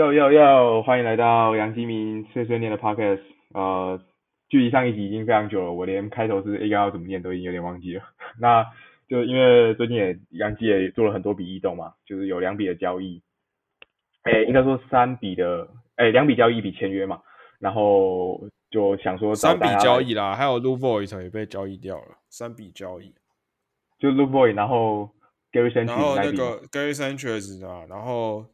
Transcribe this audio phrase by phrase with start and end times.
[0.00, 3.20] 又又又，欢迎来到杨基明碎碎念的 podcast。
[3.52, 4.00] 呃，
[4.48, 8.02] 距离上一集已经非常久了，我连开头是 A 要怎么念都已经有点忘记了。
[8.40, 8.64] 那
[9.10, 13.20] 就因为最近也杨基也做了很多笔异动嘛，就是有两笔的交易，
[14.22, 17.20] 哎，应该说三笔的，哎，两笔交易一笔签约嘛。
[17.58, 18.40] 然后
[18.70, 23.12] 就想说三笔交易啦，还有 Lu Voice 也被交易掉了，三笔交易，
[23.98, 25.10] 就 Lu Voice，然后
[25.52, 28.46] Gary Sanchez，然后那个 Gary Sanchez 啊，然后。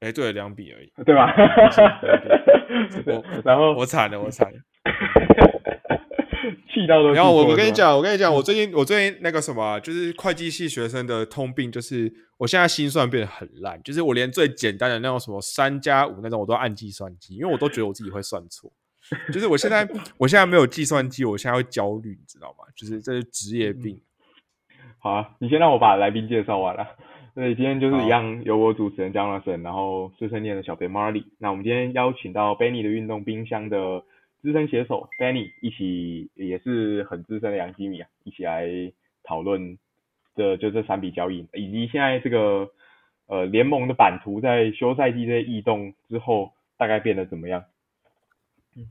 [0.00, 1.32] 哎，对，两笔而已，对吧？
[3.06, 4.58] 我然后我惨了，我惨了，
[6.72, 7.12] 气到都。
[7.12, 18.72] 然后我我跟你讲，我跟你讲，我最近我最近那个什么，就是会计系学生的通病，就是我现在心算变得很烂，就是我连最简单的那种什么三加五那种，我都按计算机，因为我都觉得我自己会算错。
[19.32, 22.64] 就是我现在 我现在没有计算机，我现在会焦虑，你知道吗？
[22.74, 24.00] 就是这是职业病。
[24.98, 26.86] 好啊，你先让我把来宾介绍完了。
[27.40, 31.24] 所以今天就是一样，由我主持人江老师，然后资深念的小编 Marley。
[31.38, 34.02] 那我们今天邀请到 Benny 的运动冰箱的
[34.42, 38.68] 资深写手 Benny 一起，也是很资深的杨基米啊，一起来
[39.24, 39.78] 讨论
[40.36, 42.68] 这就这三笔交易，以及现在这个
[43.26, 47.64] 呃联盟的版图在休赛季这些异动之后大概变得怎么样？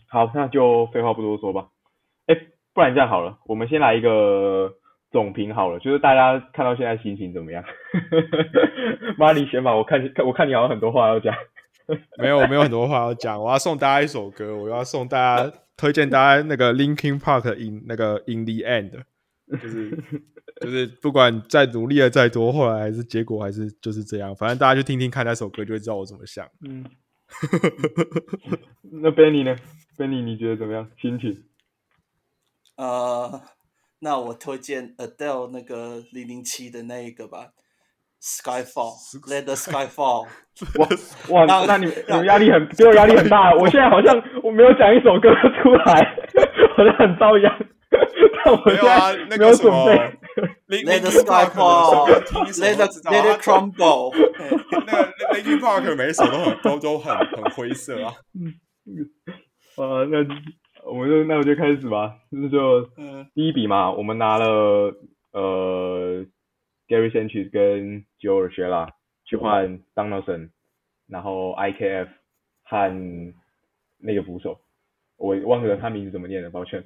[0.07, 1.67] 好，那就废话不多说吧。
[2.25, 2.35] 哎，
[2.73, 4.73] 不然这样好了，我们先来一个。
[5.11, 7.63] 总评好了，就是大家看到现在心情怎么样？
[9.17, 11.35] 马里先吧，我看我看你好像很多话要讲。
[12.19, 13.41] 没有，没有很多话要讲。
[13.41, 18.91] 我要送大家一首歌，我要送大家推荐大家那个 Linkin Park in 那个 In the End，
[19.59, 19.97] 就是
[20.61, 24.35] 就是不管再努力的再多，后来还是结果还是就是这样。
[24.35, 26.47] 反正大家去听听看那首歌，就会知道我怎么想。
[26.63, 26.85] 嗯。
[29.01, 29.55] 那 Benny 呢
[29.97, 30.87] ？Benny 你觉得怎么样？
[31.01, 31.43] 心情？
[32.77, 33.41] 呃。
[34.01, 37.49] 那我推荐 Adele 那个零零七的那一个吧
[38.21, 40.27] ，Skyfall，Let the Sky Fall。
[41.29, 43.53] 哇哇，那你你们压力很，给我压力很大。
[43.55, 45.29] 我现在好像我没有讲一首歌
[45.61, 46.15] 出来，
[46.77, 47.51] 好像很遭殃。
[48.43, 50.17] 但我现在没有准备。
[50.85, 54.13] Let the Sky Fall，Let the Let it crumble。
[54.85, 58.13] 那个 Linkin Park 每一首都很都都很很灰色啊。
[58.33, 58.53] 嗯
[59.75, 60.23] 啊，那。
[60.89, 62.83] 我们就那我就开始吧，那就
[63.33, 64.93] 第一笔嘛，我们拿了
[65.31, 66.25] 呃
[66.87, 68.89] Gary Sanchez 跟 Joel Shella
[69.25, 70.49] 去换 Donaldson，
[71.07, 72.07] 然后 IKF
[72.63, 73.23] 和
[73.99, 74.59] 那个捕手，
[75.17, 76.83] 我忘了他名字怎么念了，抱歉。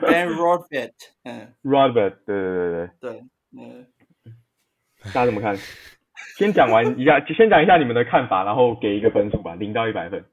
[0.00, 0.92] Ben Robert，
[1.24, 3.22] 嗯，Robert，对对对对对，
[3.56, 3.86] 嗯，
[5.14, 5.56] 大家怎么看？
[6.36, 10.24] 先讲完一下，先讲一下你们的看法，然后给一个分数吧，零到一百分。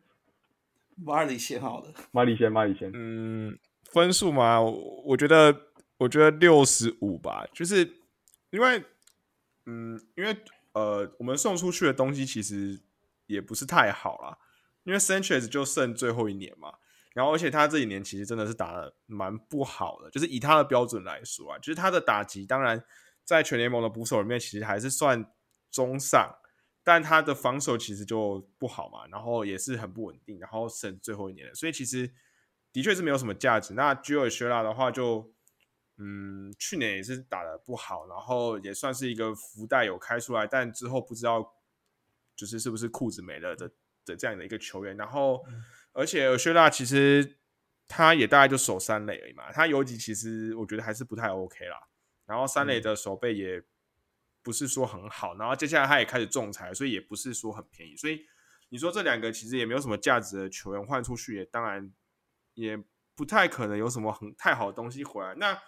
[1.00, 2.92] 马里先好的，马里先，马里先。
[2.94, 3.58] 嗯，
[3.92, 5.56] 分数嘛，我觉得，
[5.98, 8.02] 我觉得六十五吧，就是
[8.50, 8.84] 因为，
[9.66, 10.36] 嗯，因为
[10.74, 12.80] 呃，我们送出去的东西其实
[13.28, 14.38] 也不是太好啦，
[14.84, 16.74] 因为 Sanchez 就剩最后一年嘛，
[17.14, 22.84] 然后而且他这几年其实真的是打的蛮不好的，就是以他的标准来说啊，就是他的打击，当然
[23.24, 25.32] 在全联盟的捕手里面其实还是算
[25.70, 26.36] 中上。
[26.88, 32.10] 但他的防守其实就不好嘛，然后也是很不稳定，然后剩最后一年了，所以其实
[32.72, 33.74] 的确是没有什么价值。
[33.74, 35.30] 那 o e 薛拉的话，就
[35.98, 41.56] 嗯，去年也是打的不好，然后也算是一个福袋有开出来，但之后不知道
[42.38, 43.70] 就是是不是裤子没了的
[44.06, 44.96] 的这样的一个球员。
[44.96, 45.44] 然后
[45.92, 47.38] 而且薛拉其实
[47.86, 51.78] 他也大概就守三垒而已嘛，他游击其实我觉得还是不太 OK 啦。
[52.26, 53.62] 然后三垒的守备也。
[54.48, 57.98] 不是说很好，然后接下来他也开始仲裁，所以也不是说很便宜。
[57.98, 58.26] 所以
[58.70, 61.92] 你说这两个其实也没有什么价值的球员换出去，也当然
[62.54, 62.82] 也
[63.14, 65.36] 不太可能有什么很太好的东西回来。
[65.36, 65.62] 那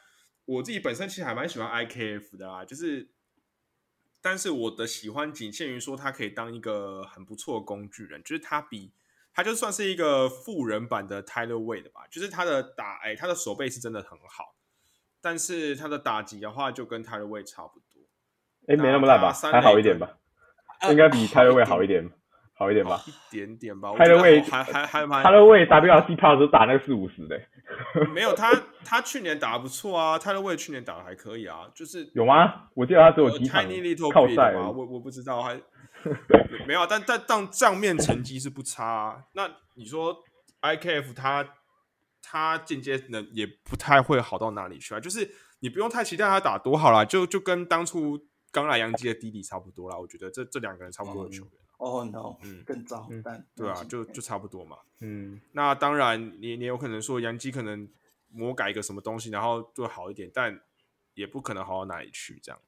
[0.45, 3.09] 我自己本身其实还蛮喜欢 IKF 的啦，就是，
[4.21, 8.93] 但是我的喜欢仅限于说他可以当一个很不错的工具人，就是他比
[9.33, 14.55] 他就算是一个富人版的 Tyler Wade 吧，就是他的打哎他的手背是真的很好，
[15.19, 17.88] 但是他的打击的话就跟 Tyler Wade 差不多。
[18.67, 19.31] 哎，没那么烂吧？
[19.51, 20.09] 还好一点吧？
[20.89, 22.09] 应该比泰勒威好一点，
[22.53, 23.01] 好一点吧？
[23.05, 23.93] 一点点吧。
[23.97, 25.23] 泰勒威还还还蛮。
[25.23, 27.39] 泰勒位 WRC 炮时候打那个四五十的。
[28.15, 28.51] 没有他，
[28.85, 30.17] 他去年打的不错啊。
[30.17, 32.63] 泰勒威去年打的还可以啊，就是有吗？
[32.75, 33.63] 我记得他只有几场
[34.13, 34.69] 靠赛啊。
[34.69, 35.59] 我我不知道， 还
[36.65, 36.87] 没有。
[36.87, 39.25] 但但账账面成绩是不差。
[39.33, 40.17] 那你说
[40.61, 41.45] IKF 他
[42.21, 44.99] 他间接能也不太会好到哪里去啊？
[44.99, 45.29] 就是
[45.59, 48.28] 你不用太期待他打多好啦，就就跟当初。
[48.51, 51.53] 刚来杨基的弟弟差不多啦，我觉得这这两个人差不多的球员。
[51.77, 54.77] 哦，no，嗯，更糟，但对啊，就就差不多嘛。
[54.99, 57.89] 嗯，那当然，你你有可能说杨基可能
[58.27, 60.59] 魔改一个什么东西，然后做好一点，但
[61.13, 62.59] 也不可能好到哪里去这样。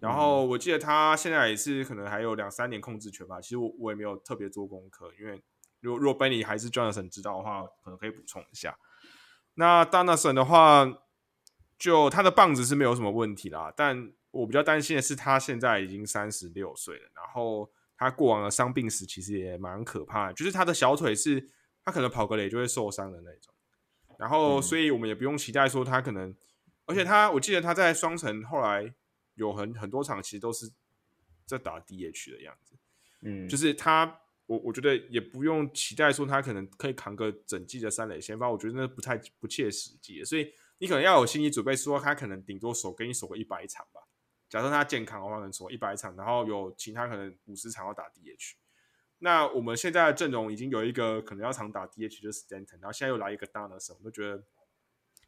[0.00, 3.40] 然后我记得他现在也是可能还有两三年控制权吧。
[3.40, 5.40] 其实我我也没有特别做功课，因为
[5.78, 8.76] 如果如果 Benny 还是 Jonathan 知道的话，可能可以补充一下。
[9.54, 11.04] 那 Donaldson 的话，
[11.78, 21.48] 就他的棒子是没有什么问题啦，但我比较担心的是他现在已经三十六岁了，然后他过往的伤病史其实也蛮可怕，就是他的小腿是
[21.84, 23.54] 他可能跑个垒就会受伤的那种。
[24.18, 26.34] 然后，所以我们也不用期待说他可能，
[26.86, 28.92] 而且他我记得他在双城后来
[29.34, 30.68] 有很很多场其实都是
[31.46, 32.74] 在打 DH 的样子，
[33.20, 34.18] 嗯，就是他。
[34.46, 40.22] 我我觉得也不用期待说他可能可以扛个整季的三垒先发，我觉得那不太不切实际。
[40.24, 44.01] 所以你可能要有心理准备，说他可能顶多守给你守个一百场吧。
[44.52, 48.52] 假设他健康的话，能守一百场，然后有其他可能五十场要打 DH。
[49.20, 54.44] 那我们现在的阵容已经有一个可能要常打 DH 就是 Stanton，然后现在又来一个 Donaldson，我都觉得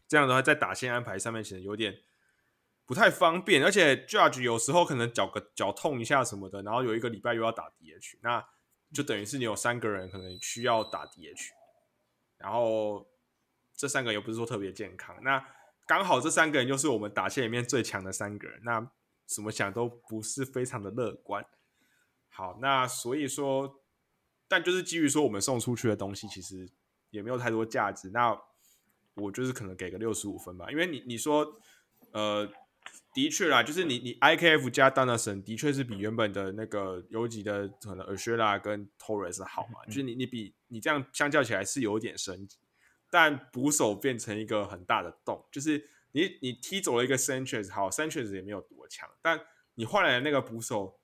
[0.07, 2.03] 这样的话在打线安排上面显得有点
[2.85, 3.65] 不太方便。
[3.65, 8.47] 而且 Judge 有时候可能脚个脚痛一下什么的，然后有一个礼拜又要打 DH，那。
[8.93, 11.49] 就等于是你有三个人可能需要打 DH，
[12.39, 13.05] 然后
[13.75, 15.45] 这三个又不是说特别健康，那
[15.85, 18.89] 刚好这三个人又是我们打线里面最强的三个人，那
[19.27, 21.45] 怎么想都不是非常的乐观。
[22.29, 23.81] 好，那所以说，
[24.49, 26.69] 但就是基于说我们送出去的东西其实
[27.11, 28.41] 也没有太多价值，那
[29.15, 31.61] 我就是可能给个六十五分吧，因为你你说
[32.13, 32.51] 呃。
[33.15, 42.59] 的确啦，就是你你 IKF 加 Donaldson 的确是比原本的那个游击的可能 Ashela 跟 Torres 好嘛，就是你你比你这样相较起来是有点升级，
[43.09, 49.39] 但捕手变成一个很大的洞，就是你你踢走了一个 Sanchez，好 Sanchez 也没有多强，但
[49.75, 50.99] 你换来的那个捕手，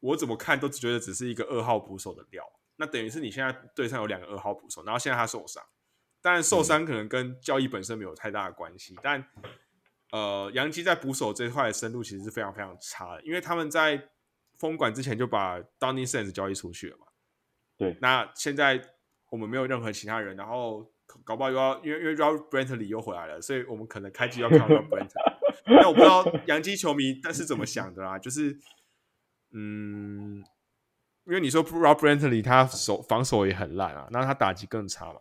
[0.00, 2.44] 我怎么看都只觉得只是一个二号捕手的料，
[2.76, 5.64] 那等于是你现在队上有两个二号捕手，然后现在他受伤，
[6.20, 9.26] 当然受伤可能跟交易本身没有太大的关系，但。
[10.12, 14.10] 呃，杨基在捕手这块的深度其实是非常非常差的，因为他们在
[14.58, 17.06] 封管之前就把 Donny Sands 交易出去了嘛。
[17.76, 18.96] 对，那现在
[19.28, 20.92] 我们没有任何其他人，然后
[21.24, 25.10] 搞不好又要因为因为 Rob Brantley 又回来了，所以我们可能开局要看 Rob Brantley。
[25.66, 28.58] 那我不知道杨基球迷但是怎么想的啦，就是
[29.52, 30.44] 嗯，
[31.24, 35.20] 因为你说 Rob Brantley 他手防守也很烂啊，那他打击更差嘛。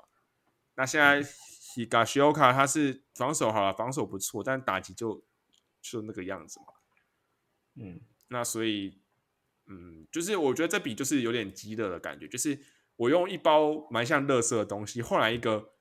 [0.76, 1.28] 那现在。
[1.76, 5.24] Higashioka 他是防守好了，防守不错，但打击就
[5.80, 6.66] 就那个样子嘛。
[7.76, 9.00] 嗯，那所以，
[9.68, 12.60] 嗯，就是我觉得这笔就是有点鸡肋的感觉，就是
[12.96, 15.74] 我用一包蛮像乐色的东西换来一个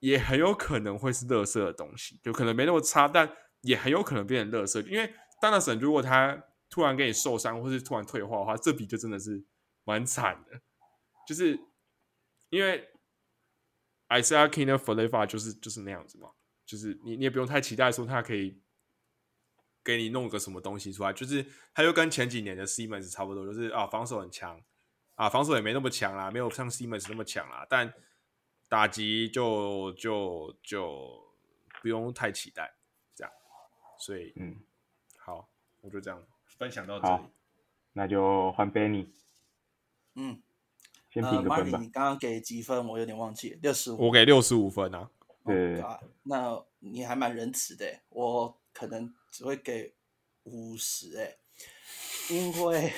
[0.00, 3.30] 也很有可能会是乐色的东西，就可能没那么差，但
[3.62, 4.80] 也很有可能变成乐色。
[4.82, 9.44] 因为丹纳神如果他突然给你受伤或是突然退化的话，这笔就真的是
[9.84, 10.60] 蛮惨的，
[11.26, 11.58] 就是
[12.50, 12.90] 因为。
[14.08, 16.30] i s a a k i n a f o l e v a 就是就是那样子嘛，
[16.64, 18.62] 就是你你也不用太期待说他可以
[19.82, 21.44] 给你弄个什么东西出来，就是
[21.74, 24.62] 他就跟前几年的 Simmons 差不多，就是啊防守很强
[25.16, 27.92] 啊防守也没那么强啦，没有像 Simmons 那么强啦，但
[28.68, 31.22] 打击就就就
[31.82, 32.74] 不用太期待
[33.14, 33.32] 这样，
[33.98, 34.56] 所以嗯
[35.18, 35.48] 好，
[35.80, 36.22] 我就这样
[36.58, 37.22] 分享到这里，
[37.92, 39.08] 那就换 Benny，
[40.14, 40.42] 嗯。
[41.18, 42.86] 呃，马里，你刚刚给几分？
[42.86, 43.96] 我有点忘记，六十五。
[43.96, 45.10] 我给六十五分啊。
[45.46, 45.82] 对。
[46.24, 49.94] 那你还蛮仁慈的，我可能只会给
[50.42, 51.38] 五十哎，
[52.28, 52.92] 因为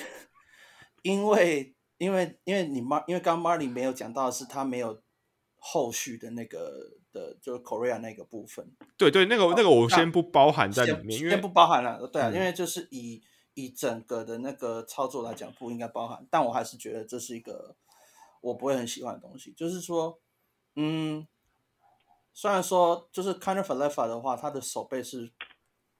[1.01, 5.01] 因为因为因为你妈，因为刚刚马里没有讲到是他没有
[5.71, 8.71] 后续的那个的，就是 Korea 那个部分。
[8.97, 12.07] 对对，那个那个我先不包含在里面，因为先不包含了。
[12.07, 13.21] 对啊，因为就是以
[13.53, 17.75] 以整个的那个操作来讲，不应该包含，但我还是觉得这是一个。
[18.41, 20.17] 我不会很喜欢的东西，就是说，
[20.77, 21.27] 嗯，
[22.33, 25.29] 虽然说就是 k i n d of l e f a 的话，他的手背是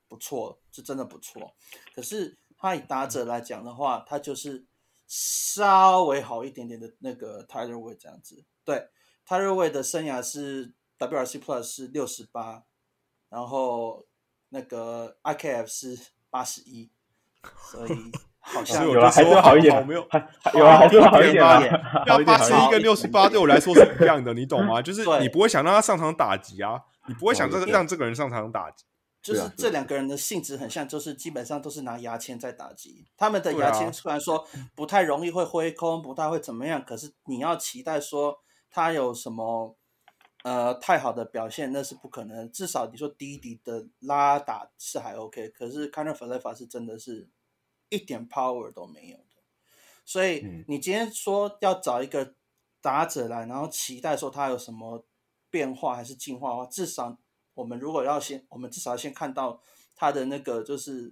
[0.08, 1.54] 不错，是真的不错，
[1.94, 4.66] 可是他以打者来讲的话，他就是
[5.06, 8.46] 稍微好一点点的那个 Tyler Way 这样子。
[8.64, 8.88] 对
[9.30, 12.64] ，Tyler Way 的生涯是 WRC Plus 是六十八，
[13.30, 14.08] 然后
[14.50, 16.00] 那个 IKF 是
[16.32, 16.90] 八十一，
[17.72, 18.12] 所以。
[18.42, 20.00] 好像 有了，还是好一点，没有，
[20.56, 21.62] 有啊，还是好一点啊。
[22.08, 24.82] 要八十一跟六十八对我来说是一样的，你懂吗？
[24.82, 28.86] 就是你不会想让他上场打击啊，你不会想这个让这个人上场打击。
[29.22, 33.06] 就是这两个人的性质很像，就是基本上都是拿牙签在打击。
[33.18, 39.76] 他们的牙签虽然说不太容易会挥空，不太会怎么样，可是你要期待说他有什么
[40.44, 42.52] 呃太好的表现，那是不可能。
[42.52, 47.30] 至少你说低低的拉打是还 OK，可是 k i n d f l e 法是真的是。
[47.92, 49.42] 一点 power 都没有的，
[50.06, 52.36] 所以你今天说要找一个
[52.82, 55.04] 打者来，然后期待说他有什么
[55.50, 57.18] 变化还是进化的话，至少
[57.56, 59.60] 我们如果要先，我们至少要先看到
[59.96, 61.12] 他的那个就是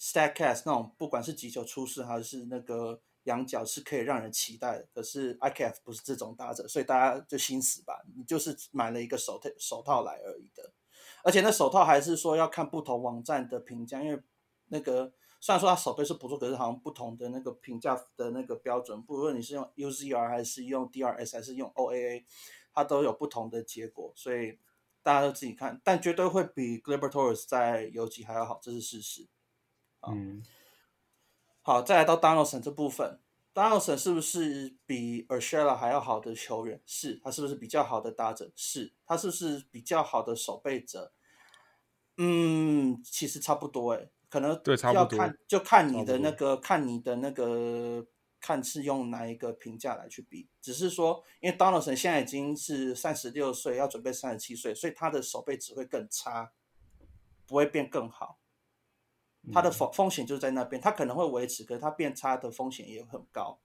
[0.00, 4.88] Statcast 那种，不管是击球出事还是那个仰角，是可以让人期待的。
[4.94, 10.72] 可是 IKF 不是这种打者，所以大家就心死吧，你就是买了一个手套手套来而已的。
[11.24, 14.20] 而且那手套还是说要看不同网站的评价，因为
[14.66, 22.24] 那个虽然说它手背是不错，可是好像不同的那个评价的那个标准，不论你是用 UZR 还是用 DRS 还是用 OAA，
[22.72, 24.58] 它都有不同的结果，所以
[25.02, 29.28] 大家都自己看，但绝对会比 Gleyber Torres 在游击还要好，这是事实。
[30.08, 30.42] 嗯，
[31.64, 33.20] 好，再来到 Donaldson 这部分
[33.54, 36.82] ，Donaldson 是不是比 e r s h e l a 还要好的球员？
[36.84, 38.50] 是，他是不是比较好的打者？
[38.56, 41.12] 是，他是不是比较好的守备者？
[42.16, 48.04] 嗯，其实差不多诶，可能对差不多要看就看你的那个看你的那个
[48.40, 56.52] 看是用哪一个评价来去比，只是说，因为 Donaldson 现在已经是三十六岁，要准备三十七岁，所以他的守备只会更差，
[57.46, 58.40] 不会变更好。
[59.50, 63.58] 他的风风险就在那边，他可能会维持，可是他变差的风险也很高，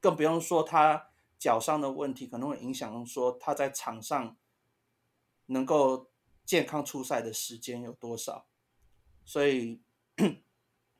[0.00, 4.36] 更不用说他脚伤的问题可能会影响说他在场上
[5.46, 6.10] 能够
[6.44, 8.46] 健康出赛的时间有多少，
[9.24, 9.82] 所以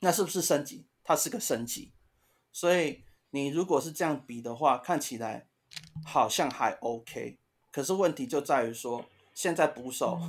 [0.01, 0.87] 那是不是升级？
[1.03, 1.95] 它是个升级，
[2.53, 5.49] 所以你如果是这样比的话，看起来
[6.05, 7.39] 好像还 OK，
[7.73, 10.21] 可是问题就在于说现在捕手。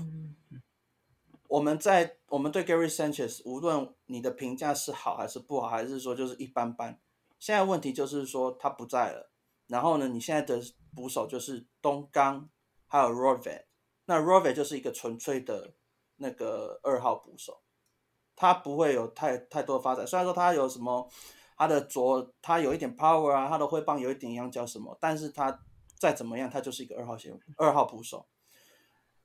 [1.49, 6.99] 我们在我们对 Gary Sanchez，无论你的评价是好还是不好，还是说就是一般般，
[7.39, 9.31] 现在问题就是说他不在了。
[9.65, 10.61] 然后呢，你现在的
[10.95, 12.47] 捕手就是东刚
[12.85, 13.63] 还有 Rovet，
[14.05, 15.73] 那 Rovet 就是一个纯粹的
[16.17, 17.63] 那个二号捕手，
[18.35, 20.05] 他不会有太太多发展。
[20.05, 21.09] 虽然说他有什么
[21.57, 25.63] 他的左他有一点 power 啊，他的挥棒有一点仰角什么，但是他
[25.97, 28.27] 再怎么样，他就是一个二号线二号捕手。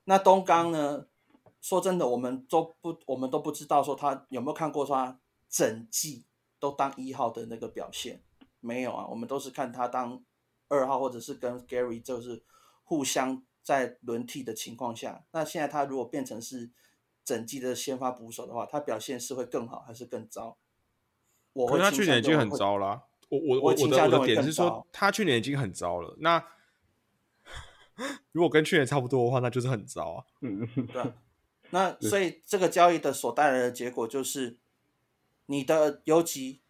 [0.05, 1.05] 那东刚呢？
[1.65, 5.19] 说真的，我们都不，我们都不知道说他有没有看过他
[5.49, 6.27] 整季
[6.59, 8.21] 都当一号的那个表现，
[8.59, 10.23] 没有啊，我们都是看他当
[10.69, 12.43] 二号，或者是跟 Gary 就是
[12.83, 15.25] 互相在轮替的情况下。
[15.31, 16.69] 那现在他如果变成是
[17.23, 20.59] 整季的先发捕手的话，他表现是会更好还是更糟？
[21.53, 26.15] 我会可是他去年已经很糟了啊、我我我的我的点是说，他去年已经很糟了。
[26.19, 26.45] 那
[28.31, 30.25] 如果跟去年差不多的话，那就是很糟啊。
[30.41, 31.15] 嗯，对啊，
[31.75, 34.55] 那所以这个交易的所带来的结果就是，
[35.47, 36.61] 你的游击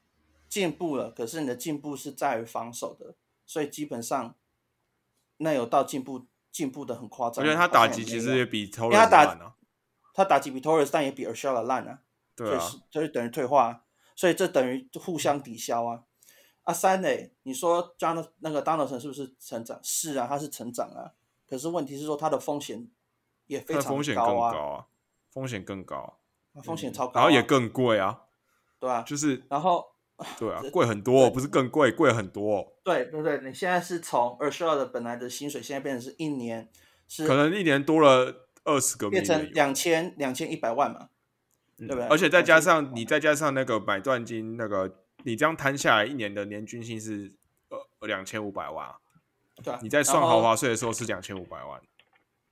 [0.50, 3.14] 进步了，可是你的进步是在于防守的，
[3.46, 4.34] 所以基本上
[5.38, 7.46] 那有到进步进步的很夸张。
[7.46, 9.54] 我觉得他打击其实也比 t o 为 r 他 e。
[10.12, 12.00] 他打击比 Torres 但也比 Urshela 烂啊，
[12.36, 13.84] 对啊所以，是所以等于退化啊，
[14.16, 16.04] 所以这等于互相抵消啊。
[16.64, 19.80] 啊，三垒，你说 John 那个 Donaldson 是不是成长？
[19.84, 21.14] 是啊，他是成长啊。
[21.48, 22.88] 可是问题是说他的风险
[23.46, 24.88] 也非常高啊，
[25.36, 26.18] 风险更高
[26.64, 28.22] 风险超高、啊，然后也更贵啊，
[28.80, 29.86] 对啊，就是然后
[30.40, 32.68] 对啊，贵很多哦，不是更贵，贵很多哦。
[32.86, 36.70] 对对对，你现在是从 s h a 的本来的薪水，现在变成是一年
[37.10, 39.50] 是可能一年多了二十个变成有。
[39.52, 41.10] 两千两千一百万嘛，
[41.78, 42.06] 对不对？
[42.06, 47.34] 而且再加上你再加上那个买断金，那个你这样摊下来一年的年均薪是
[47.68, 48.96] 呃两千五百万啊，
[49.62, 51.82] 对啊，你在算豪华税的时候是两千五百万，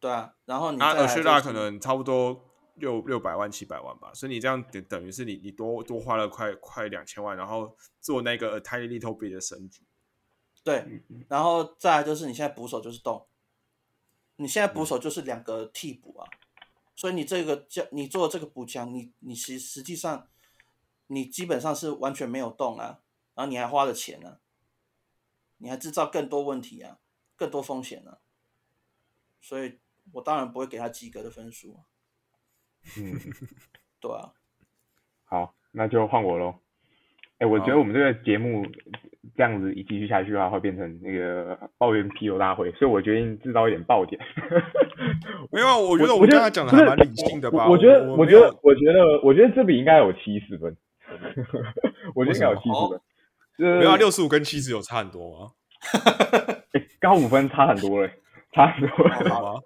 [0.02, 2.44] 对啊，然后你那再来就是尔薛拉可能差不多
[2.76, 9.84] 六六百万七百万吧，所以你这样等等于是你你多多花了快快两千万，然后做那个 a tiny little bit 的升级，
[10.64, 13.28] 对，然后再来就是你现在捕手就是动，
[14.38, 16.28] 你现在捕手就是两个替补啊，
[16.96, 20.28] 所以你这个叫你做这个补强，你你实实际上
[21.08, 23.02] 你基本上是完全没有动啊，
[23.36, 24.40] 然后你还花了钱呢、
[25.58, 27.00] 你还制造更多问题啊，
[27.36, 28.20] 更多风险啊，
[29.40, 29.80] 所以
[30.14, 31.86] 我当然不会给他及格的分数啊，
[32.98, 33.20] 嗯，
[34.02, 34.32] 对啊，
[35.26, 36.56] 好，那就换我喽。
[37.40, 38.66] 哎、我觉得我们这个节目
[39.36, 44.22] 这样子一继续下去的话，会变成那个抱怨批斗大会，所以我决定制造一点爆点。
[45.52, 50.78] 没有啊，我觉得我刚才讲的还蛮理性的吧，我我觉得，我觉得，我觉得，我觉得这比应该有七十分。
[52.16, 53.02] 我觉得应该有七十分。
[53.58, 55.52] 就是没有啊，六十五跟七十有差很多吗？
[56.74, 58.14] 欸 高五分差很多嘞，
[58.54, 59.62] 差很多了。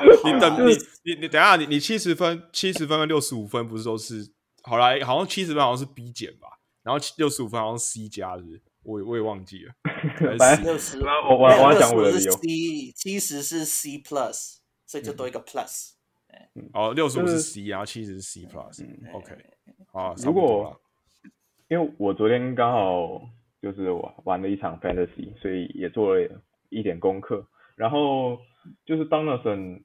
[0.24, 0.72] 你等你
[1.04, 6.48] 你你等一下，你你七十分七十分跟六十五分不是都是好来，好像七十分好像是 B 减吧，
[6.82, 8.62] 然后六十五分好像 C 加，是不是？
[8.82, 9.72] 我也我也忘记了。
[10.18, 12.32] 还是 C 反正六十，我我我要讲我的理由
[12.94, 15.92] 七十是 C plus，所以就多一个 plus。
[16.72, 18.84] 哦，六十五是是 C，然后七十是 C plus。
[19.12, 19.34] OK，
[19.92, 20.78] 好，如果
[21.68, 23.20] 因为我昨天刚好
[23.60, 26.28] 就是我玩了一场 fantasy，所以也做了
[26.68, 27.44] 一点功课。
[27.74, 28.38] 然后
[28.84, 29.82] 就是 Donaldson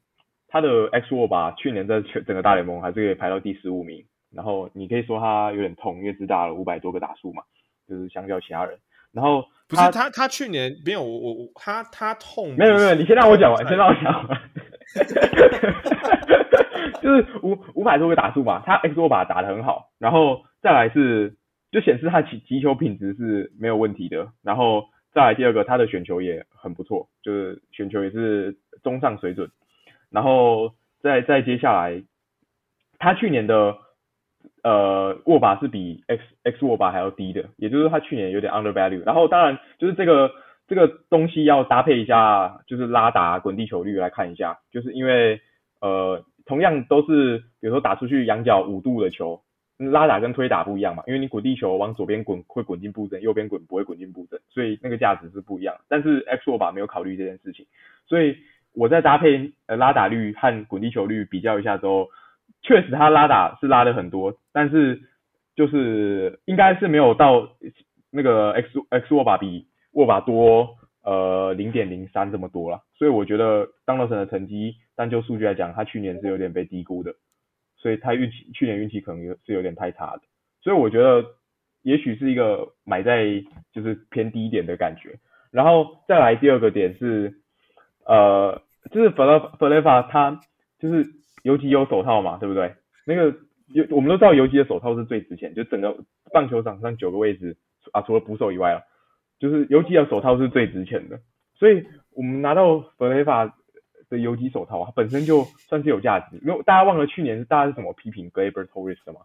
[0.48, 7.44] 他的 X w a r 吧，去年在全整个大联盟还是可以排到第十五名，然后你可以说他有点痛，因为只打了五百多个打数嘛，
[7.88, 8.78] 就是相较其他人。
[9.14, 14.42] 然后不是他他去年没有我我我他他痛没有没有，你先让我讲完，先让我讲完。
[17.02, 21.36] 就是五五百多个打数嘛，他 X 握把打得很好，然后再来是
[21.72, 29.50] 就显示他击击球品质是没有问题的，然后再来第二个他的选球也很不错，就是选球也是中上水准，
[30.10, 32.04] 然后再再接下来
[33.00, 33.78] 他去年的
[34.64, 40.32] 呃握把是比 X X 握把还要低的，也就是他去年有点 under value，然后当然就是这个
[40.68, 45.40] 这个东西要搭配一下，就是拉打滚地球率来看一下，就是因为
[45.82, 46.24] 呃。
[46.44, 49.40] 同样都是，比如说打出去仰角五度的球，
[49.78, 55.76] 拉打跟推打不一样嘛，因为你滚地球往左边滚会滚进布阵，右边滚不会滚进布阵，所以那个价值是不一样。
[55.88, 57.68] 但是 X 握把没有考虑这件事情，
[58.08, 58.36] 所以
[58.74, 62.10] 我在搭配呃拉打率和滚地球率比较一下之后，
[62.62, 65.02] 确实他拉打是拉的很多，但是
[65.56, 67.50] 就是应该是没有到
[68.12, 74.76] 那个 X X 握把比握把多呃零点零三这么多了，所以我觉得当罗森的成绩。
[74.94, 77.12] 但就数据来讲，他去年是有点被低估的，
[77.76, 80.22] 所以他运气去年运气可能是有点太差的，
[80.62, 81.26] 所以我觉得
[81.82, 83.26] 也许是一个买在
[83.74, 85.18] 就是偏低一点的感觉。
[85.50, 87.34] 然后再来第二个点是，
[88.06, 90.40] 呃，就是弗勒弗雷法他
[90.80, 91.08] 就是
[91.44, 92.74] 游击有手套嘛，对不对？
[93.06, 93.36] 那个
[93.74, 95.96] 有我们都知道游击的手套是最值钱，就整个
[96.32, 97.58] 棒球场上九个位置
[97.92, 98.82] 啊，除了捕手以外啊，
[99.40, 101.20] 就是游击的手套是最值钱的，
[101.56, 103.56] 所以我们拿到弗雷法。
[104.10, 106.38] 的游击手套啊，本身就算是有价值。
[106.44, 109.22] 因为大家忘了去年是大家是怎么批评 Glaber Torres 的嘛，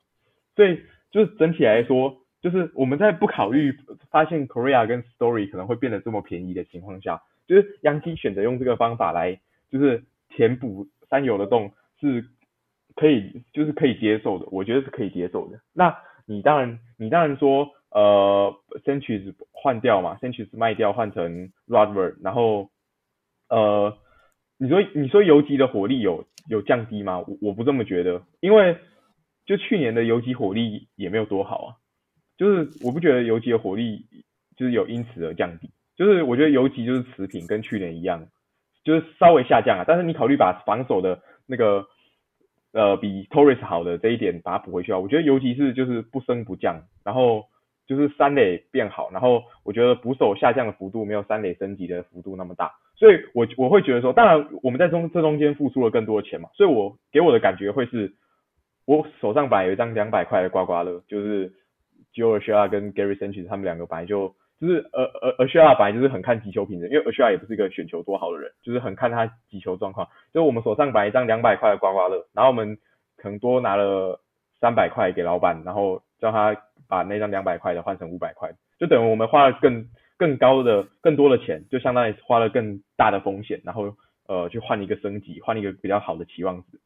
[0.55, 3.77] 所以就是整体来说，就是我们在不考虑
[4.13, 12.25] 发现 Korea 跟 Story 可能会变得这么便宜的情况下，就是杨基选择用这个方法来就是填补三游的洞，是
[12.95, 15.61] 可以就是可以接受的，我觉得是可以接受的。
[15.73, 18.55] 那你当然你当然说呃
[18.85, 20.47] c e n t u r i s 换掉嘛 c e n t u r
[20.47, 22.71] i s 卖掉换成 Rodver，然后
[23.49, 23.97] 呃。
[24.59, 27.19] 你说你说游击的火力有有降低吗？
[27.19, 28.79] 我我不这么觉得，因为
[29.45, 31.77] 就去年的游击火力也没有多好啊，
[32.39, 34.07] 就是我不觉得游击的火力
[34.57, 38.27] 就是有因此而降低，就是我觉得游击就是持平，跟去年一样，
[38.85, 39.85] 就是稍微下降啊。
[39.87, 41.87] 但是你考虑把防守的那个
[42.73, 47.45] 呃比 Torres 好的这一点把它补回去啊，我觉得游击是就是不升不降，然后
[47.87, 52.73] 就是三垒变好，然后我觉得捕手下降的幅度没有三垒升级的幅度那么大。
[52.99, 58.11] 所以，我我会觉得说，当然我们在中这中间付出了更多的钱嘛，所以我给我的感觉会是，
[58.87, 61.53] 我手上本来有一张两百块的刮刮乐，就是
[62.15, 70.09] Joe s h a 跟 Gary Sanchez 他们两个本来就就是呃呃 Ashia 本来就是很看击球品质，因为 Ashia 也不是一个选球多好的人，就是很看他击球状况。
[70.33, 72.77] 就我们手上摆一张两百块的刮刮乐，然后我们
[73.17, 74.21] 可能多拿了
[74.61, 76.57] 三百块给老板，然后叫他
[76.89, 79.87] 把那张两百块的换成五百块，就等于我们花了更。
[80.19, 83.95] 更高的、更多的钱，就相当于花了更大的风险，然后
[84.27, 86.81] 呃去换一个升级，换一个比较好的期望值，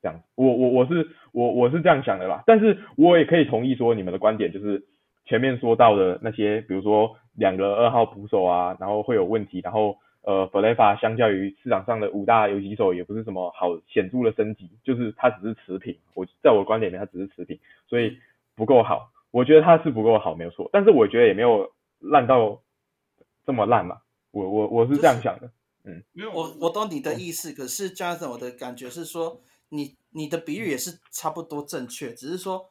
[0.00, 0.18] 这样。
[0.34, 4.82] 我我我是我我是这样想的啦，但是我也可以同意说你们的观点，就是
[5.30, 15.96] 前面说到的那些，比如说两个二号捕手啊，然后会有问题，然后呃弗雷法相较于市场上的五大游击手也不是什么好显著的升级，就是他只是持平。
[16.14, 18.18] 我在我观点里面，他只是持平，所以
[18.56, 19.10] 不够好。
[19.30, 22.60] 我觉得他是不够好，没有错，但是我觉得也没有烂到。
[23.46, 23.96] 这么烂嘛？
[24.30, 25.50] 我我我是这样想的，
[25.82, 29.40] 嗯，没有，我我懂你的意思，可是 Jonathan，我的感觉是说，
[29.70, 32.68] 你你的比喻也是差不多正确，只是说，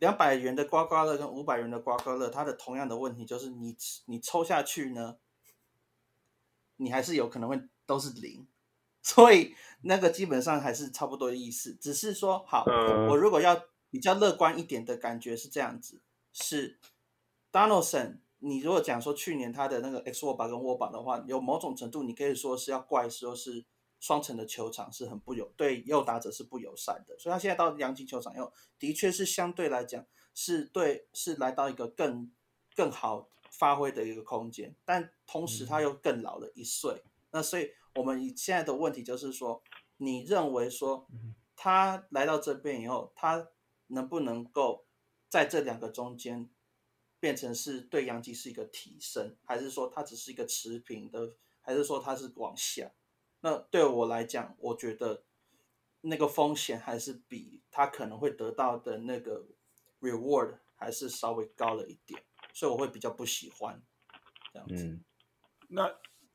[0.00, 5.18] 两百元的刮刮乐跟五百元的刮刮乐，它的同样的问题就是你你抽下去呢，
[6.76, 8.48] 你还是有可能会都是零，
[9.02, 12.64] 所以那个基本上还是差不多的意思，只是说，好，
[13.08, 16.80] 我如果要比较乐观一点的感觉是这样子，是
[17.52, 18.18] Donaldson。
[18.42, 23.66] 你如果讲说去年他的那个 X 握把跟握把的话，有某种程度你可以说是要怪说是
[24.00, 32.32] 双层的球场是很不友对右打者是不友善的，所以他现在到阳基球场以后的确是相对来讲是对是来到一个更
[32.74, 39.62] 更好发挥的一个空间，但同时他又更老了一岁，那所以我们现在的问题就是说，
[39.98, 41.06] 你认为说
[41.54, 43.48] 他来到这边以后，他
[43.86, 44.86] 能不能够
[45.28, 46.50] 在这两个中间？
[47.18, 52.90] 变成是对阳基是一个提升，还是说他只是一个持平的，还是说他是往下？
[53.40, 55.24] 那对我来讲，我觉得
[56.02, 59.46] 那个风险还是比他可能会得到的那个
[60.00, 62.22] reward 还是稍微高了一点，
[62.52, 63.82] 所以我会比较不喜欢
[64.52, 64.98] 这样子。
[65.68, 65.84] 那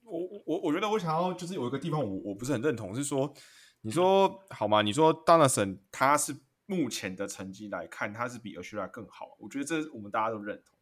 [0.04, 3.34] 我我我觉得我想要就是有一个地方我我不是很认同，是说
[3.82, 4.82] 你说好吗？
[4.82, 10.76] 你说 Donaldson 他是目前的成绩来看，他是比 a s h r a 更好，我觉得这我们大家都认同。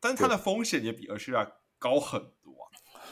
[0.00, 2.68] 但是他的风险也比 a s h r a 高很多啊。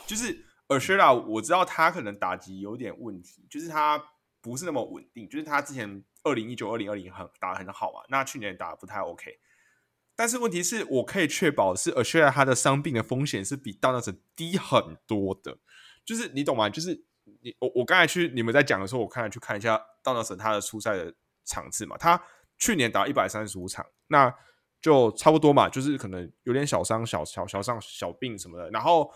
[0.06, 4.02] 就是 a s h a 我知道他可能打击有点问题，就是他
[4.40, 5.28] 不是那么稳定。
[5.28, 9.38] 就是他之前二零一九、二零二零很打的很好嘛，那去年打的不太 OK。
[10.16, 15.58] 但是问题是我可以确保是 a s h a 他的伤病的风险是比道纳什低很多的。
[16.04, 16.70] 就是你懂吗？
[16.70, 17.04] 就是
[17.42, 21.14] 你我我刚才去你们在讲的时候，我看了去看一下 d o n a l d s 他的出赛的。
[21.50, 22.22] 场次嘛，他
[22.58, 24.30] 去年打一百三十五场，那
[24.82, 28.68] 就差不多嘛，就是可能有点小伤、小小小伤、小病什么的。
[28.68, 29.10] 然后，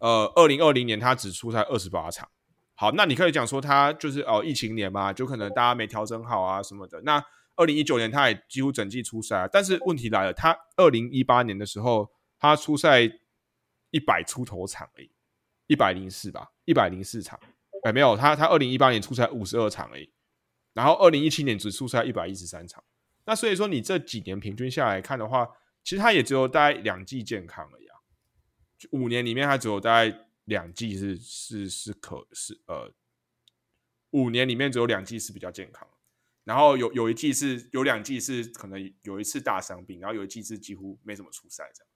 [0.00, 2.28] 呃，二零二零年他只出赛二十八场。
[2.74, 7.00] 好，那你可以讲说他就是哦，疫情年嘛，就可能大家没调整好啊什么的。
[7.02, 7.22] 那
[7.56, 13.02] 二零一九年他也几乎整季出赛，但是问题来了，他二零一八年的时候他出赛
[13.90, 15.10] 一百出头场而已，
[15.66, 17.38] 一百零四吧，一百零四场。
[17.82, 20.10] 哎，没有，他他二零一八年出赛五十二场而已。
[20.72, 22.82] 然后二零一七年只出赛一百一十三场，
[23.26, 25.48] 那所以说你这几年平均下来看的话，
[25.82, 27.79] 其实他也只有大概两季健康而已啊。
[28.92, 32.92] 五年里面他只有大概两季是是是可是呃，
[34.10, 35.88] 五年里面只有两季是比较健康，
[36.44, 41.88] 然后有有一季是有两季是可能有一次大伤病，然后有一季是几乎没怎么出赛这样。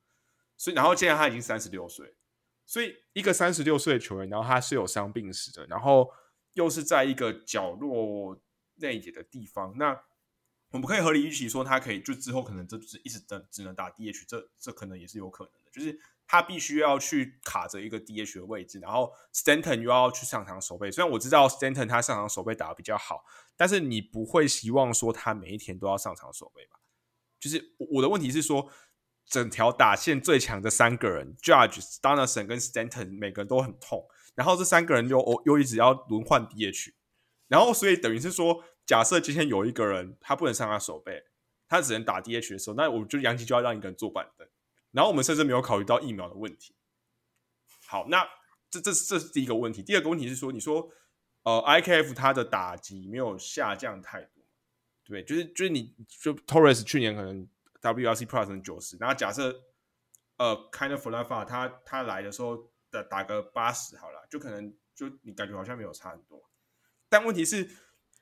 [0.57, 2.15] 所以然后现在他已经三十六岁，
[2.65, 6.11] 所以一个三十六岁的球员，然后他是有伤病史的，然后
[6.53, 8.41] 又是在一个角落。
[8.79, 10.03] 内野的地方，那
[10.71, 20.91] 我们可以合理预期说，他可以就之后可能这只一直等只能打 DH，这这可能也是有可能的，就是他必须要去卡着一个 DH 的位置，然后 Stanton 又要去上场守备。
[20.91, 23.25] 虽然我知道 Stanton 他上场守备打的比较好，
[23.57, 26.79] 但是你不会希望说他每一天都要上场守备吧？
[27.39, 28.71] 就是我的问题是说，
[29.27, 36.93] 整条打线最强的三个人，Judge、d o n a l s o n 跟 Stanton 每个人都很痛，然后这三个人又又一直要轮换 DH。
[37.49, 41.23] 然后，所以等于是说，假设今天有一个人他不能上他手背，
[41.69, 44.49] 他只能打 DH 的时候，那我就杨基就要让一个人坐板凳。
[44.95, 46.75] 然后我们甚至没有考虑到疫苗的问题。
[47.87, 48.25] 好，那
[48.71, 49.83] 这这这是第一个问题。
[49.83, 50.89] 第二个问题是说，你说
[51.43, 54.45] 呃，IKF 他的打击没有下降太多，
[55.05, 57.47] 对，就是就是你就 Torres 去年可能
[57.83, 59.63] WRC Plus 九十，然后假设
[60.37, 66.43] 呃，Kind of Flava 他他来的时候的打个八十好了，就可能就你感觉好像没有差很多。
[67.09, 67.69] 但问题是，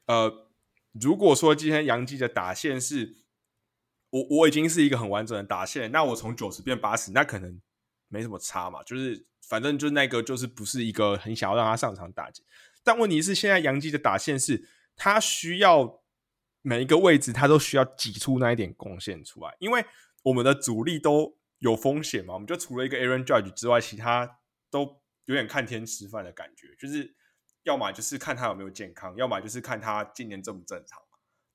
[0.06, 0.50] 呃，
[0.92, 3.16] 如果说今天杨基的打线是，
[4.12, 7.60] 我我已经是一个很完整的打线，那我从九十变八十，那可能
[8.08, 12.44] 没什么差嘛，就是反正就那个就是不是一个很想要让他上场打击。
[12.84, 16.02] 但问题是，现在杨基的打线是，他需要
[16.62, 19.84] 每一个位置他都需要挤出那一点贡献出来，因为
[20.22, 24.38] 我们的主力都有风险嘛，我们就除了一个 Aaron Judge 之外，其他
[24.70, 27.16] 都有点看天吃饭的感觉，就是。
[27.64, 31.00] 要么就是看他有没有健康，要么就是看他今年正不正常，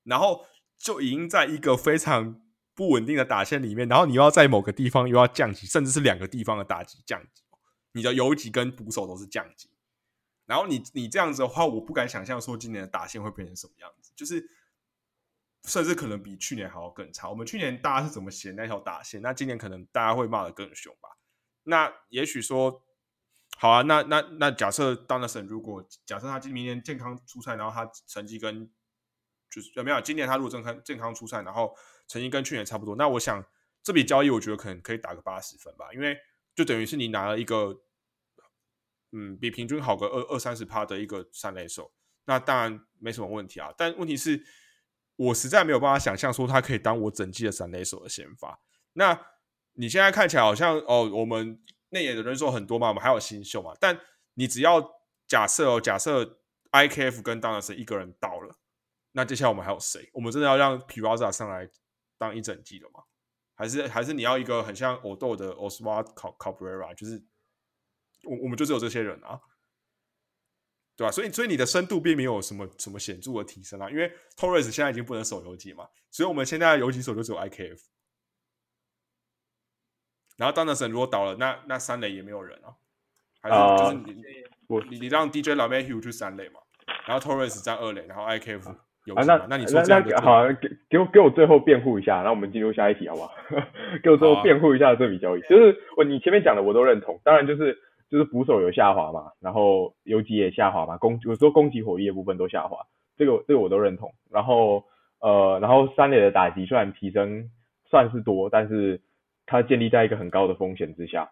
[0.04, 0.42] 然后
[0.78, 2.40] 就已经在一个非常
[2.78, 7.42] 不稳定的打线里面，然后你又要在某个地方又要降级，甚至是两个地方的打击降级，
[7.90, 9.68] 你的游击跟捕手都是降级，
[10.46, 14.48] 然后你你这样子的话，我不敢想象说今年的打线会变成什么样子，就是
[15.64, 17.28] 甚至可能比去年还要更差。
[17.28, 21.08] 我们去年大家是怎么写那条打线，那今年可能大家会骂的更凶吧？
[21.64, 22.84] 那也许说。
[23.60, 28.70] 好啊，那那那假设 Donaldson 如果假设他今明年健康出赛，然后他成绩跟
[29.50, 31.74] 就是有没有今年他如果健康健康出赛，然后
[32.08, 33.44] 成绩跟去年差不多，那我想
[33.82, 36.18] 这笔交易我觉得可能可以打个八十分吧，因为
[36.54, 37.80] 就等于是你拿了一个
[39.12, 41.92] 嗯比平均好个二二三十趴的一个三垒手，
[42.24, 43.72] 那当然没什么问题啊。
[43.78, 44.42] 但问题是，
[45.14, 48.58] 我实在没有办法想象说他可以当我整季的三垒手的先发。
[48.94, 49.26] 那
[49.74, 51.62] 你现在看起来好像哦，我们。
[51.90, 53.72] 内野的人数很多嘛，我们还有新秀嘛。
[53.80, 53.98] 但
[54.34, 54.78] 你只要
[55.26, 56.38] 假设哦，假设
[56.70, 58.58] IKF 跟当然是一个人到了，
[59.12, 60.10] 那接下来我们还有谁？
[60.12, 61.66] 我们真的要让 Piraza 上来
[62.18, 63.04] 当一整季了吗？
[63.54, 66.94] 还是还是你要一个很像欧豆的 Oswald Cabrera？
[66.94, 67.24] 就是
[68.24, 69.40] 我我们就只有这些人啊，
[70.96, 71.10] 对吧？
[71.10, 77.80] 所以所以你的深度并没有什么什么显著的提升啊，因为 Torres 现在已经不能守游击嘛，所以我们现在游击手就只有 IKF。
[80.36, 82.76] 然后 Donaldson 如果倒了，那那三垒也没有人啊，
[83.40, 84.22] 还是就是你
[84.68, 86.60] 我你你让 DJ 老 Matthew 去三垒嘛，
[87.08, 93.32] 然后 Torres 在二垒，然后 IKF 有啊那那你说那那好，给给我给我最后辩护一下，然后我们进入下一题好不好？
[94.02, 97.76] 给我最后辩护一下这笔交易，就是我你前面讲的我都认同，当然就是
[98.10, 102.78] 就是捕手有下滑嘛，然后游击也下滑嘛，攻有时候攻击火力的部分都下滑，
[103.16, 104.84] 这个这个我都认同，然后
[105.20, 107.50] 呃然后三垒的打击虽然提升
[107.90, 109.00] 算是多，但是。
[109.50, 111.30] 它建立在一个很高的风险之下，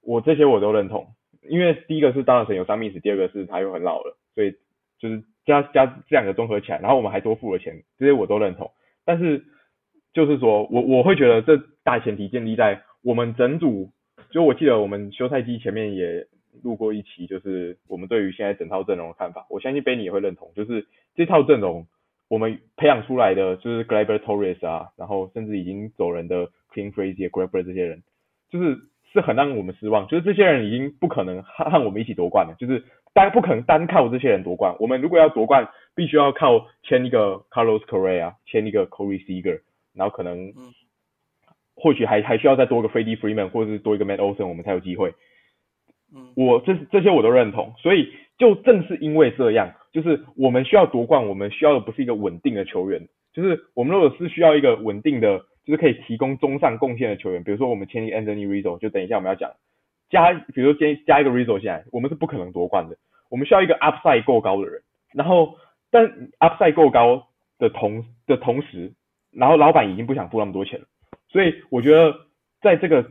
[0.00, 1.06] 我这些我都认同，
[1.48, 4.50] 因为第一个是当然神有伤病史，第二个是他又很老了，所以
[4.98, 8.70] 就是加加这两个综合起来，然后我们还多付了钱，这些我都认同。
[9.04, 9.44] 但是
[10.12, 13.90] 就是说我我会觉得这大前提建立在我们整组，
[14.30, 16.26] 就我记得我们休赛季前面也
[16.62, 19.46] 录过一期，就是我们对于现在整套阵容的看法。
[19.50, 21.86] 我相信 Benny 也会认同，就是这套阵容
[22.28, 28.02] 我们培养出来的，就是 Glaber Torres 啊，然后甚至已经走人的 Clean Frazier、Graber 这些人，
[28.48, 28.78] 就是
[29.12, 30.06] 是很让我们失望。
[30.06, 32.82] 就是这些人已经不可能和和我们一起夺冠了，就是
[33.14, 34.76] 单不可能单靠这些人夺冠。
[34.78, 39.60] 我们如果要夺冠，必须要靠签一个 Carlos Correa，签一个 Corey Seager，
[39.94, 40.74] 然后可能嗯
[41.76, 45.14] 或许还还需要再多一个 Freddie Freeman，或者是多一个 Matt Olson，我们才有机会。
[46.14, 59.50] 嗯我这这些我都认同，所以就正是因为这样，就是我们需要夺冠，我们需要的不是一个稳定的球员，就是我们如果是需要一个稳定的，就是可以提供中上贡献的球员，比如说我们签一个 Anthony Rizzo，就等一下我们要讲，
[60.14, 62.96] 加比如说加一个 Rizzo 进来，我们是不可能夺冠的，
[63.28, 64.80] 我们需要一个 upside 够高的人，
[65.12, 65.56] 然后
[65.90, 66.06] 但
[66.38, 67.26] upside 够高
[67.58, 68.92] 的同的同时，
[69.32, 70.86] 然后老板已经不想付那么多钱了，
[71.28, 72.14] 所以我觉得
[72.62, 73.04] 在这个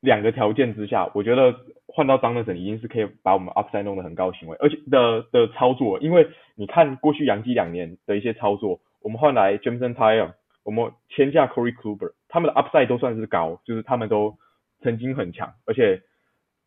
[0.00, 1.54] 两个条件之下，我觉得
[1.86, 10.32] 换到张乐神已经是可以把我们 upside 弄得很高行为，而且的的操作，因为你看过去洋基两年的一些操作，我们换来 Jameson Tyre，
[10.64, 14.36] 我们签下 Corey Kluber，他们的 upside 都算是高，就是他们都
[14.82, 16.02] 曾经很强，而且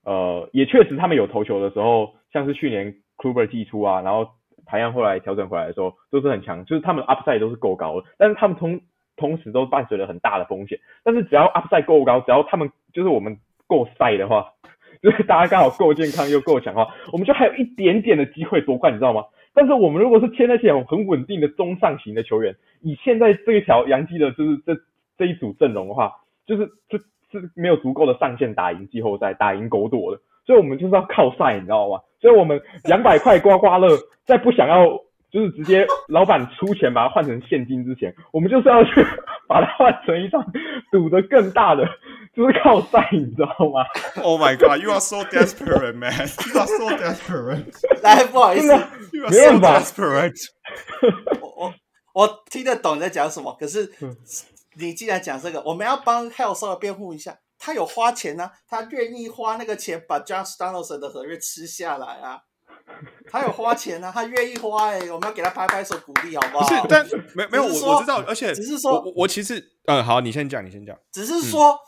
[0.03, 4.27] 呃也确实他们有投球的时候，像是去年 Kluber 寄出啊，然后
[4.65, 8.79] 排阳后来调整回来的时候都是很强，就是他们 upside 都是够高的，但是他们同
[9.15, 10.79] 同时都伴随着很大的风险。
[11.03, 13.37] 但是只要 upside 够高，只要他们就是我们
[13.67, 14.51] 够赛的话，
[15.01, 19.23] 就是大家刚好够健康又够强的话，我们就还有一点点的机会夺冠，你知道吗？
[19.53, 24.75] 但是我们如果是签那些很稳定的中上型的球员，以现在这一条洋基的就是这
[25.15, 26.11] 这一组阵容的话，
[26.47, 26.97] 就是就
[27.39, 31.99] 是没有足够的上限打赢季后赛，打赢狗朵的，所以我们就是要靠赛，你知道吗？
[32.21, 34.85] 所以我们两百块刮刮乐，在不想要
[35.31, 39.05] 就是直接老板出钱把它换成现金之前，我们就是要去
[39.47, 40.41] 把它换成一场
[40.91, 41.83] 赌的更大的，
[42.35, 43.83] 就是靠赛，你知道吗
[44.23, 46.13] ？Oh my god, you are so desperate, man.
[46.13, 47.65] You are so desperate.
[48.01, 48.73] 来，不好意思，
[49.11, 50.49] 没法 desperate.
[51.41, 51.73] 我我
[52.13, 54.15] 我听得懂你在讲什么，可是嗯
[54.77, 62.41] 你既然讲这个，我们要帮 Hell 稍微辩护一下，他有花钱呢、他愿意花那个钱把 Josh Donaldson 的合约吃下来啊，
[63.29, 66.67] 他有花钱啊，他愿意花哎、我们要给他拍拍手鼓励好不好？
[66.67, 70.97] 不是，但没没有我我知道，而且只是说我我我其实嗯好，你先讲，你先讲。
[71.11, 71.79] 只是说，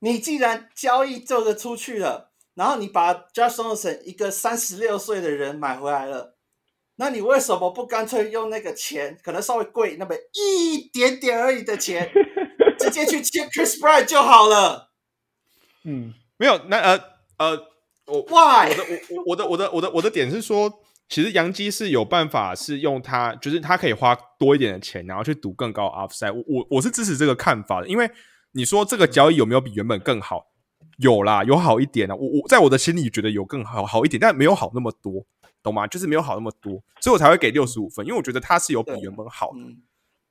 [0.00, 6.33] 你既然交易这个出去了，然后你把 Josh Donaldson 一个三十六岁的人买回来了，
[6.96, 12.10] 那你为什么不干脆用那个钱，可能稍微贵那么一点点而已的钱，
[12.78, 14.90] 直接去签 Chris Bryant 就好了
[15.84, 17.00] 嗯，没有，那呃
[17.38, 17.66] 呃，
[18.06, 18.70] 我？Why？
[18.70, 20.72] 我的我我的我的我的我的点是说，
[21.08, 26.42] 其实杨基是有办法是用它，就是它可以花多一点的钱，然后去赌更高 offside 我。
[26.46, 28.10] 我我是支持这个看法的，因为
[28.52, 30.46] 你说这个交易有没有比原本更好？
[30.98, 32.14] 有啦，有好一点啊。
[32.14, 35.26] 我我在我的心里觉得有更好好一点，但没有好那么多，
[35.64, 35.86] 懂吗？
[35.86, 39.58] 就是没有好那么多，所以我才会给六十五分，因为我觉得它是有比原本好的。
[39.58, 39.82] 嗯，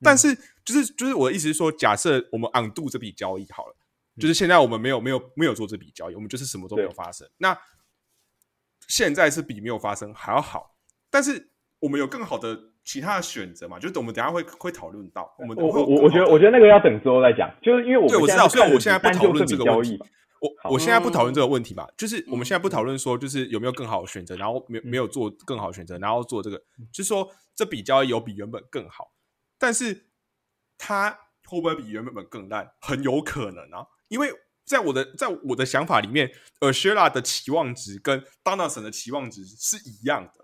[0.02, 3.76] 但是就是就是我的意思是说，假设我们 undo 这笔交易好了，
[4.19, 7.28] 就是现在我们没有没有没有做这笔交易，我们就是什么都没有对发生。
[7.39, 7.58] 那
[8.88, 10.76] 现在是比没有发生还要好，
[11.10, 13.80] 但是我们有更好的其他的选择嘛？
[13.80, 20.10] 就是我们等下会会讨论到，我们我我我觉得我觉得得那个要等之后再讲，就是因为我我知道，所以我现在不讨论这个问题笔交易
[20.43, 26.58] 我我现在不讨嗯论这个问题嘛，就是我们现在不讨论说，就是有没有更好的选择，然后没没有做更好的选择，然后做这个，
[26.91, 29.13] 就是说这笔交易有比原本更好，
[29.58, 30.10] 但是
[30.77, 31.12] 它
[31.45, 32.69] 会不会比原本更烂？
[32.82, 34.34] 很有可能啊，因为
[34.65, 36.29] 在我的在我的想法里面
[36.60, 40.42] 呃 s h e r a 的期望值跟 Donaldson 的期望值是一样的。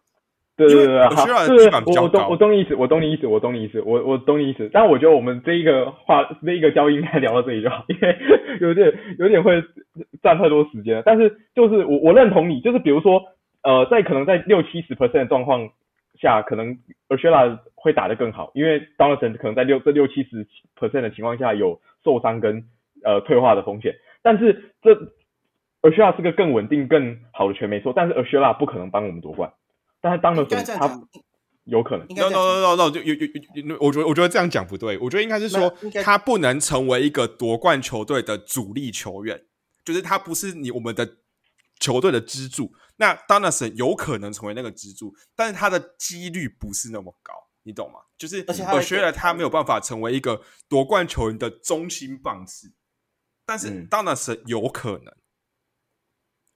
[0.67, 4.69] 对对对，好，Oshira 的地板比较我我懂高我懂你意思，我懂你意思，我懂你意思，我我懂你意思。
[4.73, 8.15] 但我觉得我们这一个话，这一个交易应该聊到这里就好，因为
[8.59, 9.63] 有点有点会
[10.21, 11.03] 占太多时间了。
[11.05, 13.21] 但是就是我我认同你，就是比如说
[13.63, 15.69] 呃，在可能在六七十 percent 的状况
[16.19, 16.71] 下，可能
[17.07, 20.45] a s h e r a 会打得更好，因为 Donaldson 可能在六这六七十
[20.77, 22.63] percent 的情况下有受伤跟
[23.05, 24.91] 呃退化的风险，但是这
[25.81, 29.49] a s h e r a 是个更稳定更好的拳没错，但是 a s h e r a 不可能帮我们夺冠。
[30.01, 31.01] 但是应该 Donaldson 他
[31.65, 32.29] 有可能，no no。
[32.29, 33.27] no no no，就有有
[33.65, 35.69] 有，我觉得我觉得这样讲不对，我觉得应该是说
[36.03, 39.45] 他不能成为一个夺冠球队的主力球员，
[39.85, 41.17] 就是他不是你我们的
[41.79, 42.73] 球队的支柱。
[42.97, 47.33] 那 Donaldson 有可能成为那个支柱，但是他的几率不是那么高，
[47.63, 47.99] 你懂吗？
[48.17, 52.73] 就是我觉得他没有办法成为一个夺冠球员的中心棒次，
[53.45, 55.15] 但是嗯 Donaldson 有可能，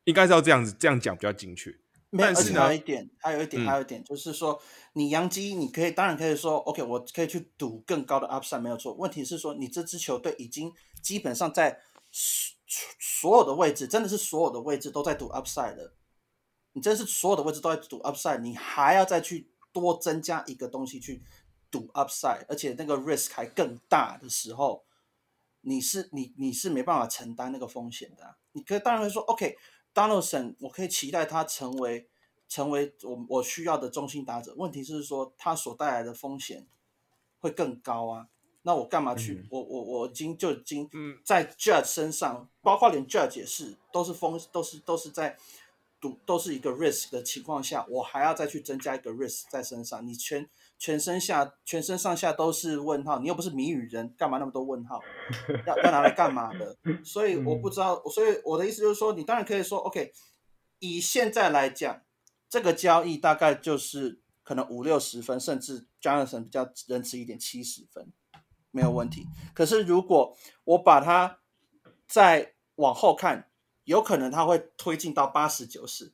[0.06, 1.74] 应该是要这样子这样讲比较精确。
[2.14, 4.62] 没有，而且还有一点，还有一点，嗯还有一点，就是说，
[4.94, 8.94] 你洋基，你可以当然可以说，OK，我可以去赌更高的 upside 没有错。
[8.94, 10.72] 问题是说，你这支球队已经
[11.02, 12.54] 基本上在所
[13.00, 15.94] 所有的位置，真的是所有的位置都在赌 upside 了。
[16.74, 21.24] 你真是所有的位置都在赌 upside，你还要再去多增加一个东西去
[21.70, 24.84] 赌 upside，而且那个 risk 还更大的时候，
[25.62, 29.22] 你是你你是没办法承担那个风险的啊、你可以当然会说
[29.94, 32.08] ，OK，Donaldson，我可以期待他成为
[32.48, 34.54] 成为我我需要的中心打者。
[34.58, 36.68] 问题是说，他所带来的风险
[37.40, 38.28] 会更高啊。
[38.66, 39.34] 那我干嘛去？
[39.34, 45.38] 嗯我我我已经就已经嗯在 Judge 身上，包括连 Judge 也是，都是风都是都是在
[46.00, 50.08] 赌，都是一个 risk 的情况下，我还要再去增加一个 risk 在身上。
[50.08, 50.50] 你全
[50.84, 55.00] 全身下全身上下都是问号，你又不是谜语人，干嘛那么多问号？
[55.66, 56.76] 要要拿来干嘛的？
[57.06, 60.12] 所以我不知道，所以我的意思就是说，你当然可以说，OK，
[60.80, 62.02] 以现在来讲，
[62.50, 68.12] 这个交易大概就是可能五六十分，甚至 Jonathan 比较仁慈一点，七十分
[68.70, 69.26] 没有问题。
[69.54, 71.40] 可是如果我把它
[72.10, 73.50] 再往后看，
[73.86, 76.12] 有可能它会推进到八十九十，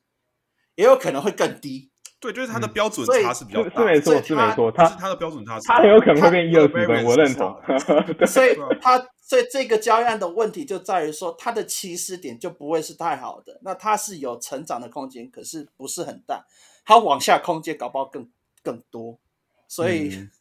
[0.76, 1.90] 也有可能会更低。
[2.20, 2.72] 对，就是他的嗯。
[2.72, 7.56] 标准差是比较大的，是是没错是没错，他是他的标准差是他很有可能会变一二十分，我认同
[8.26, 13.58] 所以他所以这个交易案的问题就在于说，它的起始点就不会是太好的。
[13.62, 16.44] 那它是有成长的空间，可是不是很大，
[16.84, 18.28] 它往下空间搞不好更
[18.62, 19.18] 更多。
[19.66, 20.30] 所以、嗯。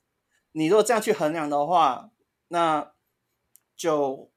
[0.51, 2.09] 你如果这样去衡量的话，
[2.47, 2.91] 那
[3.77, 4.31] 就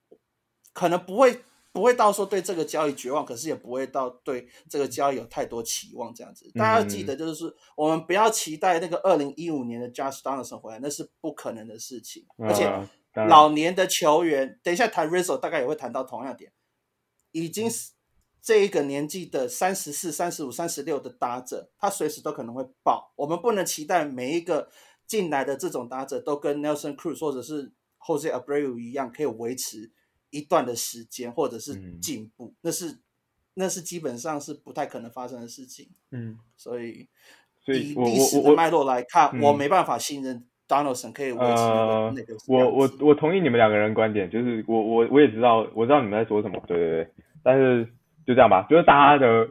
[0.75, 6.51] 可能不会不会到说对这个交易绝望，可是也不会到对这个交易有太多期望这样子。
[6.55, 12.71] 大家要记得，就是我们不要期待那个二零一五年的 Josh Donaldson 回来，那是不可能的事情，而且。
[13.15, 16.51] 老年的球员，等一下谈 Rizzo 大概也会谈到同样点，
[17.33, 17.91] 已经是
[18.41, 23.13] 这一个年纪的三十四、三十五、三十六的打者，他随时都可能会爆。
[23.17, 24.71] 我们不能期待每一个
[25.07, 29.93] 进来的这种打者都跟 Nelson Cruz 或者是 Jose Abreu 一样，可以维持
[30.33, 32.99] 一段的时间或者是嗯进步，那是
[33.55, 35.87] 那是基本上是不太可能发生的事情。
[36.11, 37.07] 嗯，所以
[37.65, 41.63] 所以以我我我我历史的脉络来看，我嗯没办法信任 Donaldson 可以维持
[42.17, 42.35] 那个。
[42.49, 47.09] 我我我同意你们两个人观点，就是我我我也知道我知道你们在说什么，对对对，
[47.45, 47.85] 但是
[48.27, 49.49] 就这样吧，就是大家的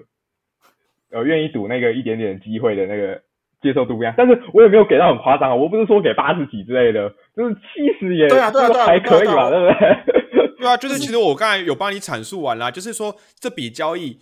[1.12, 3.22] 呃愿意赌那个一点点机会的那个
[3.62, 10.21] 接受度不一样，但是我也没有给到很夸张啊，我不是说给八十几之类的，就是七十也对啊对啊对啊还可以吧，对对不对？
[10.62, 14.20] 对啊，就是其实我刚才有帮你阐述完啦，就是说这笔交易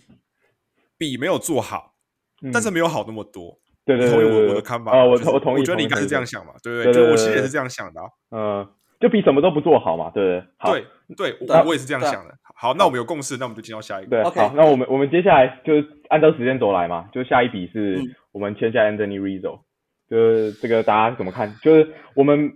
[0.98, 1.94] 比没有做好，
[2.42, 3.58] 嗯但是没有好那么多。
[3.86, 6.92] 对对你同意我对对对我的看法啊，我就是我同意，我觉得你应该是这样，想嘛，对不对？
[6.92, 8.08] 就我其实也是这样想的啊。
[8.30, 8.68] 嗯，
[9.00, 10.44] 就比什么都不做好嘛，对不对？
[10.58, 10.84] 好，对
[11.16, 12.34] 对，我我也是这样想的。
[12.54, 14.10] 好，那我们有共识，那我们就进到下一个。
[14.10, 19.60] 对 OK 好，那我们我们接下来就是按照时间轴来嘛，就下一笔是嗯我们签下 Anthony Rizzo，
[20.08, 21.56] 就是这个大家怎么看？
[21.62, 22.52] 就是我们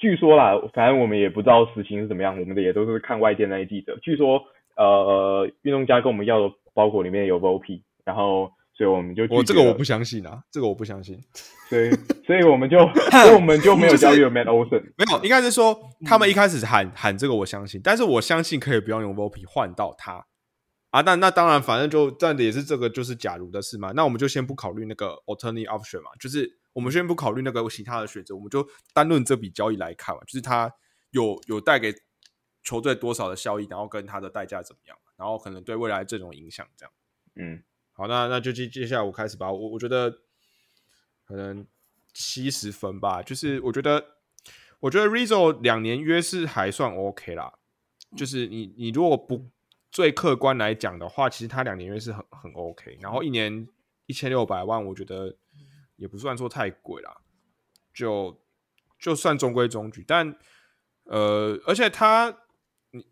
[0.00, 3.96] 据说啦，反正我们也不知道实情是怎么样，我们的也都是看外界那些记者。
[4.02, 4.42] 据说
[4.76, 11.20] 呃，运动家跟我们要的包裹里面有 VOP，然后所以我们就拒我这个我不相信啊，这个我不相信。
[11.68, 11.90] 所以
[12.26, 12.78] 所以我们就
[13.12, 14.82] 所以我们就没有交易了 Matt Olson。
[14.96, 20.24] 没有，应该是说他们一开始喊喊这个，我相信，但是我相信可以不要用 VOP 换到他
[20.90, 21.02] 啊。
[21.02, 23.92] 那那当然，反正就但也是这个就是假如的事嘛。
[23.94, 30.72] 那我们就先不考虑那个 alternate option 嘛，就是我们先不考虑那个其他的选择，我们就单论这笔交易来看嘛，就是他
[31.10, 31.94] 有有带给
[32.62, 36.92] 球队多少的效益，然后跟他的代价怎么样，然后可能对未来阵容影响这样。
[37.36, 39.50] 嗯，好，那那就接接下来我开始吧。
[39.50, 40.10] 我我觉得
[41.24, 41.66] 可能
[42.12, 44.04] 七十分吧，就是我觉得
[44.80, 47.54] 我觉得 Rizzo 两年约是还算 OK 啦。
[48.16, 49.48] 就是你你如果不
[49.90, 53.68] 最客观来讲的话，其实他两年约是很很 OK，然后一年
[54.06, 55.36] 一千六百万，我觉得
[56.00, 57.18] 也不算说太贵啦，
[57.92, 58.42] 就
[58.98, 60.02] 就算中规中矩。
[60.04, 60.34] 但
[61.04, 62.38] 呃，而且他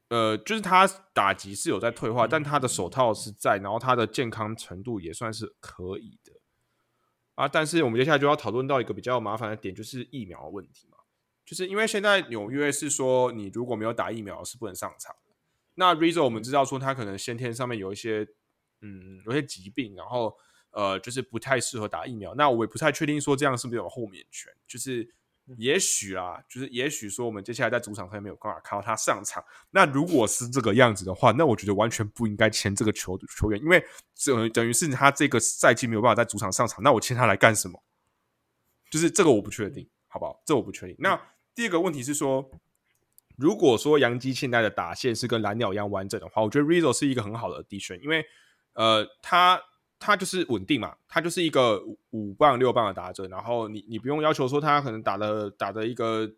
[0.09, 6.33] 呃，就是他打击是有在退化，但他的手套是在，然后他的健康程度也算是可以的
[7.35, 7.47] 啊。
[7.47, 10.97] 但是我们接下来就要讨论到一个比较麻烦的点，就是疫苗的问题嘛。
[11.45, 15.35] 就是因为现在纽约是说，你如果没有打疫苗是不能上场的。
[15.75, 18.27] 那 Rizzo 我们知道说他可能先天上面有一些
[18.81, 20.37] 嗯有些疾病，然后
[20.79, 22.33] 呃就是不太适合打疫苗。
[22.37, 25.13] 那我也不太确定说这样是不是有豁免权，就是
[25.57, 29.43] 也许啊，就是也许说我们接下来在主场上没有办法看到他上场。
[29.71, 33.85] 那如果是这个样子的话，那我觉得完全不应该签这个球球员，因为
[34.25, 37.83] 等等于是他这个赛季没有办法在主场上场，那我签他来干什么？
[38.91, 40.41] 就是这个我不确定，好不好？
[40.47, 40.95] 这我不确定。
[40.99, 41.21] 那
[41.55, 42.51] 第二个问题是说，
[43.37, 48.25] 如果说杨基现在的打线是跟蓝鸟一样完整的话，我觉得 Rizzo 是一个很好的 addition，因为
[48.75, 49.61] 呃，他
[49.99, 56.31] 他就是稳定嘛，他就是一个五棒六棒的打者，然后你你不用要求说他可能打的打的一个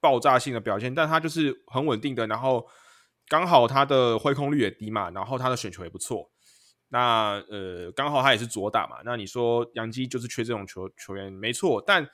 [0.00, 2.66] 爆炸性的表现，但他就是很稳定的，然后
[3.28, 6.30] 刚好他的挥空率也低嘛，然后他的选球也不错。
[6.88, 11.82] 那呃，刚好他也是左打嘛，那你说杨基就是缺这种球球员，没错。
[11.84, 12.08] 但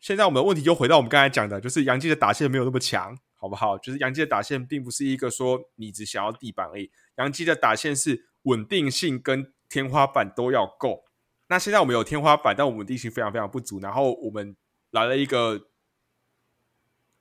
[0.00, 3.78] 现在我们的问题又回到我们刚才讲的，就是杨基的打线没有那么强，好不好？
[3.78, 11.04] 就是杨基的打线并不是一个说你只想要地板而已，杨基的打线是稳定性跟天花板都要够。
[11.48, 13.80] 那现在我们有天花板，但我们地形非常非常不足。
[13.80, 14.56] 然后我们
[14.90, 15.68] 来了一个，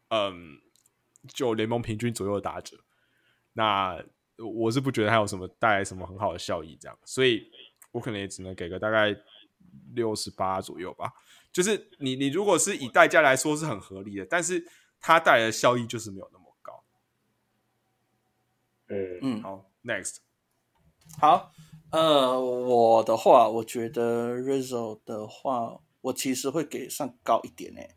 [0.10, 0.60] 嗯，
[1.28, 2.78] 就联盟平均左右的打者，
[3.54, 4.04] 那。
[4.40, 7.52] 我是不觉得它有什么带来什么很好的效益，这样，所以
[7.90, 9.08] 我可能也只能给个大概
[9.96, 11.12] 六十八左右吧。
[11.52, 14.64] 就是你你如果是以代价来说是很合理的，但是
[15.00, 16.84] 它带来的效益就是没有那么高。
[18.90, 20.18] 嗯嗯，好，next，
[21.20, 21.52] 好，
[21.90, 27.96] 呃，我的话，我觉得 Rizzo 的话，我其实会给上高一点诶，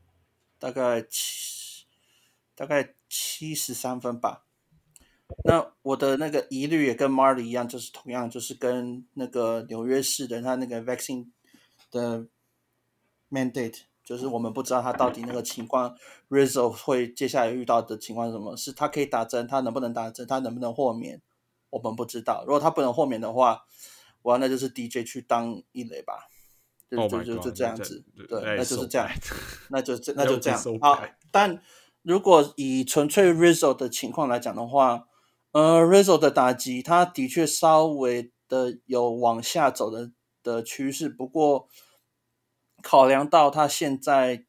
[0.60, 1.86] 大概七，
[2.54, 4.44] 大概七十三分吧。
[5.44, 11.28] 那我的那个疑虑也跟 Marley 一样，就是同样就是跟那个纽约市的他那个 vaccine
[11.90, 12.26] 的
[13.28, 15.96] mandate，就是我们不知道他到底那个情况
[16.28, 18.56] ，Rizzo 会接下来遇到的情况是什么？
[18.56, 21.20] 是他可以打针，他能不能打针，他能不能豁免，
[21.70, 22.44] 我们不知道。
[22.46, 23.64] 如果他不能豁免的话，
[24.22, 26.28] 哇，那就是 DJ 去当一垒吧，
[26.90, 29.08] 就就就就这样子，对，那就是这样，
[29.70, 30.60] 那就这 那就这样。
[30.80, 31.62] 好，但
[32.02, 35.06] 如果以纯粹 Rizzo 的情况来讲的话，
[35.52, 40.10] 呃，Rizzo 的打击，他的确稍微的有往下走的
[40.42, 41.08] 的趋势。
[41.08, 41.68] 不过，
[42.82, 44.44] 考量到他现在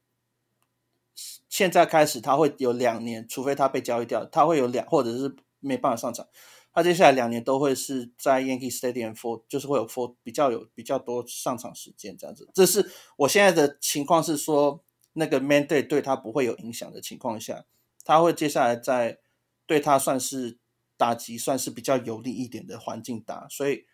[1.47, 6.27] 现在开始，他会有两年，除非他被交易掉，他会有两，或者是没办法上场。
[6.73, 12.49] 他接下来两年都会是在 Yankee Stadium for，就是会有 for 比较有比较多上场时间这样子。
[12.53, 17.65] 这是我现在的情况是说，那个 Mandate 对他不会有影响的情况下，
[18.03, 19.19] 他会接下来在
[19.65, 20.59] 对他算是。
[20.97, 23.87] 打击算是比较有利一点的环境打，所以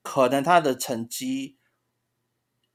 [0.00, 1.58] 可能他的成绩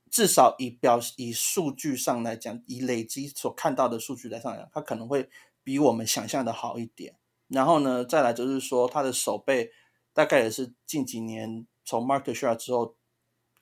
[0.07, 5.27] 至少以表以数据上来讲，以累积所看到的数据来上讲，他可能会
[5.63, 7.15] 比我们想象的好一点。
[7.51, 9.71] 然后呢，再来就是说他的手背
[10.13, 12.95] 大概也是近几年从 Mark Shaw 之后，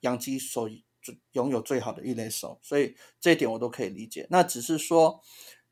[0.00, 0.70] 杨基所
[1.32, 4.26] 拥有最好的一垒手，所以这一点我都可以理解。
[4.30, 5.20] 那只是说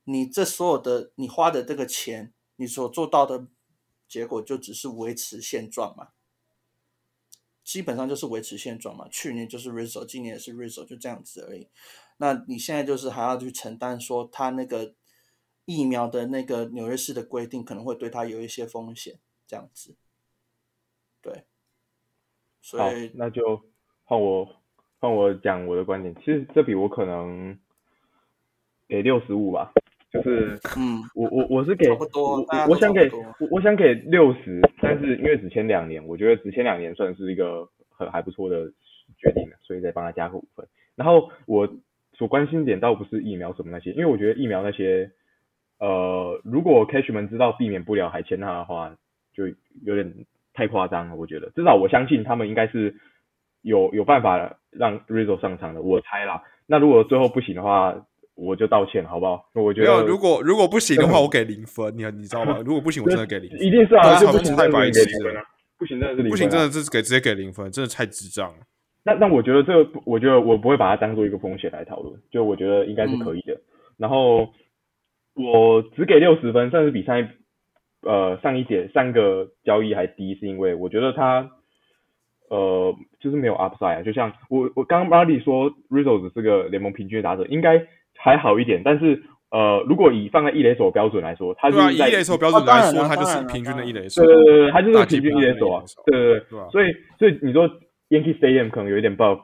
[0.04, 3.46] 你这所有的你花的这个钱，你所做到的。
[4.10, 6.08] 结果就只是维持现状嘛，
[7.62, 9.06] 基本上就是维持现状嘛。
[9.10, 11.68] 去年就是 Rizzo，今年也是 Rizzo，就这样子而已。
[12.16, 14.94] 那你现在就是还要去承担说他那个
[15.68, 19.94] 疫苗的那个纽约市的规定可能会对他有一些风险，这样子。
[21.20, 21.44] 对，
[22.62, 23.62] 所以那就
[24.04, 24.48] 换我
[24.98, 26.14] 换我讲我的观点。
[26.16, 27.58] 其实这比我可能
[28.88, 29.70] 给六十五吧。
[30.10, 31.98] 就是，嗯，我我我是给，我
[32.66, 38.72] 我想给，我我想给六十，但是因为只签两年，我觉得只签两年算是一个很还不错的
[39.18, 40.66] 决定了，所以再帮他加个五分。
[40.94, 41.68] 然后我
[42.14, 45.12] 所关心点倒不是疫苗什么那些，因为我觉得疫苗那些，
[45.78, 48.94] 呃，如果 Cashman 知道避免不了还签他的话，
[49.34, 49.46] 就
[49.84, 50.12] 有点
[50.54, 51.14] 太夸张了。
[51.14, 52.94] 我觉得至少我相信他们应该是
[53.62, 56.42] 有有办法让 Rizzo 上场的，我猜啦。
[56.66, 57.94] 那如果最后不行的话，
[58.34, 59.44] 我就道歉，好不好？
[59.54, 61.92] 我觉得没有，如果如果不行的话，我给零分。
[61.96, 62.58] 你你知道吗？
[62.64, 63.60] 如果不行，我真的给零分。
[63.60, 65.42] 一定是啊，就不行太白痴了。
[65.78, 66.30] 不行，真的是零分。
[66.30, 68.58] 不行，真的是给直接给零分，真的太智障了。
[69.04, 72.14] 那那我觉得这个，我觉得我不会把它当做一个风险来讨论。
[72.30, 73.58] 就我觉得应该是可以的。
[73.96, 74.48] 然后
[75.38, 77.26] 我只给六十分，算是比上一
[78.02, 81.48] 呃上一节三个交易还低，是因为我觉得他
[82.50, 84.02] 呃就是没有 upside。
[84.02, 87.86] 就像我我刚刚 Marty 说，Rizzo 只是个联盟平均打者，应该。
[88.20, 89.22] 还好一点，但是
[89.52, 94.24] 呃，如果以放在一垒手标准来说，他就是在一垒手标准来说，他就是平均的一垒手。
[94.24, 95.84] 对对对对，他就是平均一垒手啊。
[96.06, 97.70] 对对对，所以所以你说
[98.10, 99.38] Yankee Stadium 可能有一点 buff，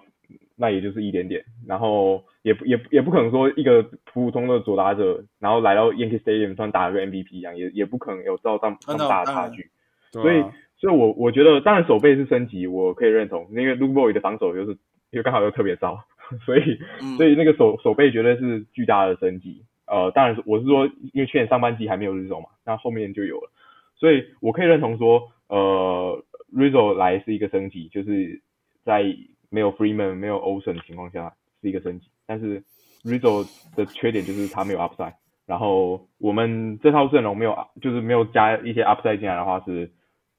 [0.57, 8.77] 那也就是一点点，然后也也也不可能说一个普普通的左打者，然后来到 Yankee Stadium 算打个 MVP 一样，也也不可能有造这么
[9.09, 9.71] 大的差距。
[10.13, 10.45] 所以
[10.77, 14.77] 所以我我觉得，当然手背是升级，我可以认同，因为 Luke Boy 的防守就是
[15.11, 15.99] 又刚好又特别糟。
[16.45, 16.79] 所以，
[17.17, 19.63] 所以那个手手背绝对是巨大的升级。
[19.87, 23.51] 呃，当然，我是说，因为去年上半季还没有 Rizzo 嘛，那后面就有了。
[23.95, 26.23] 所以我可以认同说，呃
[26.55, 28.41] ，Rizzo 来是一个升级，就是
[28.85, 29.05] 在
[29.51, 32.07] 没有 Freeman、没有 Olsen 的情况下是一个升级。
[32.27, 32.63] 但是
[33.03, 33.47] Rizzo
[33.77, 35.15] 的缺点就是他没有 Upside。
[35.47, 39.91] 然后我们这套阵容没有，就是没有加一些 Upside 进来的话，是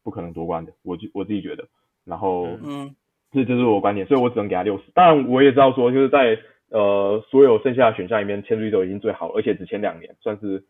[0.03, 0.73] 不可能夺冠的。
[0.83, 1.67] 我就我自己觉得。
[2.03, 2.95] 然后，嗯。
[3.31, 4.83] 这就是我观点，所以我只能给他六十。
[4.93, 10.63] 当然，我也知道说，就是在呃所有剩下的选项里面，签 RIZO 已经最好了，而且只签两年，算是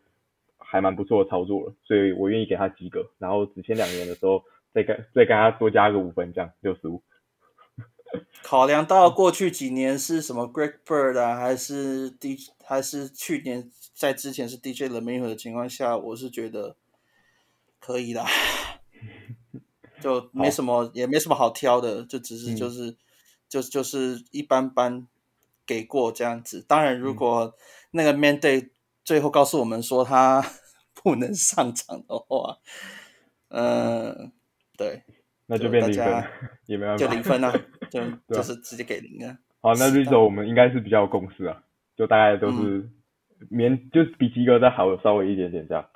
[0.58, 3.06] 还蛮不错的操作了，所以我愿意给他及格。
[3.18, 4.42] 然后只签两年的时候，
[4.74, 7.00] 再跟再跟他多加个五分，这样六十五。
[8.42, 16.76] 考量到过去几年是什么 Greg Bird 啊，还是 D 还是去年在之前是 DJ l e m i n 的情况下，我是觉得
[17.80, 18.26] 可以啦，
[20.00, 22.96] 就没什么也没什么好挑的，就只是就是
[23.48, 25.06] 就就是一般般
[25.66, 26.64] 给过这样子。
[26.66, 27.54] 当然，如果
[27.90, 28.70] 那个 Man Day
[29.04, 30.52] 最后告诉我们说他
[30.94, 32.58] 不能上场的话，
[33.48, 34.32] 嗯，
[34.76, 35.02] 对。
[35.48, 36.24] 那就变零分，
[36.66, 37.52] 也没办法，就零分啊，
[37.88, 38.00] 就
[38.34, 39.38] 就是直接给零啊。
[39.60, 41.62] 好，那 z o 我们应该是比较有共识啊，
[41.96, 42.88] 就大概都是
[43.48, 45.88] 免，就是比及格再好稍微一点点这样。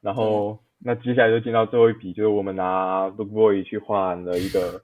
[0.00, 4.82] 然后那接下来就进到最后一笔，就是我们拿 Look Boy 去换了一个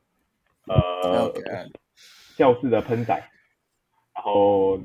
[0.66, 1.32] 呃
[2.36, 3.14] 教室的喷仔。
[4.14, 4.78] 然后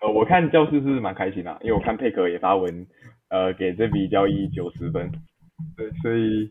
[0.00, 2.86] 呃我看教室是蛮开心的，因为我看佩克也发文
[3.28, 5.12] 呃给这笔交易九十分，
[5.76, 6.50] 对，所以。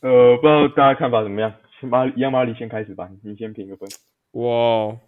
[0.00, 1.52] 呃，不知道大家看法怎么样？
[1.80, 3.88] 先马一样，马里先开始吧，你先评个分。
[4.30, 4.98] 我，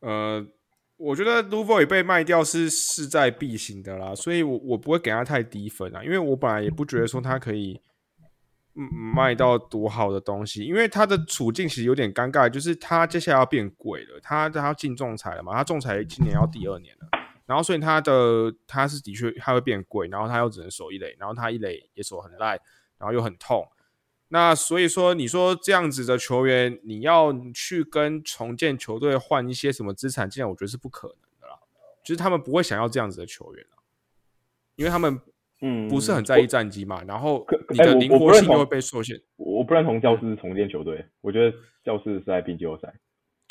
[0.00, 0.46] 呃，
[0.96, 7.80] 我觉得 Luvo 被卖掉是势在必行的啦，所以我我不会给他太低分啊，因为我本来也不觉得说他可以
[9.14, 17.08] 卖到多好的东西，因为他的处境其实有点尴尬，就是他接下来要变贵了，他他要进仲裁了嘛，他仲裁今年要第二年了，
[17.46, 22.58] 然后所以他的他是的确他会变贵，然后他又只能守一垒，然后他一垒也守很烂，
[22.98, 23.66] 然后又很痛。
[24.34, 31.58] 那所以说，你说这样子的球员，你要去跟重建球队换一些什么资产进来，我觉得是不可能的啦。
[32.02, 33.62] 就是他们不会想要这样子的球员
[34.74, 35.20] 因为他们
[35.60, 37.02] 嗯不是很在意战绩嘛。
[37.06, 39.20] 然后你的灵活性又会被受限。
[39.36, 41.54] 我不认同教师重建球队，我觉得
[41.84, 42.90] 教师是在拼季后赛。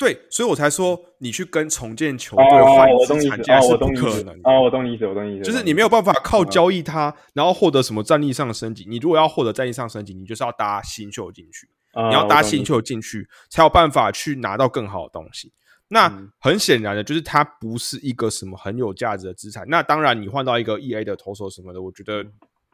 [0.02, 4.34] 对，所以我才说你去跟重建球队换资产价是不可能。
[4.42, 5.44] 哦，我懂你意思，我懂你意思。
[5.44, 8.84] 就是你没有办法靠交易他，然后获得什么战力上的升级。
[8.88, 11.68] 你如果要获得战力上升级，你就是要搭新秀进去。
[11.94, 15.52] 你要搭新秀进去，才有办法去拿到更好的东西。
[15.86, 19.64] 那很显然的，就是它不是一个什么很有价值的资产。
[19.68, 22.26] 那当然，你换到一个 E A 的投手什么的，我觉得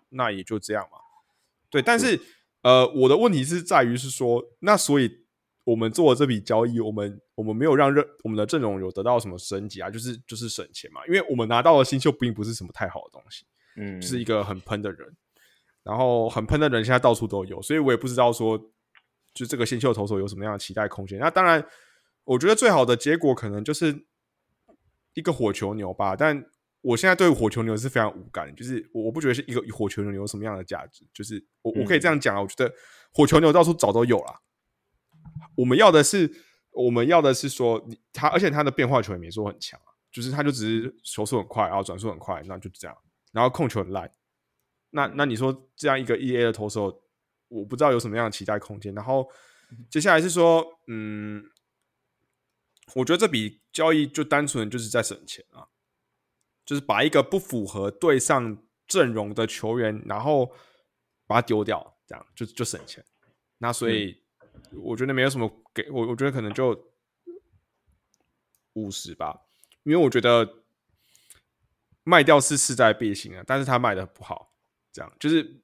[0.09, 0.97] 那也就这样嘛。
[1.69, 2.19] 对，但是
[2.63, 5.28] 呃，我的问题是在于是说，那所以。
[5.69, 13.45] 我们做这笔交易，我们我们没有让任我们的阵容有得到什么升级啊，就是就是省钱嘛，因为我们拿到的新秀并不是什么太好的东西，
[13.77, 15.15] 嗯，是一个很喷的人，
[15.83, 18.59] 然后很喷的人现在到处都有，所以我也不知道说，
[19.35, 21.19] 就这个新秀投手有什么样的期待空间。
[21.19, 21.63] 那当然，
[22.25, 24.07] 我觉得最好的结果可能就是
[25.13, 26.43] 一个火球牛吧，但
[26.81, 32.73] 我现在对火球牛是非常无感，就是我我不觉得是一个火球牛有什么样的价值，就是我我可以这样讲啊，我觉得
[33.13, 34.35] 火球牛到处找都有了。
[35.55, 36.31] 我们要的是，
[36.71, 42.97] 我们要的是说，他，而且他的变化球也没说很强啊，就是他就只是球速很快，然后转速很快，那就这样，
[43.33, 44.11] 然后控球很烂。
[44.91, 47.03] 那那你说这样一个 E A 的投手，
[47.49, 48.95] 我不知道有什么样的期待空间。
[48.95, 49.29] 然后
[49.91, 51.45] 接下来是说，嗯，
[52.95, 55.67] 我觉得这笔交易就单纯就是在省钱啊，
[56.65, 60.51] 就是把一个不符合对上阵容的球员，然后
[61.27, 63.05] 把它丢掉，这样就就省钱。
[63.59, 64.23] 那所以。
[64.73, 66.91] 我觉得没有什么给我，我觉得可能就
[68.75, 69.43] 五十吧，
[69.83, 70.63] 因为我觉得
[72.05, 74.53] 卖掉是势在必行啊，但是他卖的不好，
[74.93, 75.61] 这样就是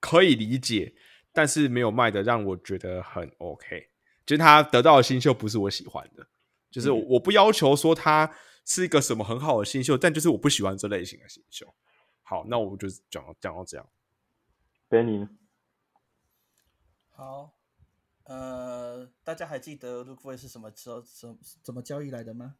[0.00, 0.94] 可以理解，
[1.32, 3.90] 但是没有卖的让我觉得很 OK，
[4.24, 6.26] 就是他得到的新秀不是我喜欢的，
[6.70, 11.74] 就是我不要求说他是一个什么很好的新秀，但就是我不喜欢这类型的新秀。
[12.22, 13.88] 好，那我就讲讲到这样
[14.88, 15.28] ，Benny，
[17.10, 17.52] 好。
[18.24, 22.56] 呃，大家还记得 l o o k w a y 是什么时候怎怎么交易来的吗？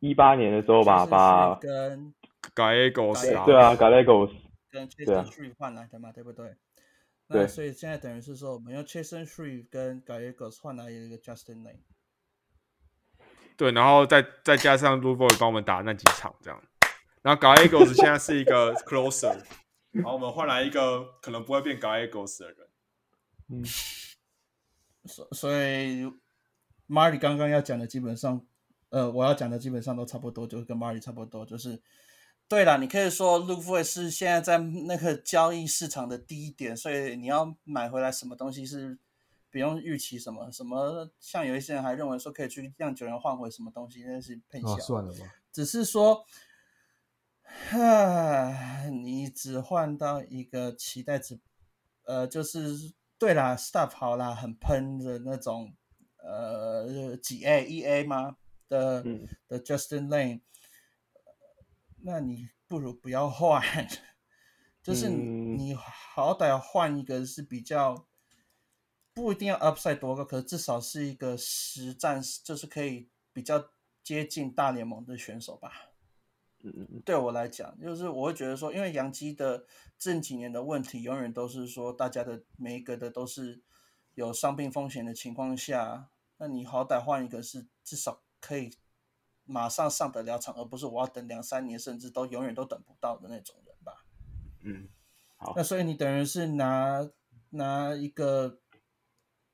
[0.00, 2.12] 一八年的时候吧，把跟
[2.54, 4.32] Gallegos 对啊，Gallegos
[4.68, 6.56] 跟 Chasen Tree 换来的嘛，对不对？
[7.28, 11.80] 那所以现在等于是说，我们用 Chasen Tree 跟 Gallegos 换来一个 Justin Lane。
[13.56, 16.62] 对，然后再再加上 l o o k w a y 帮我们打那几场这样，
[17.22, 19.40] 然后 Gallegos 现在是一个 Closer，
[19.92, 22.68] 然后我们换来一个可能不会变 Gallegos 的人。
[23.54, 23.62] 嗯，
[25.04, 26.06] 所所以
[26.88, 28.46] ，Marty 刚刚要讲的基本上，
[28.88, 31.82] 呃，我要讲的基本上都差不多，就是跟 Marty 差不多，就是，
[32.48, 38.98] 对了，你可以说 l o k f o y 是现在在那个交易市场的低点，所以你要买回来什么东西是
[39.50, 44.78] 不用预期什么什么，像有一些人还认为说可以去让九人换回什么东西，那是配笑。
[44.78, 46.24] 算了吧，只是说，
[47.42, 51.38] 哈，你只换到一个期待值，
[52.04, 52.94] 呃，就是。
[53.22, 55.72] 对啦，Stuff 好啦，很喷的那种
[56.16, 58.36] 呃几 A 一 A 吗？
[58.68, 59.28] 的、嗯。
[59.46, 60.40] 的 Justin Lane，
[62.02, 63.62] 那你不如不要换，
[64.82, 68.08] 就是你、好歹换一个是比较
[69.14, 73.70] 不一定要 upside 多高，可是至少是一个实战，就是可以比较
[74.02, 75.91] 接近大联盟的选手吧。
[77.04, 79.66] 对我来讲，就是我会觉得说，因为杨基的
[79.98, 83.60] 近几年的问题，永远都是说大家的每一个的都是
[84.14, 86.08] 有伤病风险的情况下，
[86.38, 88.70] 那你好歹换一个是至少可以
[89.44, 94.04] 马上上得了场，而不是我要等两三年，甚至都永远都等不到的那种人吧。
[94.60, 94.88] 嗯，
[95.36, 97.10] 好那所以你等于是拿
[97.50, 98.60] 拿一个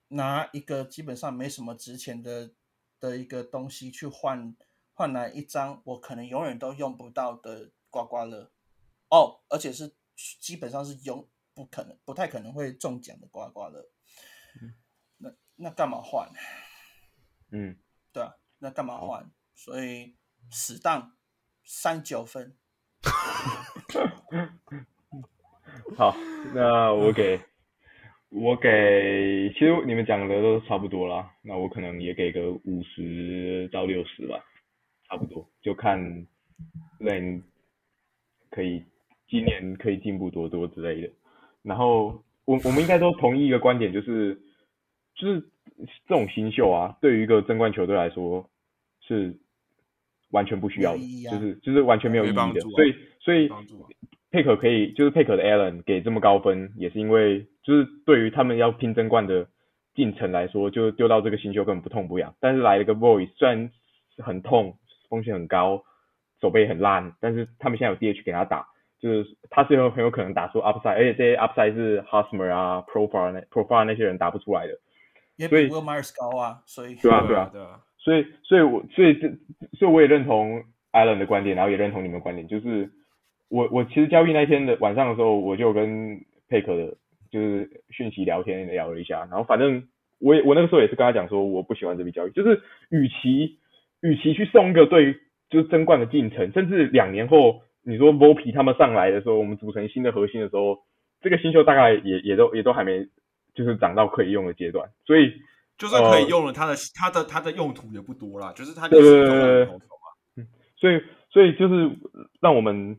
[0.08, 2.52] 拿一个基本上没什么值钱的
[3.00, 4.54] 的一个东西去换
[4.98, 8.50] 换来一张我可能永远都用不到的刮刮乐
[9.10, 9.94] 哦，而且是
[10.40, 13.88] 基本上是永不可能不太可能会中奖的刮刮乐。
[15.18, 16.28] 那那干嘛换？
[17.52, 17.76] 嗯，
[18.12, 19.30] 对啊，那干嘛换？
[19.54, 20.16] 所以
[20.50, 21.16] 死当
[21.62, 22.56] 三九分。
[25.96, 26.12] 好，
[26.52, 27.40] 那我给，
[28.30, 34.44] 我给，其实你们讲的都差不多啦，那我可能也给个五十到六十吧，
[35.08, 36.26] 差不多，就看
[37.00, 37.42] Lane
[38.50, 38.84] 可以
[39.28, 41.10] 今年可以进步多多之类的。
[41.62, 44.40] 然后我我们应该都同意一个观点，就是
[45.14, 45.40] 就是
[46.06, 48.48] 这种新秀啊，对于一个争冠球队来说
[49.00, 49.36] 是
[50.30, 53.50] 完全不需要的，就是就是完全没有意义的，所以所以
[54.30, 59.48] 佩可可以，就是佩可的 Allen 给这么高分，也是因为就是对于他们要拼争冠的
[59.94, 62.34] 进程来说，就丢到这个新秀根本不痛不痒。
[62.38, 63.70] 但是来了个 Voice，虽然
[64.18, 64.78] 很痛，
[65.08, 65.82] 风险很高，
[66.40, 68.66] 手背很烂，但是他们现在有 DH 给他打，
[69.00, 74.78] 就是他是有很有可能打出 upside，而且这些 upside 是 Hosmer 啊、Profile 那 Profile 那些人打不出来的。
[75.48, 79.28] 所以 Will Myers 高啊，所以对啊，对啊，对啊所以，所以我，所以这，
[79.78, 82.90] 所以我也认同 Allen 的观点，然后也认同你们的观点，就是
[83.48, 86.96] 我，我其实交易那天的晚上的时候，我就跟佩克的，
[87.30, 89.86] 就是讯息聊天聊了一下，然后反正
[90.20, 93.58] 我也，我那个时候也是跟他讲说，我不喜欢这笔交易，就是与其，
[94.02, 95.14] 与其去送一个对，
[95.50, 100.78] 就是争冠的进程，甚至两年后，你说 Vopi 他们上来的时候，我们组成新的核心的时候，
[101.20, 103.06] 这个新秀大概也也都也都还没，
[103.54, 105.32] 就是长到可以用的阶段，所以。
[105.78, 110.48] 就算可以用了，它的它的它的用途也不多啦，就是它就是投对对投投嘛。
[110.74, 111.88] 所以，所以就是
[112.40, 112.96] 让我们，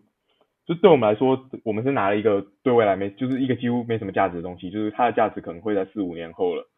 [0.65, 6.69] 就对我们来说，我们是拿了一个对未来没，就是一个几乎没什么价值的东西，就是它的价值可能会在四五年后了，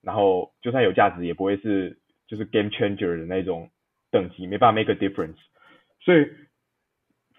[0.00, 1.98] 然后就算有价值，也不会是
[2.34, 3.70] 就是 game changer 的那种
[4.10, 5.36] 等级，没办法 make a difference。
[6.00, 6.28] 所以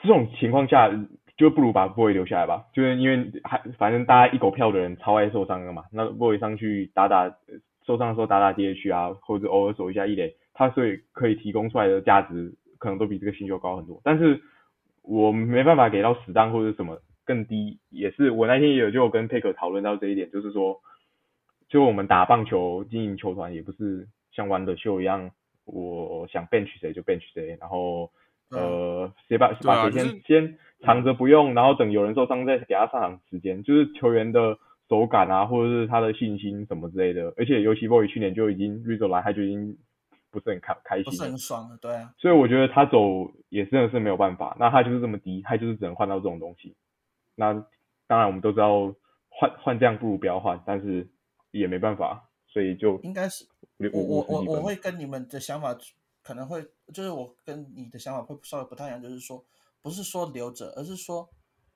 [0.01, 0.89] 这种情况下，
[1.37, 7.35] 就不如把 boy 留下来吧，就是因为还反正大家一狗票的人超爱受伤的嘛，那 boy 上去打打
[7.85, 13.99] 受伤的时候打打 DH 啊，或者偶尔守一下一垒，他所以可以提供出来的价值可能都比这个新秀高很多。
[14.03, 14.41] 但是
[15.03, 20.79] 我没办法给到死当或者什么更低，也是我那天也有就有跟佩克讨论到这一点，就是说，
[21.67, 25.31] 就我们打棒球经营球团也不是像玩的秀一样，
[25.63, 28.11] 我想 bench 谁就 bench 谁，然后
[28.49, 34.57] 呃谁把把谁先、就是先藏着不用，然后等有人受伤再给他上场时间，就是球员的
[34.89, 37.33] 手感啊，或者是他的信心什么之类的。
[37.37, 39.77] 而且尤其 Boy 去年就已经 Rizzo 来，他就已经
[40.29, 42.13] 不是很开开不是心很爽了，对啊。
[42.17, 46.75] 所以我觉得他走也真的是没有办法，那他就是这么低，他就是只能换到这种东西。
[47.35, 47.53] 那
[48.07, 48.93] 当然我们都知道
[49.29, 51.07] 换换这样不如不要换，但是
[51.51, 53.45] 也没办法，所以就应该是
[53.77, 55.75] 我我我我我会会跟你们的想法
[56.23, 59.43] 可能会，就是我跟你的想法会稍微不太一样，就是说
[59.81, 61.29] 不是说留着，而是说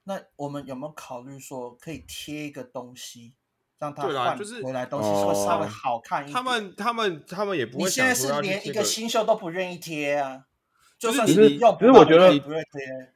[0.06, 3.34] 那我们有没有考虑说可以贴一个东西，
[3.78, 6.34] 让他换就是回来东西会稍微哦好看一点。
[6.34, 10.46] 他们他们他们也不会你现在是连一个新秀都不愿意贴啊，
[10.98, 13.14] 就算是你你用不只是我觉得到你也不会贴。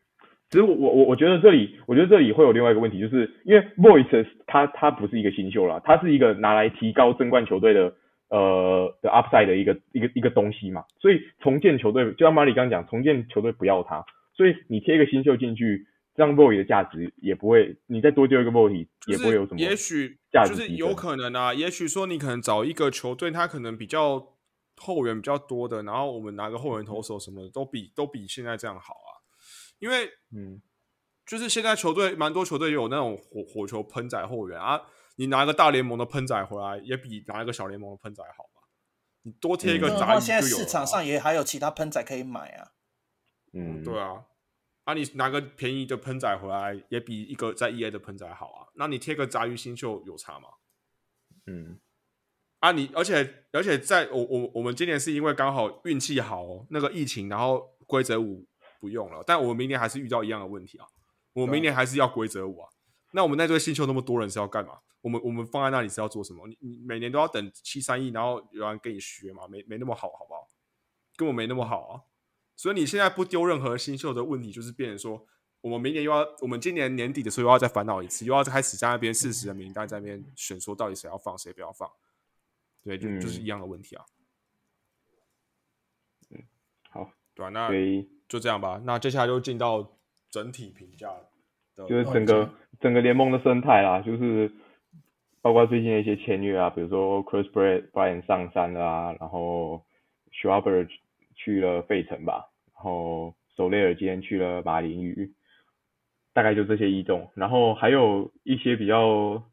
[0.50, 7.92] 只是我我我觉得这里，我觉得这里会有另外一个问题，就是因为 Voice 他他不是一个新秀啦，他是一个拿来提高争冠球队的
[8.34, 14.04] 呃的 upside 的一个一个一个东西嘛，所以重建球队，就像马里刚刚讲，重建球队不要他，
[14.36, 24.34] 所以你贴一个新秀进去，这样 Voice 的价值也不会，你再多丢一个 Voice 也不会有什么，也许价值提就是有可能啊，也许说你可能找一个球队，他可能比较
[24.78, 29.22] 后援比较多的，然后我们拿个后援投手什么的，都比都比现在这样好啊。
[29.80, 30.06] 因为
[30.36, 30.62] 嗯。
[31.26, 34.82] 就是现在球队蛮多球队有那种火火球喷仔后援啊，
[35.16, 38.62] 你拿个大联盟的喷仔回来，也比拿一个小联盟的喷仔好嘛。
[39.22, 42.72] 你多贴一个嗯杂鱼现在就有市场上也还有其他喷仔可以买啊。
[43.54, 44.26] 嗯，对啊，
[44.84, 48.68] 啊，你拿个便宜的喷仔回来，也比一个在 EA 的喷仔好啊。
[48.76, 50.50] 那你贴个杂鱼新秀有差吗？
[51.46, 51.80] 嗯
[52.60, 58.48] 啊你，而且而且在我我我们今年是因为刚好运气好哦，那个疫情，然后规则五
[58.80, 60.88] 不用了，但我们明年还是遇到一样的问题啊，
[61.34, 62.70] 我明年还是要规则五啊。
[63.16, 64.80] 那我们在这个新秀那么多人是要干嘛？
[65.02, 66.48] 我们我们放在那里是要做什么？
[66.48, 69.48] 你你每年都要等七三亿，然后有人跟你学嘛？
[69.48, 70.50] 没没那么好，好不好？
[71.16, 72.02] 根本没那么好啊！
[72.56, 75.28] 所以你现在不丢任何新秀的问题，就是变成说，
[75.62, 81.88] 我们明年又要，我们今年年底的时候又要再烦恼一次，又要开始在那边四十的名单在那边选，说到底谁要放，谁不要放。
[82.82, 84.06] 对，就就是一样的问题啊。
[86.32, 86.44] 嗯，
[86.90, 87.50] 好，对吧？
[87.50, 87.70] 那
[88.28, 88.82] 就这样吧。
[88.84, 90.00] 那接下来就进到
[90.32, 91.30] 整体评价的，
[91.76, 92.50] 就是整个
[92.80, 94.52] 整个联盟的生态啦，就是
[95.42, 99.84] 包括最近的一些签约啊，比如说 Chris Bryant 上山了啊，然后
[100.32, 100.88] Schwarber
[101.36, 105.32] 去了费城吧，然后索雷尔今天去了马林鱼，
[106.34, 109.44] 大概就这些异动，然后还有一些比较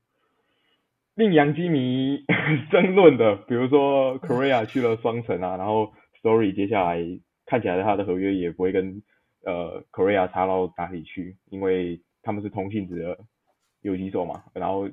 [1.14, 2.24] 令洋基迷
[2.70, 5.92] 争论的，比如说 Korea 去了双城啊，然后
[6.22, 6.98] Story 接下来
[7.46, 9.02] 看起来他的合约也不会跟
[9.44, 13.18] 呃 Korea 差到哪里去，因为他们是同性质的
[13.82, 14.88] 游击手嘛，然后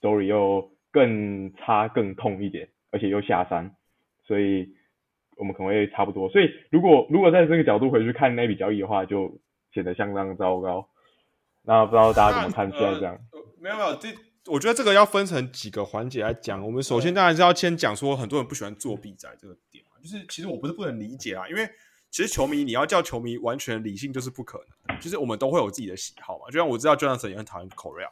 [0.00, 3.74] Story 又更差更痛一点，而且又下山，
[4.24, 4.74] 所以
[5.36, 6.28] 我们可能会差不多。
[6.30, 9.40] 所以如果如果在这个角度回去看那笔交易的话，就
[9.72, 10.88] 显得相当糟糕。
[11.62, 13.14] 那不知道大家怎么看现在这样？
[13.32, 14.08] 呃没有没有，这
[14.50, 16.64] 我觉得这个要分成几个环节来讲。
[16.64, 21.68] 我们首先当然是要先讲说，很多人不喜欢作弊仔这个点嘛，就是其实我不是不能理解啊，因为
[22.10, 26.46] 其实球迷你要叫球迷完全理性就是不可能的，就是我们都会有自己的喜好嘛。
[26.50, 28.10] 就像我知道 Jonathan 也很讨厌 Korea，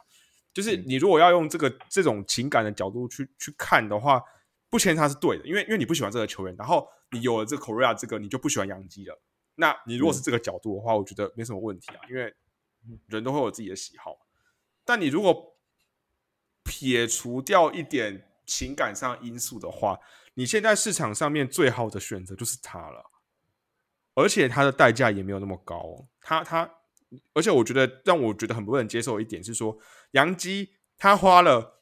[0.53, 4.21] 就是你如果要用这个这种情感的角度去去看的话，
[4.69, 9.21] 不签他是对的，因为因为你不喜欢这个球员，然后你有了这个 Korea 这个，你就不喜欢杨基了。
[9.55, 12.33] 那你如果是这个角度的话，我觉得没什么问题啊，因为
[13.07, 14.17] 人都会有自己的喜好。
[14.85, 15.57] 但你如果
[16.63, 19.99] 撇除掉一点情感上因素的话，
[20.35, 23.03] 你现在市场上面最好的选择就是他了，
[24.19, 26.07] 而且他的代价也没有那么高。
[26.21, 26.69] 他他，
[27.33, 29.77] 而且我觉得让我觉得很不能接受一点是说，
[30.11, 31.81] 杨基他花了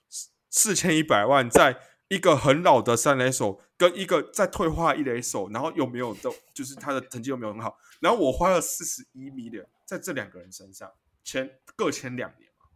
[0.50, 1.80] 四千一百万在
[2.10, 10.90] 一个很老的三垒手跟一个在退化一垒手，然后又没有都就是他的成绩又没有很好，然后我花了四十一 million 在这两个人身上，
[11.24, 12.68] 签各签两年嘛。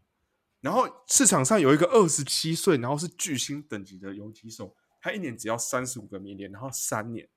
[0.61, 7.29] 然后市场上有一个二十七岁，然后是巨星等级的游击手，他一年只要三十五个米年，然后三年。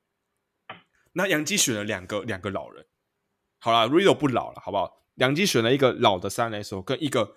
[1.17, 2.85] 那杨基选了两个两个老人，
[3.61, 5.01] 好了，Rido 不老了，好不好？
[5.15, 7.35] 杨基选了一个老的三垒手跟一个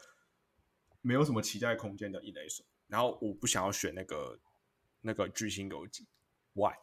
[1.02, 4.40] 没有什么期待空间的一垒手，然后我不想要选那个
[5.02, 6.08] 那个巨星游击
[6.54, 6.74] ，Why？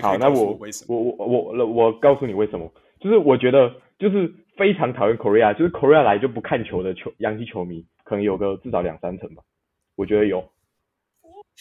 [0.00, 0.96] 好，那我为什么？
[0.96, 9.42] 我我我我我告诉你为什么，就是我觉得就是非常讨厌 Korea，就是 Korea 来就不看球的球洋基球迷，可能有个至少两三成吧，
[9.94, 10.50] 我觉得有。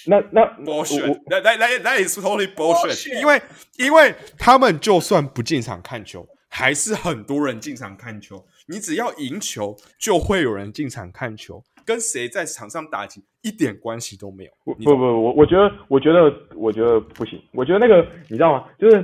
[0.08, 3.42] 那那 bullshit，我那那那那 is totally bullshit，Bullshit 因为
[3.78, 8.46] 因为他们就算不进场看球，还是很多人进场看球。
[8.68, 14.52] 你只要赢球，就会有人进场看球，跟谁在场上打击一点关系都没有。
[14.64, 18.66] 不不不我我觉得我觉得我觉得不行，我觉得那个你知道吗？
[18.78, 18.98] 就是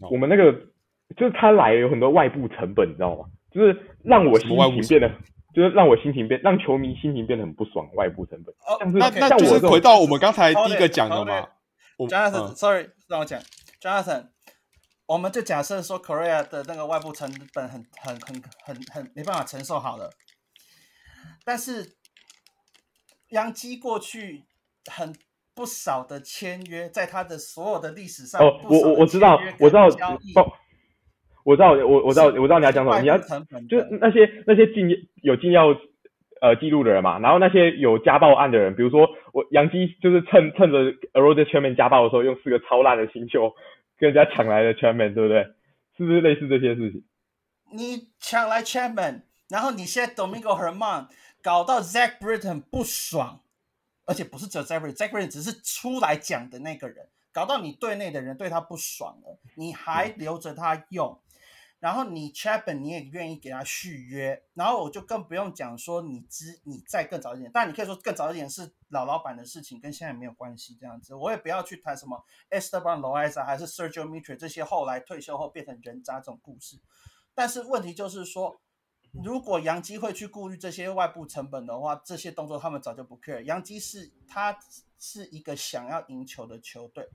[0.00, 0.52] 哦我们那个
[1.16, 3.24] 就是他来有很多外部成本，你知道吗？
[3.52, 5.10] 就是让我心部情变得，
[5.54, 8.54] 就是让我心情变，让球迷心情变得很不爽，外部成本。
[8.66, 11.48] 哦像是那那就是像我回到我们刚才第一个讲的嘛 it。
[11.96, 13.40] 我 Jonathan，、嗯 sorry，让我讲
[13.80, 14.28] ，Jonathan，
[15.06, 20.10] 我们就假设说 Korea 的那个外部成本很很很很很没办法承受好了，
[21.44, 21.96] 但是
[23.30, 24.44] 杨基过去
[24.90, 25.14] 很
[25.54, 29.88] 不少的签约，在他的所有的历史上，哦，我我我知道，我知道，
[30.34, 30.56] 包，
[31.44, 34.88] 我知道，我我知道，我知道你要讲什么，你要就是那些那些禁
[35.22, 35.68] 有禁药
[36.40, 43.54] 呃记录的人嘛，然后那些有家暴案的人，比如说我杨基就是趁趁着 a r o d 全面家暴的时候，用四个超烂的新秀
[43.98, 45.46] 跟人家抢来的 Chairman，，对不对？
[45.96, 47.04] 是不是类似这些事情？
[47.72, 51.06] 你抢来 Chairman，然后你现在 Domingo Herman
[51.42, 53.40] 搞到 Zach Britton 不爽，
[54.06, 61.16] 而且不是只有 Zach Britton，Zach Britton 只是出来讲的那个人，搞到你队内的人对他不爽了，你还留着他用，
[61.80, 76.78] 然后你 Chapman 你也愿意给他续约，然后我就更不用讲说你知你再更早一点，但你可以说更早一点是老老板的事情，跟现在没有关系这样子，我也不要去谈什么 Esteban Loaiza 还是 Sergio Mitre 这些后来退休后变成人渣这种故事。
[77.34, 78.60] 但是问题就是说，
[79.24, 83.40] 如果杨基会去顾虑这些外部成本的话，这些动作他们早就不 care。
[83.42, 84.58] 杨基是他
[84.98, 87.08] 是一个想要赢球的球队，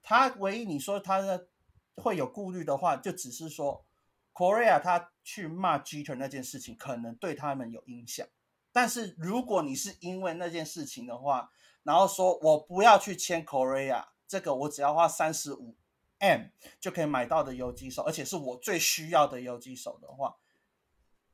[0.00, 1.48] 他唯一你说他的
[1.96, 3.84] 会有顾虑的话，就只是说
[4.32, 8.26] Korea 他去骂 Jeter 那件事情，可能对他们有影响。
[8.72, 11.50] 但是如果你是因为那件事情的话，
[11.82, 15.76] 然后说我不要去签 Korea，这个我只要花三十五
[16.18, 16.46] M
[16.80, 20.36] 就可以买到的游击手，而且是我最需要的游击手的话，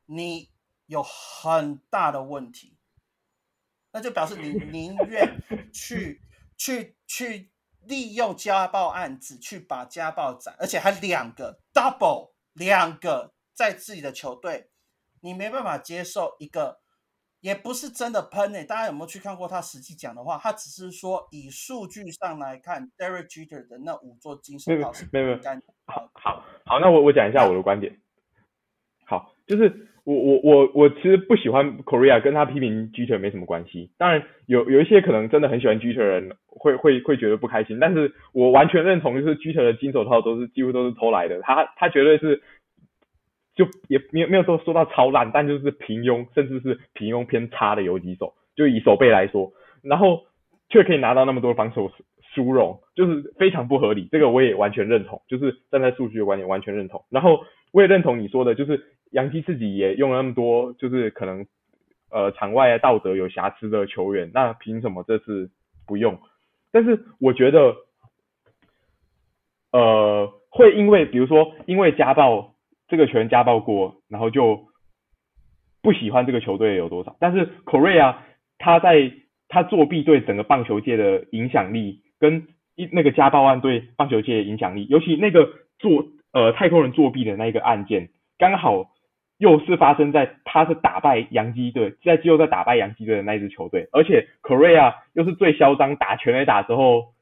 [0.07, 0.49] 你
[0.87, 2.77] 有很大的问题，
[3.91, 5.39] 那就表示你 宁愿
[5.71, 6.21] 去
[6.57, 14.69] 去去利用家暴案子去把家暴斩，而且还两个 double 两个在自己的球队，
[15.21, 16.81] 你没办法接受一个。
[17.41, 20.37] 也不是真的喷诶，大家有没有去看过他实际讲的话？
[20.37, 25.39] 他只是说以数据上来看，Derek Jeter 的那五座金手套是没有没有。
[25.85, 27.97] 好好好，那我我讲一下我的观点。
[29.05, 33.91] 好，就是我我我我其实不喜欢 Korea，跟他批评 Geter 没什么关系。
[33.97, 42.41] 当然有有一些可能真的很喜欢 Geter 的人会会会觉得不开心，但是我完全认同，就是 Geter 的金手套都是几乎都是偷来的，他他绝对是。
[43.55, 48.33] 就也没有没有说说到超烂，但就是平庸，甚至是平庸偏差的游击手。
[48.55, 49.51] 就以手背来说，
[49.81, 50.21] 然后
[50.69, 51.91] 却可以拿到那么多防守
[52.33, 54.07] 殊荣，就是非常不合理。
[54.13, 57.03] 这个我也完全认同，就是站在数据的观点完全认同。
[57.09, 57.41] 然后
[57.71, 61.45] 我也认同你说的，就是杨基自己也用了那么多，就是可能
[62.11, 65.49] 呃场外道德有瑕疵的球员，那凭什么这次
[65.87, 66.19] 不用？
[66.71, 67.75] 但是我觉得，
[69.71, 72.55] 呃，会因为比如说因为家暴。
[72.91, 74.65] 这个球员家暴过，然后就
[75.83, 77.15] 不喜欢这个球队有多少？
[77.19, 78.15] 但是 Korea
[78.57, 79.13] 他在
[79.47, 85.47] 他作弊对整个棒球界的影响力，跟一那个家暴案对棒球界的影响力，尤其那个
[85.77, 88.91] 做呃太空人作弊的那一个案件，刚好
[89.37, 97.13] 又是发生在他是打败洋基队，在季后赛打败洋基队的那一支球队，而且 Korea 又是最嚣张打全垒打之后。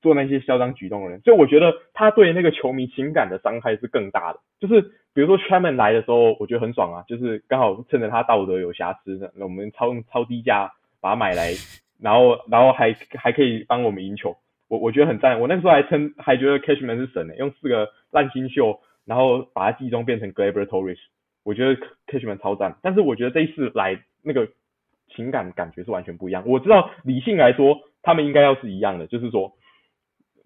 [0.00, 4.38] 做那些嚣张举动的人，所以我觉得他对那个球迷情感的伤害是更大的。
[4.60, 4.80] 就是
[5.12, 11.50] 比如说 Chairman 来的时候，我觉得很爽啊，就是刚好趁着他道德有瑕疵，那我们超超低价把他买来，
[12.00, 14.36] 然后然后还还可以帮我们赢球，
[14.68, 15.40] 我我觉得很赞。
[15.40, 20.98] 我那时候还称还觉得 Cashman 是神呢，用四个烂新秀，然后把他季中变成 Gleyber Torres，
[21.44, 22.76] 我觉得 Cashman 超赞。
[22.82, 24.48] 但是我觉得这一次来那个
[25.14, 26.44] 情感感觉是完全不一样。
[26.46, 29.52] 我知道理性来说，他们应该要是一样的，就是说。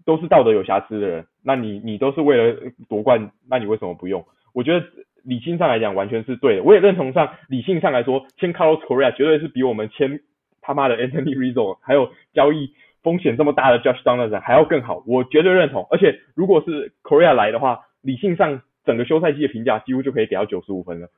[0.05, 4.27] 都是道德有瑕疵的人，那你你都是为了夺冠，那你为什么不用？
[4.53, 4.85] 我觉得
[5.23, 10.19] 理性上来讲完全是对的，我也认同上理性上来说，签 Carlos Correa 绝对是比我们签
[10.61, 15.87] 他妈的 Anthony Rizzo 还有交易风险这么大的 Josh Donaldson 还要更好，我绝对认同。
[15.91, 21.09] 而且如果是 Korea 来的话，理性上整个休赛季的评价几乎就可以给到九十五分了。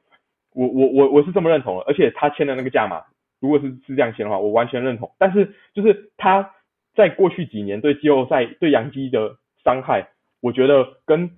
[0.53, 3.03] 我我我我是这么认同的，而且他签的那个价码，
[3.41, 5.11] 如果是是这样签的话，我完全认同。
[5.19, 6.51] 但是就是他。
[6.97, 10.11] 在过去几年对季后赛对杨基的伤害，
[10.41, 11.29] 我觉得跟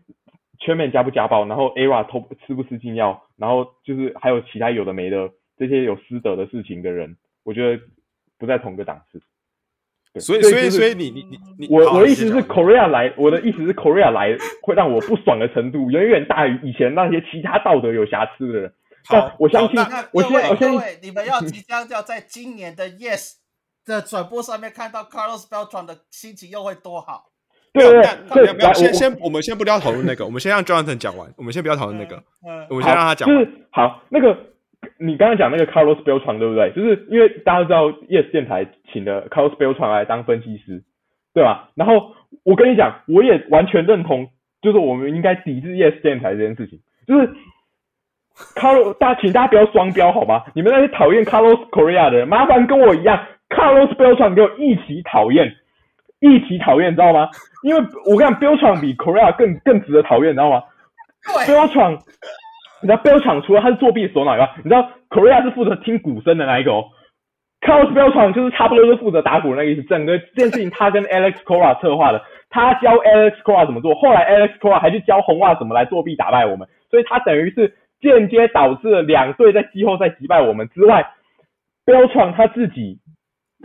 [0.58, 7.82] 全面加不加暴，然后 ERA 偷吃不吃禁药，然后就是还有其他有的没的这些有私德的事情的人，我觉得
[8.38, 9.22] 不在同个档次。
[10.20, 18.72] 所以所以所以你你你你，我我的意思是 Korea 来，我的意思是 Korea 来会让我不爽的程度远远大于以前那些其他道德有瑕疵的人。
[19.06, 19.78] 好，我相信，
[20.12, 23.34] 我各位各位，你们要即将要在今年的 Yes。
[23.86, 27.26] 的转播上面看到 Carlos Beltran 的心情又会多好。
[27.72, 28.02] 对对
[28.52, 31.32] 对，先先我们先不要讨论那个，我们先让 Jonathan 讲完。
[31.36, 32.20] 我们先不要讨论那个，
[32.68, 33.28] 我们先让他讲。
[33.28, 34.36] 就是好，那个
[34.98, 36.70] 你刚刚讲那个 Carlos Beltran 对不对？
[36.72, 40.82] 就是因为大家知道 Yes 电台请的 Carlos Beltran 来当分析师，
[41.34, 41.70] 对吧？
[41.74, 42.14] 然后
[42.44, 44.28] 我跟你讲，我也完全认同，
[44.62, 46.80] 就是我们应该抵制 Yes 电台这件事情。
[47.06, 47.30] 就是
[48.54, 50.44] Carlos，大家请大家不要双标好吗？
[50.54, 53.26] 你们那些讨厌 Carlos Korea 的人，麻烦跟我一样。
[53.48, 55.54] Carlos Beltran 给我一起讨厌，
[56.18, 57.28] 一起讨厌，知道吗？
[57.62, 60.62] 因为我跟你讲，Beltran 比 Korea 更更值得讨厌，你知道吗
[61.46, 61.98] ？Beltran，
[62.82, 66.84] 你知道 Beltran 除了他是作弊的首脑以外，你知道 Korea 是负责听鼓声的那一个哦。
[67.60, 69.82] Carlos Beltran 就是差不多是负责打鼓的那个意思。
[69.84, 81.10] 整个这件事情他跟 Alex Cora 策划的，他教 Alex Cora 怎么做，后来 Alex Cora 还去教红袜怎么来作弊打败我们，所以他等于是间接导致了两队在季后赛击败我们之外
[81.86, 82.98] ，Beltran 他自己。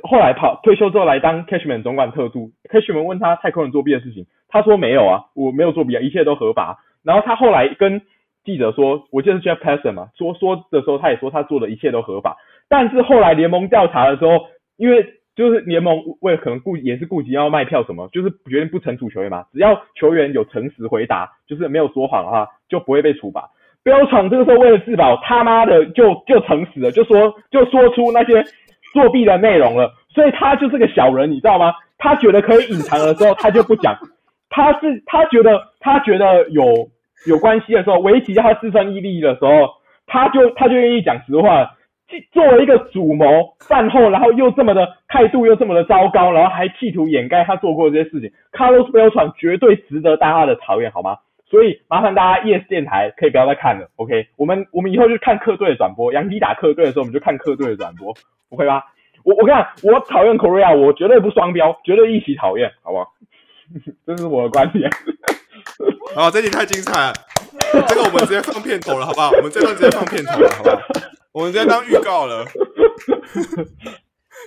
[0.04, 6.80] 后来跑退休之后来当 Cashman 总管特助，Cashman 问他太空人作弊的事情，他说没有啊，我没有作弊啊，一切都合法。
[7.04, 8.02] 然后他后来跟
[8.44, 12.38] 记者说，我记得是 Jeff Passan 嘛，说说的时候他也说他做的一切都合法。
[12.70, 14.46] 但是后来联盟调查的时候，
[14.78, 23.50] 因为就是联盟为可能顾也是顾及要卖票什么，就是决定不惩处球员嘛，只要球员有诚实回答，就是没有说谎的话，就不会被处罚。
[23.84, 28.44] 标闯这个时候为了自保，他妈的就就诚实了，就说就说出那些。
[28.94, 31.74] 作弊的内容了，所以他就是个小人，你知道吗？
[31.98, 33.96] 他觉得可以隐藏的时候，他就不讲。
[34.50, 36.62] 他是他觉得他觉得有
[37.28, 39.70] 有关系的时候，维奇叫他自身毅力的时候，
[40.08, 41.76] 他就他就愿意讲实话。
[42.34, 43.26] 作为一个主谋，
[43.62, 51.16] 饭后然后又这么的态度又这么的糟糕，然后还企图掩盖他做过这些事情，Carlos Beltran 绝对值得大家的讨厌，好吗？
[51.50, 54.28] 所以麻烦大家，ES 电台可以不要再看了，OK？
[54.36, 58.14] 我们我们以后就看客队的转播，杨迪打客队的时候，我们就看客队的转播
[58.50, 58.84] ，OK 吧？
[59.24, 63.08] 我我看我讨厌 Korea，我绝对不双标，绝对一起讨厌，好不好？
[64.06, 64.90] 这是我的观点。
[66.16, 67.14] 好，这集太精彩了，
[67.88, 69.32] 这个我们直接放片头了，好不好？
[69.32, 70.78] 我们这段直接放片头了，好不好？
[71.32, 72.46] 我们直接当预告了。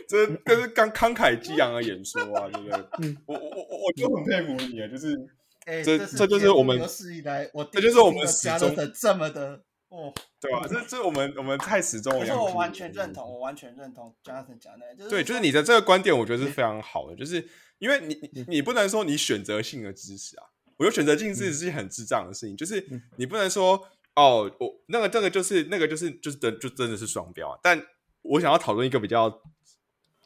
[0.06, 3.16] 这 这是刚慷慨激昂的演说啊，对不对？
[3.26, 5.16] 我我我我就很佩服你啊，就是
[5.64, 9.62] 哎，这这这就是我们有史以来我这就是我们始加终的这么的
[9.96, 10.12] 哦。
[10.40, 10.66] 对吧？
[10.68, 20.44] 这这我们我们太始终可的杨基是我完全认同，我完全认同 Jonathan 讲的，就是对，就是你的这个观点，我觉得是非常好的，就是因为你你你不能说你选择性的支持啊，
[20.76, 22.86] 我觉得选择性支持是一件很智障的事情，就是
[23.16, 27.82] 你不能说哦，我那个这个就是那个就是就是真就真的是双标啊，但
[28.20, 29.30] 我想要讨论一个比较，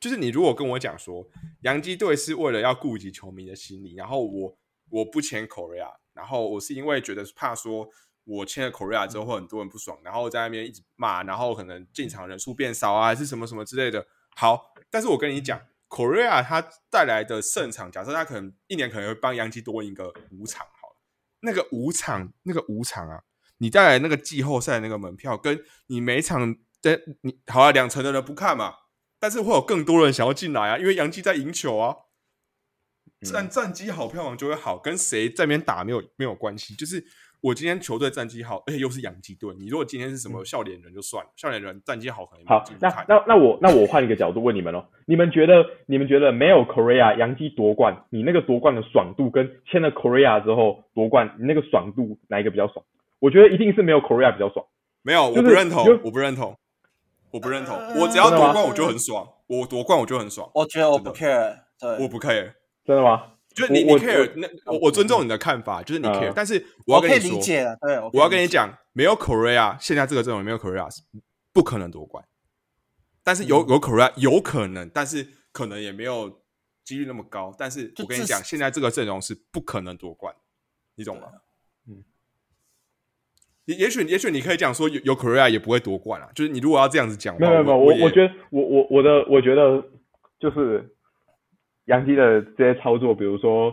[0.00, 1.24] 就是你如果跟我讲说
[1.60, 4.58] 洋基队是为了要顾及球迷的心理，然后我
[4.90, 7.88] 我不签 Korea，然后我是因为觉得怕说。
[8.28, 14.06] 我签了 Korea 之后，会很多人不爽，然后在那边一直骂，然后可能进场人数变少啊，还是什么什么之类的。
[14.36, 15.58] 好，但是我跟你讲
[15.88, 20.96] ，Korea 他带来的胜场，假设他可能一年可能会帮杨基多赢个五场，好了，
[21.40, 23.22] 那个五场，那个五场啊，
[23.56, 28.74] 你带来那个季后赛那个门票，跟你每场的你好啊，两成的人不看嘛，
[29.18, 31.96] 但是会有更多人想要进来啊，因为杨基在赢球啊，
[33.22, 37.06] 战战绩好，票房就会好，跟谁在那边打没有没有关系，就是。
[37.40, 39.54] 我今天球队战绩好，而且又是洋基队。
[39.58, 42.64] 你如果今天是什么笑脸人就算了，笑脸人战绩好可能好。
[42.80, 52.84] 那那那我那我换一个角度问你们哦，你们觉得你们觉得没有 Korea 洋基夺冠，你那个夺冠的爽度跟签了 Korea 之后夺冠，你那个爽度哪一个比较爽？
[53.20, 54.66] 我觉得一定是没有 Korea 比较爽。
[55.02, 56.56] 没有，我不认同，我不认同，
[57.30, 57.76] 我不认同。
[58.00, 60.50] 我只要夺冠我就很爽，我夺冠我就很爽。
[60.54, 63.22] 我觉得我不 care，对，我不 care，真的吗？
[63.58, 70.88] 就是你，你 care 那我我尊重你的看法，就是你 care，但是我要跟你说，对，我要跟你讲，没有 Korea，现在这个阵容没有 Korea
[71.52, 72.24] 不可能夺冠，
[73.24, 76.40] 但是有有 Korea 有可能，但是可能也没有
[76.84, 77.52] 几率那么高。
[77.58, 80.32] 但是我跟你讲，现在这个阵容是不可能夺冠，
[80.94, 81.26] 你懂吗？
[81.88, 82.04] 嗯，
[83.64, 89.82] 也也许也许你可以讲说有有 Korea 也不会夺冠啊，就是你如果要这样子讲，没有没有，我我觉得我我我的我觉得
[90.38, 90.94] 就是。
[91.88, 93.72] 杨基的这些操作，比如说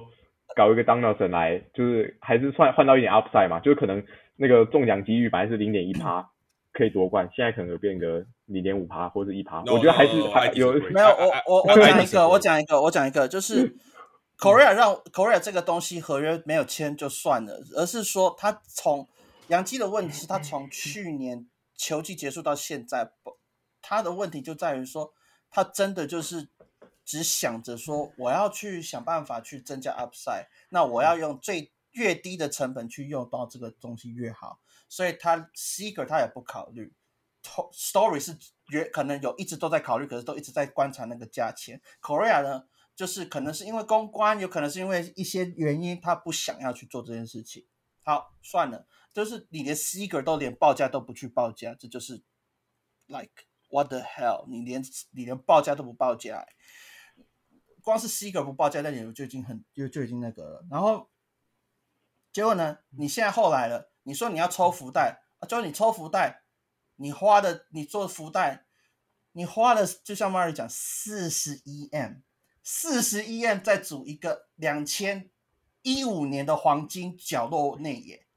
[0.55, 4.01] 搞一个 Donaldson 来，就是还是算换到一点 upside 嘛，就是可能
[4.37, 6.25] 那个中奖几率本来是零点一趴
[6.71, 13.75] 可以夺冠，现在可能有变个零点五趴或者一趴，我觉得还是还有没有我我我讲一个，我讲一个，我讲一个，就是
[14.39, 19.05] Korea 让 Korea 这个东西合约没有签就算了，而是说他从
[19.49, 21.45] 杨基的问题是他从去年
[21.75, 23.09] 球季结束到现在，
[23.81, 25.11] 他的问题就在于说
[25.51, 26.47] 他真的就是。
[27.05, 36.93] 只想着说我要去想办法去增加 upside，那我要用最越低的成本去用到这个东西越好，所以他 seeker 他也不考虑
[37.71, 38.37] ，story 是
[38.69, 41.79] 越可能有一直都在考虑，可是都一直在观察那个价钱。
[42.01, 47.65] Korea 呢，就是可能是因为公关，有可能是因为一些原因，他不想要去做这件事情。
[48.01, 52.23] 好，算了，就是你连 seeker 都连报价都不去报价，这就是
[53.07, 56.45] like what the hell，你连你连报价都不报价。
[57.85, 60.65] 光是 C 格不报价，那点就已经很就就已经那个了。
[60.69, 61.09] 然后
[62.33, 62.79] 结果呢？
[62.89, 65.47] 你现在后来了，你说你要抽福袋啊？
[65.47, 66.43] 就你抽福袋，
[66.95, 68.65] 你花的你做福袋，
[69.31, 72.15] 你花的就像 Mary 讲，四十一 M，
[72.61, 75.29] 四十一 M 再组一个两千
[75.83, 78.27] 一五年的黄金角落内野，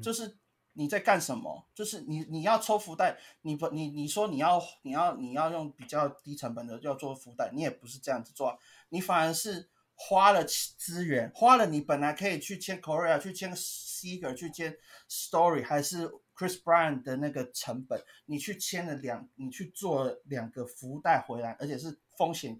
[0.00, 0.39] 就是。
[0.80, 1.66] 你在干什么？
[1.74, 8.58] 就是你你要抽福袋，你不你你说你要你要你要用比较低成本的要做福袋，你也不是这样子做，
[8.88, 14.74] 你反而是花了资源，花了你本来可以去签 Korea 去签 Seger 去签
[15.10, 22.58] Story 还是 Chris Brown 的那个成本，你去签了两，你去做两个福袋回来，而且是风险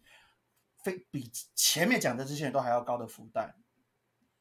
[0.84, 3.54] 非比前面讲的这些人都还要高的福袋。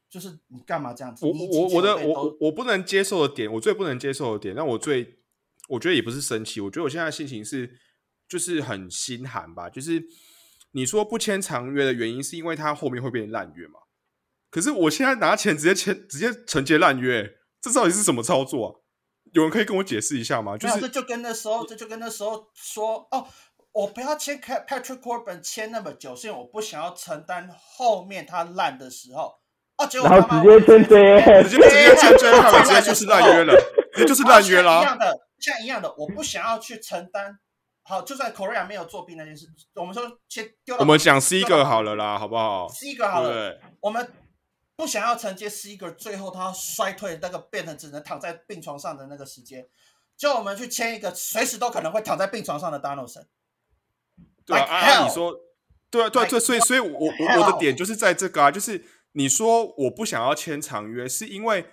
[0.09, 1.25] 就是你干嘛这样子？
[1.25, 5.19] 我我我的我我不能接受的点，我最不能接受的点，让我最
[5.67, 7.79] 我觉得也不是生气，我觉得我现在心情是
[8.27, 9.69] 就是很心寒吧。
[9.69, 10.03] 就是
[10.71, 13.81] 你说不签长约的原因，是因为他后面会变烂约嘛？
[14.49, 18.73] 可是我现在拿钱直接签，直接承接烂约，这到底是什么操作啊？
[19.33, 20.57] 有人可以跟我解释一下吗？
[20.57, 23.27] 就是这就跟那时候，这就跟那时候说哦，
[23.73, 29.38] 我不要签 Patrick Corbin 签那么久，是因为我不想要承担后面他烂的时候。
[30.03, 33.53] 然后直接签 J，直接直接签 J，直接就是烂约了，
[33.97, 34.81] 也就是烂约了。
[34.81, 37.39] 一样的，像一样的，我不想要去承担。
[37.83, 40.75] 好，就算 Korea 没有作弊那件事，我们说先丢。
[40.77, 44.07] 我们讲 C 个好了啦，好不好？C 个好了，我们
[44.75, 49.65] 不想要承接 C 个最后他衰退那个变成只能躺在病床上的那个时间，
[50.15, 53.23] 就我们去签一个随时都可能会躺在病床上的 Donaldson。
[54.45, 55.33] 对啊，你说，
[55.89, 58.83] 对啊，对对，所以所以，我我我的点就是在这个啊，就是
[59.13, 61.65] 你说我不想要签长约，是因为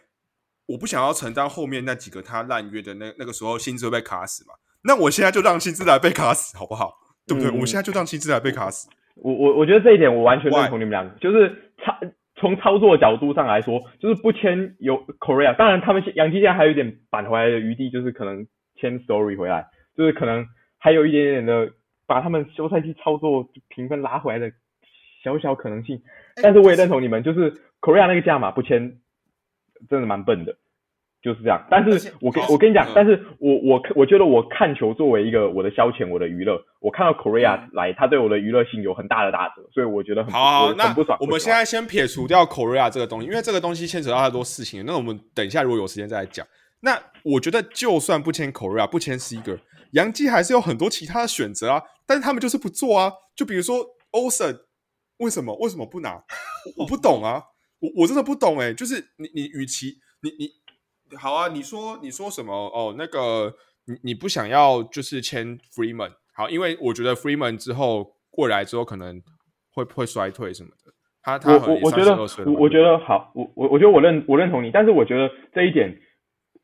[0.67, 4.55] 我不想要承担后面那几个他烂约的那那个时候薪资被卡死嘛。
[4.85, 6.95] 那我现在就让薪资来被卡死，好不好？
[7.27, 7.51] 对不对？
[7.61, 8.89] 我现在就让薪资来被卡死。
[9.17, 11.97] 我我我觉得这一点我完全认同你们两个，就是操
[12.37, 18.47] 从操作角度上来说，就是不签有 Korea，当然他们杨基现在还有一点扳回来的余地，就是可能
[18.81, 19.67] 签 Story 回来，
[19.97, 20.47] 就是可能
[20.79, 21.73] 还有一点点的
[22.07, 24.53] 把他们休赛期操作评分拉回来的
[25.25, 26.03] 小小可能性。
[26.43, 28.99] 但是我也认同你们，就是 Korea 那个价码不签，
[29.89, 30.57] 真的蛮笨的。
[31.23, 40.73] 就是这样，但是我跟我跟你讲，但是我我我觉得我看球作为一个我的消遣，我的娱乐，我看到 Korea 来，他对我的娱乐性有很大的打折，所以我觉得很好。
[40.75, 41.19] 那不爽。
[41.21, 44.85] 我们现在先撇除掉 Korea 这个东西，因为这个东西牵扯到太多事情。
[44.87, 46.47] 那我们等一下如果有时间再来讲。
[46.81, 49.59] 那我觉得就算不签 Korea，不签 Seger，
[49.93, 51.83] 杨基还是有很多其他的选择啊。
[52.07, 53.11] 但是他们就是不做啊。
[53.35, 54.61] 就比如说 Olsen，
[55.19, 56.23] 为什么为什么不拿？
[56.77, 57.43] 我不懂啊，
[57.81, 58.73] 我我真的不懂哎。
[58.73, 60.51] 就是你你与其你你。
[61.17, 62.53] 好啊，你说你说什么？
[62.53, 63.55] 哦，那个
[63.85, 69.23] 你你不想要就是签 Freeman 好，因为我觉得 Freeman 之后过来之后可能
[69.71, 70.93] 会会衰退什么的。
[71.23, 75.97] 他他我我觉得我我觉得好，我我我觉得我认我认同你，但是我觉得这一点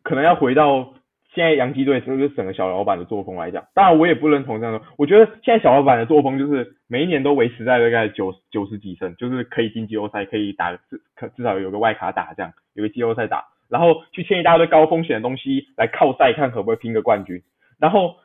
[0.03, 0.93] 可能要回到
[1.35, 3.64] 现在洋基队就是整个小老板的作风来讲。
[3.74, 13.45] 当然我也不认同这样的，我觉得现在小老板的作风就是每一年都维持在大概九九十几胜，就是可以进季后赛，可以打至可至少有个外卡打这样，有个季后赛打。
[13.68, 17.41] 然后去签一大堆高风险的东西来靠赛，看可不可以拼个冠军。
[17.80, 18.16] 然后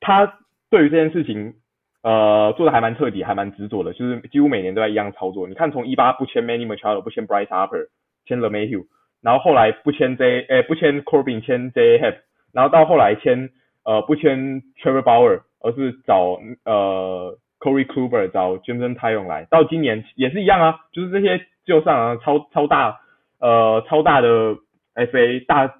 [0.00, 0.40] 他
[0.70, 1.54] 对于这件事情，
[2.02, 5.46] 呃，做的还蛮彻底，还蛮执着的，就是几乎每年都在一样操作。
[5.46, 7.86] 你看，从一八不签 Manny Machado，不签 Bryce Harper，
[8.26, 8.86] 签了 Mayhew，
[9.22, 12.16] 然后后来不签 J，诶，不签 Corbin，签 J Happ，
[12.52, 13.50] 然后到后来签
[13.84, 19.46] 呃不签 Trevor Bauer，而是找呃 Corey Kluber，找 Jameson t y o n 来。
[19.50, 22.98] 到今年也是一样啊，就是这些就上啊超超大
[23.40, 24.56] 呃超大的。
[24.98, 25.76] FA 大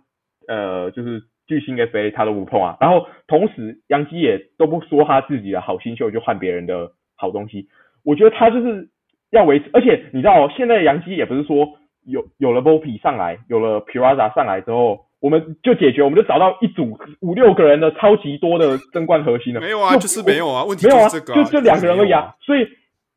[0.46, 7.66] 呃就是巨星 FA 他都不碰啊，然后同时杨基也都不说他自己的好新秀就换别人的好东西，
[8.04, 8.88] 我觉得他就是
[9.32, 11.68] 要维持，而且你知道现在杨基也不是说
[12.06, 22.66] 有有了 Vopi 上来，有了 Piraza 上来之后，我们就解决，我们就找到一组五六个人的超级多的争冠核心了，没有啊，就是没有啊，问题没有啊，就就两个人而已啊，所以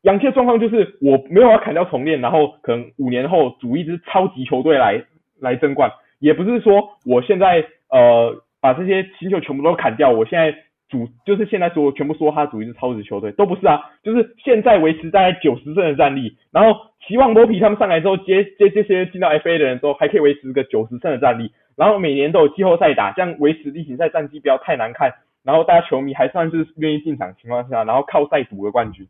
[0.02, 5.04] 杨基的状况就是我没有要砍掉重练，然后可能五年后组一支超级球队来。
[5.42, 5.90] 来争冠，
[6.20, 10.54] 也不是说我现在呃把这些新秀全部都砍掉，我现在
[10.88, 16.78] 组就是现在说全部说他组一支超级球队都不是啊，就是现在维持大概九十胜的战力，然后
[17.08, 25.12] 希望罗皮他们上来之后接接这些进到 FA 的人之后还可以维持个九十胜的战力，然后每年都有季后赛打，这样维持例行赛战绩不要太难看，
[25.44, 29.06] 然后大家球迷还算是愿意进场情况下，然后靠赛赌个冠军，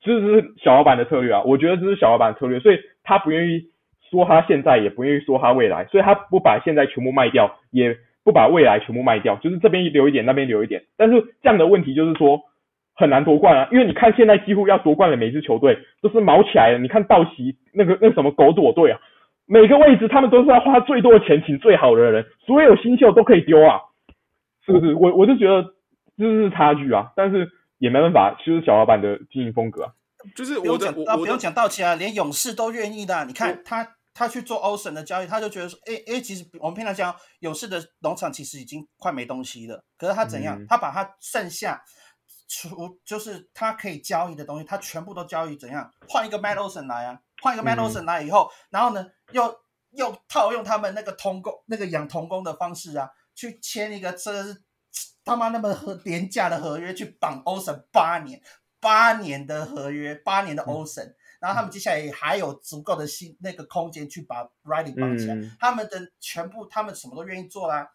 [0.00, 3.70] 这是小老板的策略啊，我觉得这是小老板的策略，所以他不愿意。
[4.08, 10.80] 说他现在也不愿意说他未来，所以他不把现在全部卖掉，也不把未来全部卖掉，就是这边留一点，那边留一点。
[10.96, 12.40] 但是这样的问题就是说
[12.94, 16.78] 很难夺冠啊，因为你看现在几乎要夺冠的每支球队都是毛起来了。
[16.78, 19.00] 你看道奇那个那什么狗躲队啊，
[19.46, 23.80] 每个位置他们都是要花最多的钱请最好的人，所有新秀都可以丢啊，
[24.64, 24.94] 是不是？
[24.94, 25.62] 我我就觉得
[26.18, 29.92] 这是差距啊，但是也没办法，就是小老板的经营风格啊。
[30.34, 33.24] 就是我讲啊，不用讲道奇啊，连勇士都愿意的。
[33.24, 33.94] 你看他。
[34.18, 39.84] 他去做欧神的交易，他就觉得说，哎哎，其实我们平常讲勇士的农场其实已经快没东西了。
[39.98, 40.58] 可是他怎样？
[40.66, 41.82] 他把他剩下
[42.48, 45.90] 除就是他可以交易的东西，他全部都交易怎样？
[46.08, 49.60] 换一个 Matt Olson 来啊，换一个 Matt Olson 来以后，然后呢，又
[49.90, 54.62] 又套用他们那个童工那个养童工的方式啊，去签一个这是
[55.24, 58.40] 他妈那么廉价的合约去绑欧神八年，
[58.80, 61.14] 八年的合约，八年的欧神。
[61.38, 67.86] 然后他们接下来还有足够的心那个空间去把 Riley 绑起来，他们的全部他们什么都愿意做啦，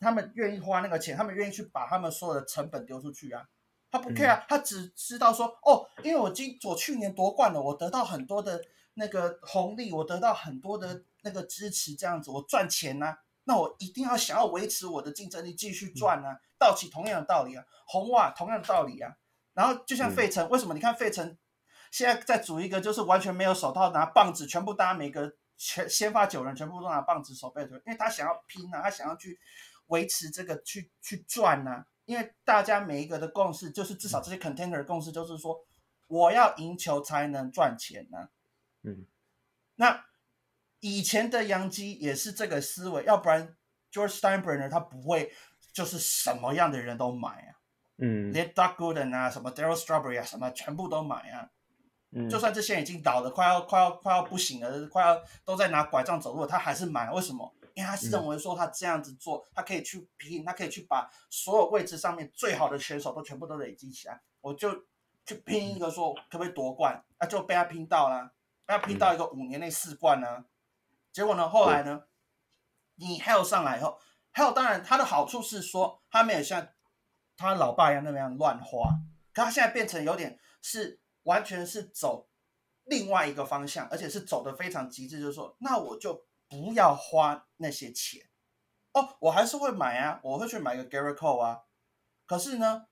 [0.00, 3.44] 他们愿意花那个钱，他们愿意去把他们所有的成本丢出去啊，
[3.88, 8.60] 他不 care 啊，他只知道说哦，因为我今我去年夺冠了，我得到很多的
[8.98, 19.16] 那个红利，我得到很多的那个支持，这样子我赚钱呐，那我一定要想要维持我的竞争力，继续赚啊，道奇同样的道理啊，红袜同样的道理啊，
[19.54, 20.74] 然后就像费城，为什么？
[20.74, 21.38] 你看费城？
[21.90, 29.38] 现在在组一个，就是完全没有手套，拿棒子，全部大家每个全先发九人全部都拿棒子守备队，因为他想要拼啊，他想要去
[29.86, 35.58] 维持这个去去赚啊、因为大家每一个的共识就是至少这些 contender 的共识就是说，
[36.08, 38.28] 我要赢球才能赚钱呢、
[38.82, 39.06] 嗯，
[39.76, 40.04] 那
[40.80, 43.56] 以前的杨基也是这个思维，要不然
[43.92, 45.32] George Steinbrenner 他不会
[45.72, 47.58] 就是什么样的人都买啊，
[47.98, 48.32] 嗯。
[48.32, 51.50] 连 Doug Gooden 啊，什么 Daryl Strawberry 啊，什么全部都买啊。
[52.10, 57.10] 嗯，就算这些已经倒了，快要快要快要不行了，快要都在拿拐杖走路，他还是买。
[57.12, 57.54] 为什么？
[57.74, 64.86] 因为他是认为说他这样子做，他可以去拼，他可以去把所有位置上面最好的选手都全部都累积起来，我就
[65.24, 68.32] 去拼一个说可不可以夺冠，那、就被他拼到了，
[68.68, 70.44] 被他拼到一个五年内四冠呢、
[71.10, 72.04] 结果呢，后来呢，
[72.96, 73.98] 你 Hell 上来以后
[74.34, 76.68] ，Hell 当然他的好处是说他没有像
[77.34, 78.90] 他老爸一样那么样乱花，
[79.32, 82.28] 可他现在变成有点是完全是走
[82.84, 88.28] 另外一个方向，而且是走的非常极致，就是说，那我就不要花那些钱。
[88.92, 91.62] 哦，我还是会买啊，我会去买个 Gary Cole 啊，
[92.26, 92.86] 可是呢，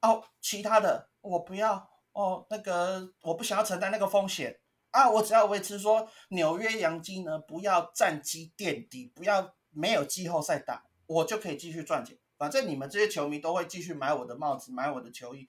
[0.00, 4.59] 哦，其他的我不要哦，那个我不想要承担那个风险
[4.90, 12.18] 啊，我只要维持说纽约洋基呢不要战绩垫底，不要没有季后赛打，我就可以继续赚钱。
[12.36, 15.46] 反正你们这些球迷都会继续买我的帽子，买我的球衣，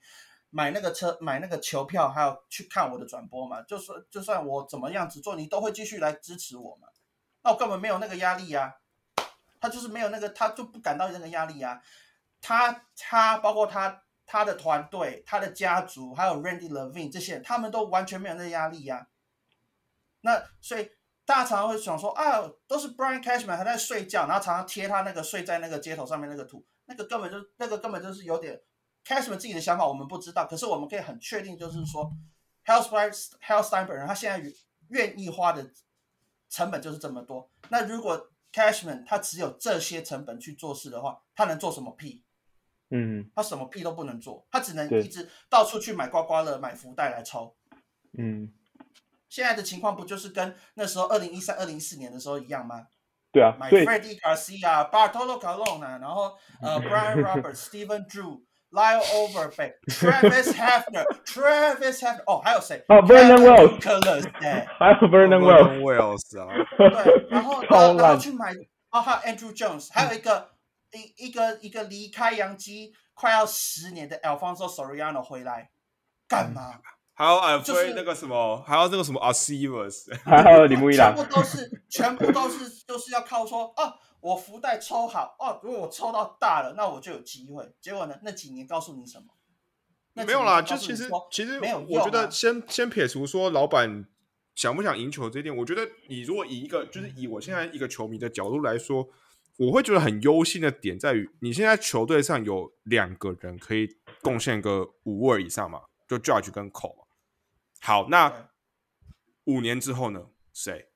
[0.50, 3.62] 买那个车，买那个球票，还有去看我的转播嘛。
[3.62, 6.88] 就算就算我怎么样子做，你都会继续来支持我嘛。
[7.42, 8.76] 那我根本没有那个压力呀、
[9.58, 11.82] 他就是没有那个，他就不感到那个压力呀、
[12.40, 19.08] 他他包括他他的团队、他的家族，还有 Randy Levine 这些，他们都完全没有那个压力呀、
[20.22, 20.90] 那所以
[21.24, 28.60] 大家常常会想说啊，都是 Brian Cashman 还在睡觉，然后常常贴他那个睡在那个街头上面那个图，那个根本就那个根本就是有点
[29.04, 32.12] Cashman 自己的想法，我们不知道，可是我们可以很确定，就是说
[32.64, 33.82] h e l s t e i n h e l s t e i
[33.82, 34.52] n 本人他现在
[34.88, 35.70] 愿意花的
[36.48, 37.50] 成本就是这么多。
[37.68, 42.22] 那如果 Cashman 他只有这些成本去做事的话，他能做什么屁？
[42.94, 47.56] 嗯他什么屁都不能做，他只能一直到处去买刮刮乐、买福袋来抽。
[48.18, 48.52] 嗯，
[49.32, 52.86] 现在的情况不就是跟那时候二零一三、二零一四年的时候一样吗？
[53.32, 58.42] 对啊，买 Freddie Garcia、Bartolo Colon 啊，然后呃 Brian Roberts、Stephen Drew、
[58.72, 62.84] Lyle Overbay、Travis Hefner、Travis Hefner，哦，还有谁？
[62.88, 63.80] 哦，Vernon Wells
[64.78, 68.54] 还有 Vernon Wells，Wells 啊，对，然后超然后然后去买，
[68.90, 70.50] 啊，还有 Andrew Jones，还有一个
[70.92, 75.70] 一一个一个离开洋基快要十年的 Alfonso Soriano 回来
[76.28, 76.78] 干嘛？
[77.14, 87.70] 还有哎，就是非那个什么，还有那个什么 Receivers，还有李木一朗全部，都是，全部都是，就是要靠说哦，我福袋抽好哦，如果我抽到大了，那我就有机会。
[87.80, 89.26] 结果呢，那几年告诉你什么？
[90.24, 94.06] 没有啦，就其实其实没有我觉得先先撇除说老板
[94.54, 99.06] 想不想赢球这一点，我觉得你如果以一个就是以我现在一个球迷的角度来说，
[99.58, 103.88] 我会觉得很忧心的点在于，你现在球队上有两个人可以
[104.22, 107.01] 贡献个五位以上嘛，就 Judge 跟 Cole 嘛。
[107.84, 108.48] 好，那
[109.46, 110.26] 五年之后呢？
[110.52, 110.86] 谁？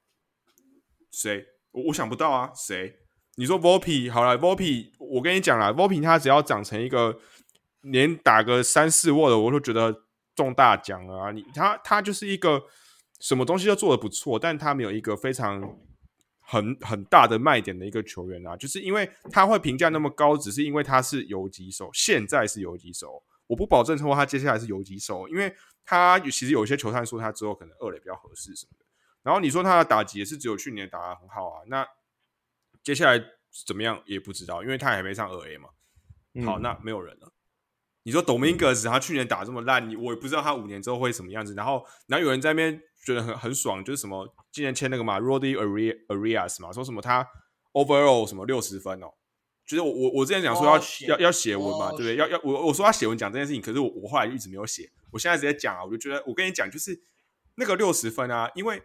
[1.11, 1.45] 谁？
[1.73, 3.01] 我我想不到啊，谁？
[3.35, 7.19] 你说 Volpi 好了，Volpi，我跟你讲啦，Volpi 他只要长成一个
[7.81, 10.05] 连打个三四握的，我都觉得
[10.37, 11.33] 中大奖了啊！
[11.33, 12.63] 你他他就是一个
[13.19, 15.77] 什么东西都做的不错，但他没有一个非常
[16.39, 25.55] 很很大的卖点的一个球员啊，就是因为他会评价那么高，只是因为他是游击手，现在是游击手，我不保证说他接下来是游击手，因为
[25.85, 28.87] 他其实有一些球探说他之后可能二垒比较合适什么的。
[29.23, 31.87] 然后你说他的打击也是只有去年打的很好啊，那
[32.83, 33.23] 接下来
[33.67, 35.69] 怎么样也不知道，因为他还没上二 A 嘛。
[36.45, 37.33] 好，嗯那没有人了。
[38.03, 41.55] 你说 Dominguez 他去年打这么烂，你我也不知道他五年之后会什么样子。
[41.55, 47.27] 然后，然后有人在那边觉得很很爽，就是什么今年签那个嘛 r o d y Arias 嘛，说什么他
[47.73, 49.13] overall 什么六十分哦。
[49.67, 52.17] 就是我我我之前讲说要、要要写文嘛，对不对？
[52.17, 54.91] 要要我我说要写文讲这件事情，可是我我后来一直没有写。
[55.11, 57.03] 我现在直接讲啊，我就觉得我跟你讲，就是
[57.57, 58.83] 那个六十分啊，因为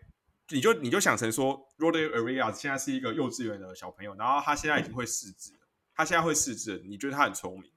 [0.49, 5.59] 你就你就想成说 r o d y Arias 现在是一个幼稚园的小朋友，然后他现在已经会识字了，
[5.95, 7.71] 他现在会识字了，你觉得他很聪明？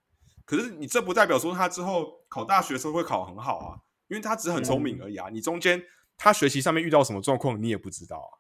[0.45, 3.79] 可是你这不代表说他之后考大学的时候会考很好啊，
[4.09, 5.29] 因为他只是很聪明而已啊。
[5.31, 5.83] 你中间
[6.17, 8.31] 他学习上面遇到什么状况，你也不知道啊。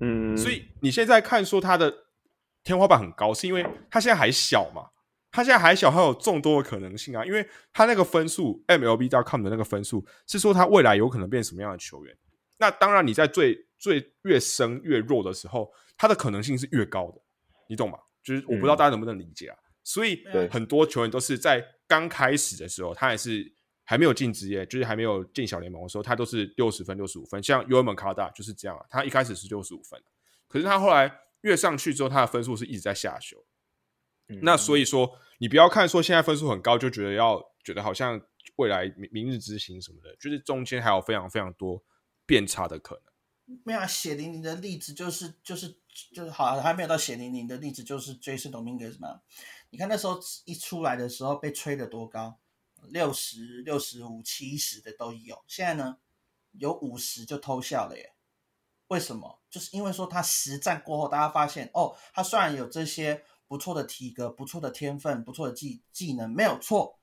[0.00, 2.06] 嗯，所以你现在看说他的
[2.64, 4.90] 天花板很高，是因为他现在还小嘛？
[5.30, 7.24] 他现在还小，还有众多的可能性啊。
[7.24, 12.16] 因为他那个分数，MLB.com 的那个分数是说他未来有可能变什么样的球员。
[12.58, 17.20] 那当然，你在最最越升越弱的时候，他的可能性是越高的，
[17.68, 17.98] 你懂吗？
[18.22, 19.56] 就是我不知道大家能不能理解啊。
[19.82, 23.52] 所以很多球员都是在刚开始的时候，他还是
[23.84, 27.42] 还没有进职业，就是还没有进小联盟的时候，他都是六十分、六十五分。
[27.42, 30.00] 像 U M 卡达就是这样啊，他一开始是六十五分，
[30.46, 31.10] 可是他后来
[31.42, 33.44] 越上去之后，他的分数是一直在下修。
[34.40, 38.20] 那所以说，你不要看说现在分数很高，就觉得要觉得好像
[38.56, 41.84] 未来明明日之星什么的，就是中间还有非常非常多
[42.24, 43.58] 变差的可能。
[43.64, 45.76] 没有啊，血淋淋的例子就是就是
[46.14, 49.20] 就是好，还没有到血淋淋的例子，就是 Jason Dominguez 嘛。
[49.68, 52.38] 你看那时候一出来的时候被吹得多高，
[52.88, 55.44] 六十六十五、七十的都有。
[55.46, 55.98] 现在呢，
[56.52, 58.14] 有五十就偷笑了耶。
[58.88, 59.41] 为什么？
[59.52, 66.98] 就是因为说他实战过后，大家发现哦，他虽然有这些不错的体格、不错的天分、不错的技技能，没有错，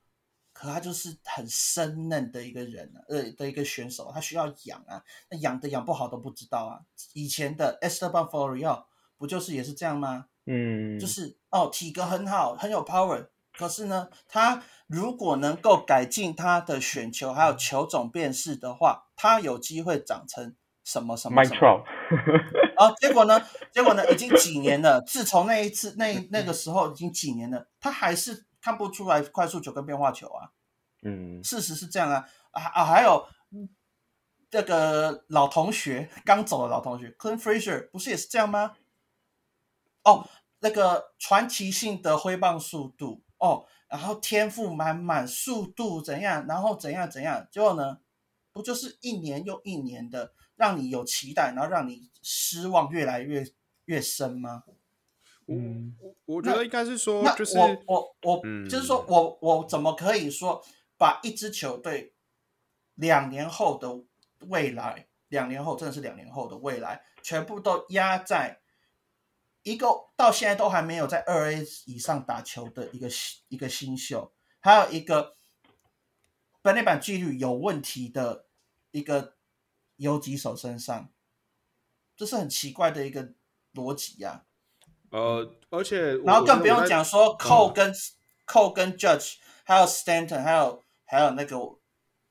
[0.51, 6.81] 可他就是很生嫩的一个人啊，呃的一个选手，他需要养啊，那养的养不好都不知道啊。
[7.13, 10.25] 以前的 Esteban f o r i o 不就是也是这样吗？
[10.47, 20.55] 嗯，就是哦，体格很好，很有 power，可是呢，他如果能够改进他的选球还有球种辨识的话，他有机会长成。
[20.89, 21.83] 什么什么什么？
[22.75, 23.39] 啊，结果呢？
[23.71, 24.11] 结果呢？
[24.11, 24.99] 已经几年了。
[25.05, 30.49] 自从那一次那那个时候，已经几年了，他还是看不出来快速球跟变化球啊。
[31.03, 32.83] 嗯，事实是这样啊啊啊！
[32.85, 33.27] 还有
[34.49, 38.73] 这个老同学刚走的老同学 c l i n Fraser 不是也是这样吗？
[40.03, 40.27] 哦，
[40.61, 47.99] 那个传奇性的挥棒速度哦，然后天赋满满，速度怎样，然后怎样怎样，结果呢，
[48.51, 50.33] 不就是一年又一年的？
[50.59, 53.47] 让你有期待，然后让你失望越来越
[53.85, 54.65] 越深吗？
[55.47, 60.61] 嗯，我我觉得应该是说，就是我我我，就是说我我怎么可以说
[60.97, 62.13] 把一支球队
[62.95, 64.03] 两年后的
[64.49, 68.59] 未来，两年后真的是两年后的未来，全部都压在
[69.63, 69.87] 一个
[70.17, 73.07] 到现在都还没有在二 A 以上打球的一个
[73.47, 75.37] 一个新秀，还有一个
[76.61, 78.47] 本垒板纪律有问题的
[78.91, 79.38] 一个。
[79.99, 81.09] 游击手身上，
[82.15, 83.33] 这是很奇怪的一个
[83.73, 84.45] 逻辑呀。
[85.11, 87.93] 呃，而且然后更不用讲说，Cole 跟
[88.47, 89.35] Cole 跟 Judge，
[89.65, 91.55] 还有 Stanton，还有还有那个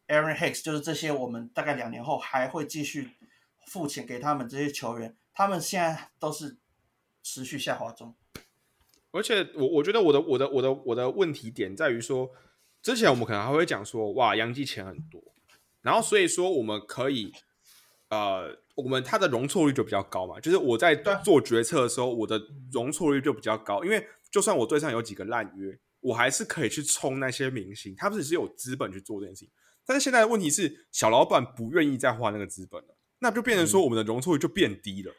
[0.07, 3.11] Aaron Hicks，就是这些我们大概两年后还会继续
[3.67, 6.57] 付钱给他们这些球员，他们现在都是
[7.23, 8.15] 持续下滑中。
[9.11, 12.31] 而且我我觉得我的我的我的我的问题点在于说，
[12.81, 15.21] 之前我们可能还会讲说，哇，杨基钱很多，
[15.83, 17.35] 然后所以说我们可以。
[18.11, 22.41] 呃，我们它的容错率就比较高嘛，就是我在做决策的时候，我的
[22.73, 29.51] 容错率就比较高，因为就算我对上有几个烂约，我还是可以去冲那些明星，他们只是有资本去做这件事情。
[29.85, 35.13] 但是现在的问题是，小老板不愿意再花那个资本了，那就变成说我们的容错率就变低了。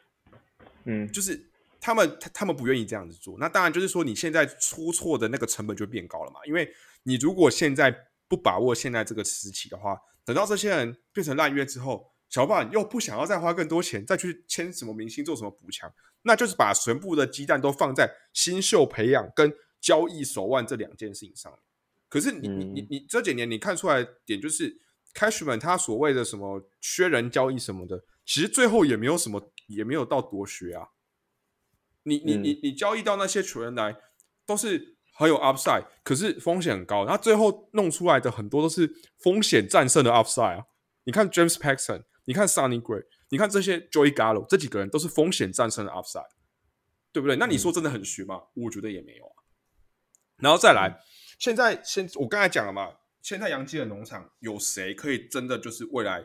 [0.84, 1.40] 嗯，就是
[1.80, 6.68] 他们他他们不愿意这样子做，那当然就是说你现在出错的那个成本就变高了嘛，因为
[7.04, 7.94] 你如果现在
[8.26, 12.09] 不把握现在这个时期的话，等到这些人变成烂约之后。
[12.30, 15.92] 小伙伴又不想要再花更多钱，再去签什么明星做什么补强，
[16.22, 21.52] 那就是把全部的鸡蛋都放在新秀培养跟交易手腕这两件事情上。
[22.08, 24.80] 可是你你你你这几年你看出来点就是
[25.12, 30.86] Cashman 他所谓的什么缺人交易什么的，其实最后也没有什么，也没有到多缺啊。
[32.04, 33.96] 你你你你交易到那些球员来，
[34.46, 40.66] 都是很有 Upside，可是风险很高，他最后弄出来的很多都是风险战胜的 Upside 啊。
[41.02, 42.04] 你看 James Paxton。
[42.30, 46.30] 你看 Sunny Gray，你看这些 Joey Gallo 这几个人都是风险战胜的 Upside，
[47.10, 47.34] 对不对？
[47.34, 48.40] 那你说真的很虚吗？
[48.54, 49.34] 我觉得也没有啊。
[50.36, 51.00] 然后再来，
[51.40, 56.24] 现在现我刚才讲了嘛，现在杨基的农场有谁可以真的就是未来？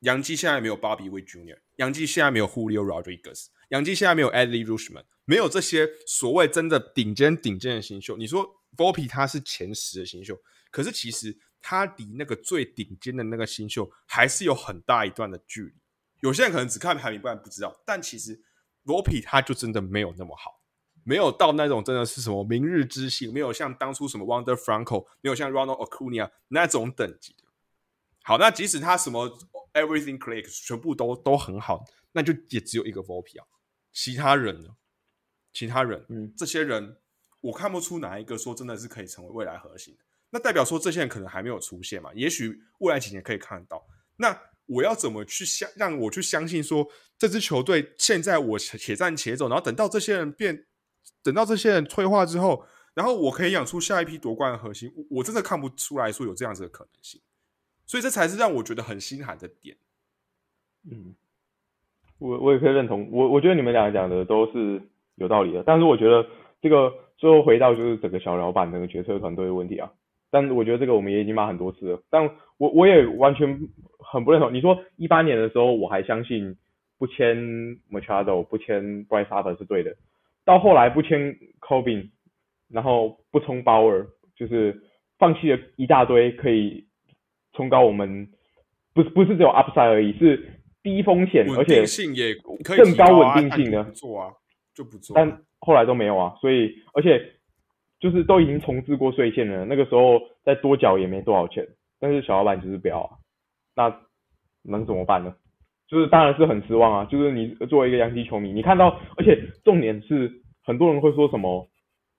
[0.00, 8.16] 杨基现在没有 Bobby w Junior，杨基现在没有 Julio Rodriguez，杨基现在没有 Adley Rushman，没有这些所谓真的顶尖顶尖的新秀。
[8.16, 8.44] 你说
[8.76, 10.36] Volpe 他是前十的新秀，
[10.72, 11.38] 可是其实。
[11.68, 15.74] 他离那个最顶尖的那个新秀还是有很大一段的距离。
[16.20, 17.82] 有些人可能只看排名，不然不知道。
[17.84, 18.40] 但其实
[18.84, 20.62] 罗皮他就真的没有那么好，
[21.02, 27.42] 没有到那种真的是什么明日之星，没有像当初什么 Wonder Franco，没有像 Ronald Acuna 那种等级的。
[28.22, 29.28] 好，那即使他什么
[29.72, 33.44] Everything Clicks 全部都都很好，那就也只有一个 v o p 啊。
[33.92, 34.76] 其他人呢？
[35.52, 36.98] 其他人，嗯，这些人
[37.40, 40.04] 我看不出哪一个说真的是可以成为未来核心的。
[40.30, 42.10] 那代表说这些人可能还没有出现嘛？
[42.14, 43.86] 也许未来几年可以看到。
[44.16, 50.66] 那我要怎么去相让我去相信说这支球队现在我且战且走，然后等到这些人变，
[51.22, 54.92] 等到这些人退化之后，然后我可以养出下一批夺冠的核心？
[55.10, 57.20] 我真的看不出来说有这样子的可能性。
[57.86, 59.76] 所以这才是让我觉得很心寒的点。
[60.90, 61.14] 嗯，
[62.18, 63.08] 我我也可以认同。
[63.12, 64.82] 我我觉得你们俩讲的都是
[65.14, 66.26] 有道理的，但是我觉得
[66.60, 69.92] 这个最后回到就是整个小老板那个决策团队的问题啊。
[70.30, 72.24] 但我觉得这个我们也已经骂很多次了，但
[72.58, 73.58] 我我也完全
[73.98, 74.52] 很不认同。
[74.52, 76.56] 你说一八年的时候我还相信
[76.98, 77.36] 不签
[77.90, 79.94] Machado 不签 Bryce Harper 是对的，
[80.44, 82.10] 到后来不签 Cobin，
[82.70, 84.82] 然后不冲 Bauer，，就是
[85.18, 86.86] 放弃了一大堆可以
[87.52, 88.28] 冲高我们，
[88.94, 91.84] 不是不是只有 upside 而已，是低风险而稳且
[92.64, 94.32] 更高稳定性的做啊，
[94.74, 95.22] 就不做啊。
[95.22, 97.32] 但后来都没有啊，所以而且
[97.98, 101.66] 就是都已经重置过税线了，那个时候再多缴也没多少钱，
[101.98, 103.10] 但是小老板就是不要啊，
[103.74, 103.96] 那
[104.62, 105.34] 能怎么办呢？
[105.88, 110.30] 就是当然是很失望啊，就是你作为一个洋基球迷，你看到，而且重点是
[110.64, 111.68] 很多人会说什么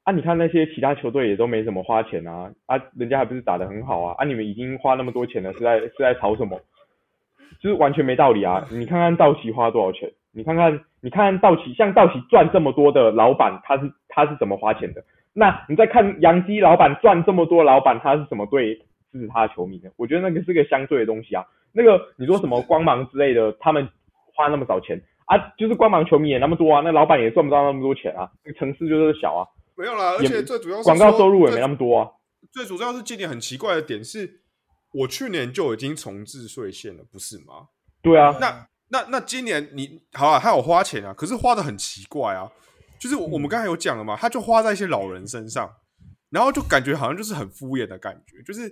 [0.04, 6.60] 啊，你看那些其他球队也都没怎么花钱啊，啊，人家还不是打得很好啊，啊，你们已经花那么多钱了，是在是在吵什么？
[7.60, 8.66] 就是完全没道理啊！
[8.72, 15.04] 你看看道奇花多少钱，你看看你看看道奇，像道奇赚这么多的老板，他是他是怎么花钱的？
[15.40, 18.74] 那你再看杨基老板赚这么多，老板他是怎么对
[19.12, 19.92] 支持他的球迷的？
[19.96, 21.46] 我觉得那个是个相对的东西啊。
[21.72, 23.88] 那个你说什么光芒之类的，他们
[24.34, 29.46] 花那么少钱啊，就是光芒球迷也那么多啊，那老板也赚不到那么多钱啊，那个城市就是小啊，
[29.76, 32.10] 没有啦，而且最主要是广告收入也没那么多啊。
[32.52, 34.42] 最主要是今年很奇怪的点是，
[34.92, 37.68] 我去年就已经重置税线了，不是吗？
[38.02, 42.50] 对啊，那那那今年你好啊，还有花钱啊，可是花的很奇怪啊，
[43.00, 45.72] 就是我我们刚才有讲了嘛，他就花在一些老人身上，
[46.30, 48.72] 然后就感觉好像就是很敷衍的感觉，就是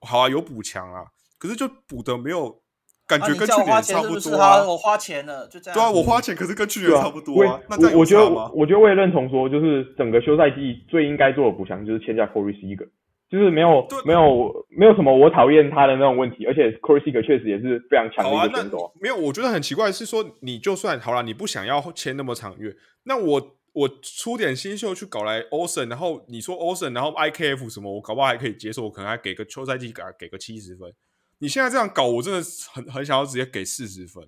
[0.00, 1.04] 好啊有补强啊，
[1.38, 2.60] 可是就补的没有
[3.06, 4.30] 感啊觉跟去年差不钱是是？
[4.30, 4.64] 多啊。
[4.64, 5.74] 我花钱了，就这样。
[5.78, 8.28] 对啊，我花钱可是跟去年差不多我啊，那我我觉得？
[8.52, 12.88] 我觉得我也认同说，就是整个休赛季最应该做的补强就是签下 Corey Seager，
[13.28, 18.92] 就是没有对没有没有什么我讨厌他的那种问题，而且 Corey Seager 确实也是非常强的一个选手啊。
[19.00, 30.92] 没有，我觉得很奇怪是说，你就算好了，你不想要签那么长约，那我我出点新秀去搞来 Olsen，然后你说 Olsen，然后 IKF 什么，我搞不好还可以接受，我可能还给个秋赛季给给个七十分。
[31.38, 32.40] 你现在这样搞，我真的
[32.72, 34.24] 很很想要直接给四十分，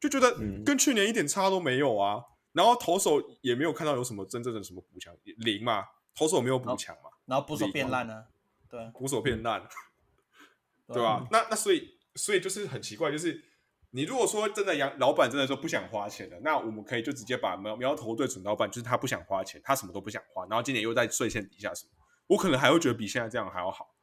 [0.00, 2.20] 就觉得嗯跟去年一点差都没有啊。
[2.54, 5.84] 然后投手也没有看到有什么真正的什么补强，零嘛，
[6.16, 8.26] 投手没有补强嘛，然后捕手变烂了，
[8.70, 9.68] 对捕手变烂。
[10.92, 11.28] 对啊吧？
[11.30, 13.44] 那那所以所以就是很奇怪，就是
[13.90, 21.92] 你如果说真的杨老板真的说不想花钱了，那我们可以就直接把苗苗头对准老板，就是他不想花钱，他什么都不想花，然后今年又在税线底下什么，
[22.28, 23.94] 我可能还会觉得比现在这样还要好，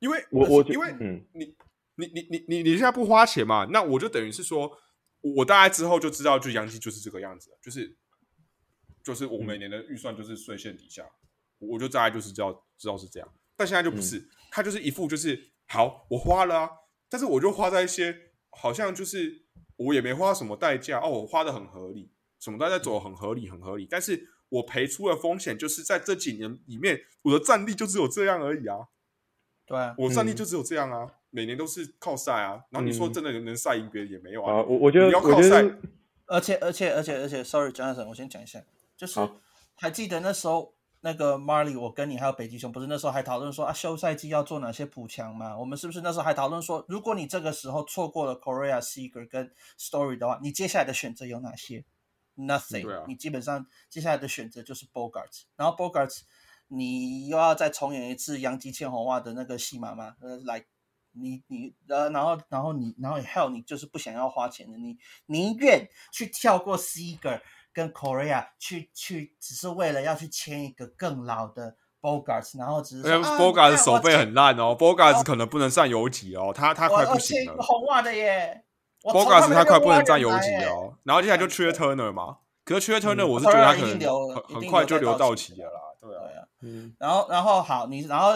[0.00, 1.56] 因为我我因为嗯你
[1.96, 4.70] 你你你你你现在不花钱嘛，那我就等于是说，
[5.20, 7.96] 我大概之后就知道，就杨基就是这个样子，就是
[9.02, 11.10] 就是我每年的预算就是税线底下，
[11.58, 16.70] 我就大概就是知道知道是这样，但现在就不是，他就是一副就是好，我花了啊，
[17.10, 18.16] 但是我就花在一些
[18.50, 19.44] 好像就是
[19.76, 28.86] 我也没花什么代价哦，我花的很合理，什么都在走很合理很合理，但是我赔出的风险就是在这几年里面，我的战力就只有这样而已啊。
[29.66, 32.62] 对啊，我战力就只有这样啊，每年都是靠赛啊。
[32.70, 34.62] 然后你说嗯真的能赛赢别人也没有啊，啊。
[34.62, 35.78] 我我觉得你要我觉靠赛得
[36.26, 38.62] 而且而且而且而且，sorry，江先生，我先讲一下，
[38.96, 39.20] 就是
[39.74, 45.56] 还记得那时候那个 Marley，我跟你还有北极熊，不是那时候还讨论说啊，休赛季要做哪些补强吗？
[45.56, 51.84] 我们是不是那时候还讨论说，如果你这个时候错过了 Korea Seeger 跟 Story 的话，你接下来的选择有哪些
[52.36, 56.20] ？Nothing，、啊你基本上接下来的选择就是 Bogarts，然后 Bogarts
[56.68, 60.16] 你又要再重演一次杨基千红袜的那个戏码吗？
[60.20, 60.64] 呃，来。
[61.12, 64.96] 你你呃，然后然后你然后 hell 你就是不想要花钱的，你
[65.26, 67.40] 宁愿去跳过 Seager
[67.72, 77.62] 跟 Korea 去去，只是为了要去签一个更老的 Bogarts，然后只是而且说啊 Bogarts 手背很烂哦，Bogarts 可能不能上游击哦，他他快不行了。
[77.62, 78.64] 红袜的耶
[79.02, 82.38] Bogarts 他快不能挖占游击哦，然后接下来就缺 Turner 嘛。
[82.64, 83.98] 可是缺 Turner 我是觉得他可能
[84.34, 86.44] 很很快就留到期了啦，对啊。
[86.60, 88.32] 嗯然后然后好，你然后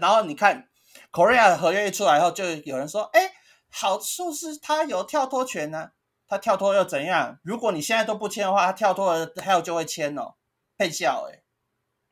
[0.00, 0.68] 然后你看
[1.12, 3.32] Korea 的合约一出来后，就有人说，哎，
[3.70, 5.90] 好处是他有跳脱权呢、
[6.26, 7.38] 他跳脱又怎样？
[7.42, 10.34] 如果你现在都不签的话，他跳脱了 Hell 就会签哦，
[10.76, 11.42] 配笑哎。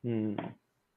[0.05, 0.37] 嗯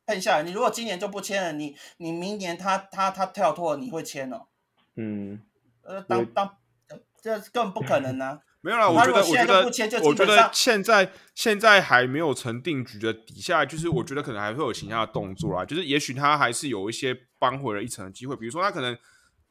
[0.06, 4.48] 配下来，你如果今年就不签了，你你明年他他他跳脱了，你会签哦？
[4.96, 5.42] 嗯
[5.84, 6.58] 呃，当我当
[6.90, 8.40] 呃这根本不可能啊！
[8.62, 18.98] 没有啦，我他觉得，我觉如果现在就不签就得，我觉得基本上现在现在还没有成定局的底下，就是我觉得可能还会有其他的动作啦，就是也许他还是有一些扳回了一层的机会，比如说他可能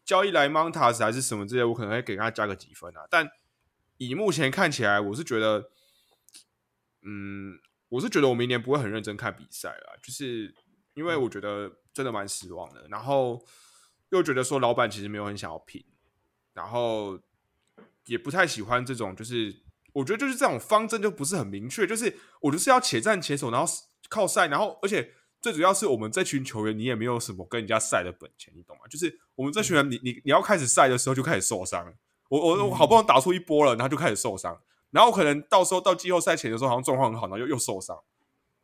[0.04, 3.02] 交易来 Montas 还是什么之类，我可能会给他加个几分啊。
[3.08, 3.28] 但
[3.98, 5.70] 以目前看起来，我是觉得，
[7.02, 7.58] 嗯，
[7.88, 10.54] 我是觉得我明年不会很认真看比赛了，就是
[10.94, 13.44] 因为我觉得真的蛮失望的，然后
[14.10, 15.84] 又觉得说老板其实没有很想要拼，
[16.52, 17.20] 然后
[18.06, 19.62] 也不太喜欢这种，就是
[19.92, 23.72] 我觉得就是这种方针就不是很明确，就是我就是要且战且守，然后
[24.08, 28.82] 靠赛，然后而且最主要是我们这群球员，你也没有什么跟人家赛的本钱，你懂吗？
[28.88, 31.94] 就是我们这群人，你你你要开始赛的时候就开始受伤，
[32.28, 34.58] 我我我好不容易打出一波了，然后就开始受伤，
[34.90, 37.96] 然后可能到时候到季后赛前的时候好像状况很好，然后又又受伤，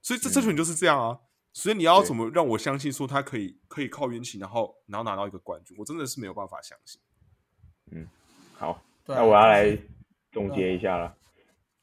[0.03, 1.19] 所以这这群就是这样啊。
[1.53, 5.77] 所以你要怎么让我相信说他可以可以靠运气，然后然后拿到一个冠军？
[5.79, 7.01] 我真的是没有办法相信。
[8.55, 9.77] 好，对啊那我要来
[10.31, 11.13] 总结一下了。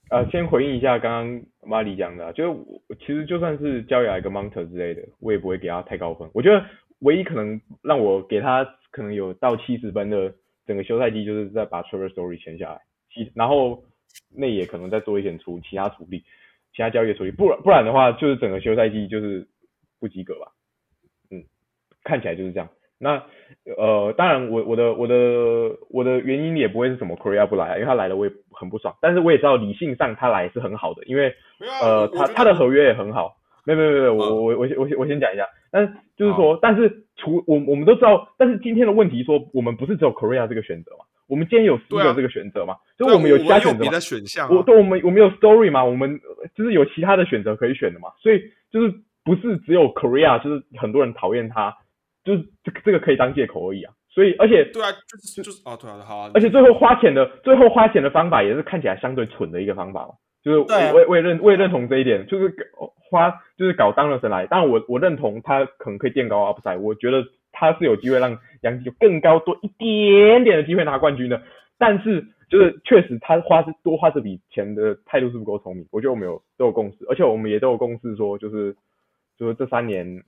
[0.10, 6.30] 呃，先回应一下刚刚马里讲的啊，就是我其实就算是交易来一个 Monter 之类的，我也不会给他太高分。
[6.34, 6.66] 我觉得
[7.00, 10.34] 唯一可能让我给他可能有到七十分的
[10.68, 12.82] 整个休赛季，就是在把 Trevor Story 签下来，
[13.12, 13.84] 其然后
[14.36, 16.20] 内野可能再做一点处其他处理，
[16.76, 19.48] 其他交易处理，不然不然的话就是整个休赛季就是
[20.00, 20.52] 不及格吧。
[21.32, 21.44] 嗯，
[22.04, 22.70] 看起来就是这样。
[23.00, 23.24] 那
[23.78, 31.30] 呃，当然我我的我的我的原因也不会是什么 Korea 不来啊，因为他来了我也很不爽，但是我也知道理性上他来是很好的，因为
[31.60, 35.48] 啊呃他他的合约也很好，没有没有没有，我嗯我我我先我先讲一下，
[35.78, 48.42] 但是就是说，但是除我我们都知道，但是今天的问题说我们不是只有 Korea 这个选择嘛，我们今天有 s 对 e 啊这个选择嘛，就对啊我们有其他选择嘛，的选项啊、我对我们我们有 story 嘛，我们呃就是有其他的选择可以选的嘛，所以
[48.72, 48.92] 就是
[49.24, 51.76] 不是只有 Korea，就是很多人讨厌他，
[52.24, 53.94] 就是这个这个可以当借口而已啊。
[54.10, 60.14] 所以而且对啊，就是就是哦，对啊，好啊，而且最后花钱的最后花钱的方法也是看起来相对蠢的一个方法嘛，
[60.48, 67.22] 就是我也我我也认我也认同这一点，就是搞花就是搞当了神来，当然我我认同他可能可以垫高 upside，我觉得
[67.52, 71.42] 他是有机会让杨基有更高多一点点的机会拿冠军的，
[71.78, 78.74] 但是就是确实他花这多花这笔钱的态度是不够聪明，我觉得我们有都有共识，而且我们也都有共识说就是
[79.38, 80.24] 就是这三年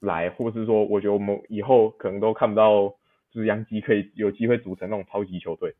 [0.00, 2.92] 来，或是说我觉得我们以后可能都看不到。
[3.32, 5.74] 就是杨基可以有机会组成那种超级球队，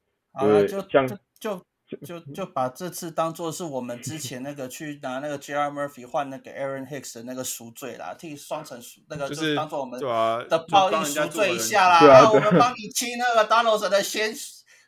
[0.66, 1.58] 就像就就
[2.04, 5.70] 就就把这次当做是我们之前那个去拿那个 J.R.
[5.70, 14.34] Murphy 换那个 Aaron Hicks 的那个赎罪啦，替双城赎那个就是当做我们的就报应赎罪一下啦，那啊然后我们帮你清那个 Donaldson 的先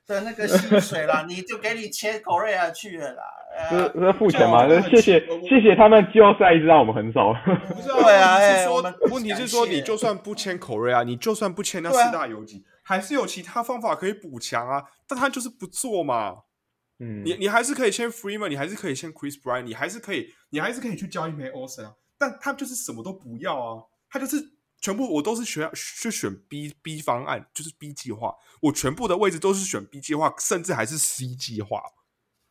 [0.07, 3.23] 的那个薪水啦，你就给你切 Korea 去了啦。
[3.70, 4.66] 呃这这付钱嘛？
[4.66, 7.33] 这样那谢谢谢谢他们季后赛一直让我们很少。
[7.75, 14.83] 不是啊，对啊是说问题是说，你就算不签 Korea，你就算不签那四大游击，还是有其他方法可以补强啊。
[15.07, 16.39] 但他就是不做嘛。
[16.99, 21.95] 嗯，你你还是可以签 Freeman，你还是可以签 Chris Bryant，你还是可以，你还是可以去交易 May Olsen 啊。
[22.19, 24.37] 但他就是什么都不要啊，他就是
[24.81, 31.81] 全部我都是选去选 B B 方案，就是 B 计划，我全部的位置都是选 B 计划，甚至还是 C 计划。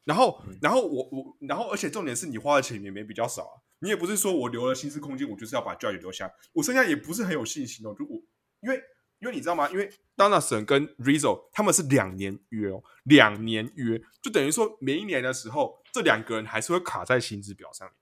[0.06, 7.94] 然后，然后我我，然后而且重点是你花的钱也没比较少啊，你也不是说我留了薪资空间，我就是要把 Judge 留下，我剩下也不是很有信心哦。
[7.94, 8.22] 就我
[8.61, 8.82] 因为
[9.19, 9.69] 因为你知道吗？
[9.69, 17.95] 因为 Donaldson 跟 Rizzo 他们是两年约哦，两年约，就等于说每一年的时候，这两个人还是会卡在薪资表上面。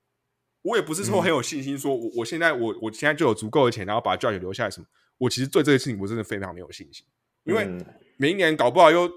[0.62, 4.88] 我也不是说很有信心，说我我现在我我现在就有足够的钱，然后把 Judge 留下来什么。
[5.18, 7.06] 我其实对这个事情我真的非常没有信心，
[7.44, 7.86] 因为嗯
[8.18, 9.10] 每一年搞不好又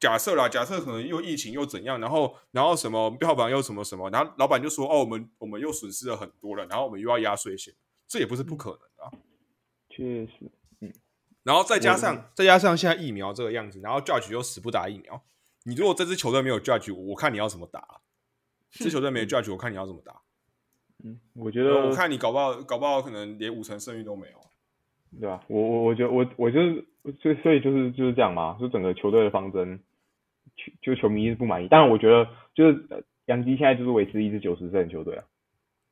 [0.00, 7.72] 假设啦，假设可能又疫情又怎样，然后然后什么票房又什么什么，然后老板就说哦，我们我们又损失了很多了，然后我们又要压岁钱，
[8.08, 9.12] 这也不是不可能的、啊。
[9.90, 10.50] 确实，
[11.42, 15.22] 然后再加上再加上现在疫苗这个样子，然后 Judge 又死不打疫苗，
[15.64, 18.00] 你如果这支球队没有 Judge，我看你要怎么打、啊？
[18.70, 20.20] 这球队没有 Judge，我看你要怎么打？
[21.04, 24.40] 嗯，我觉呃得我看你搞不好搞不好可能连五成胜率都没有。
[25.18, 25.42] 对吧？
[25.48, 26.86] 我我我觉得我我就是
[27.20, 29.82] 所以所以就是就是这样嘛，就整个球队的方针，
[30.56, 31.66] 球就球迷是不满意。
[31.66, 35.24] 当然，我觉得就是呃杨基现在就是维持一支九十胜的球队啊，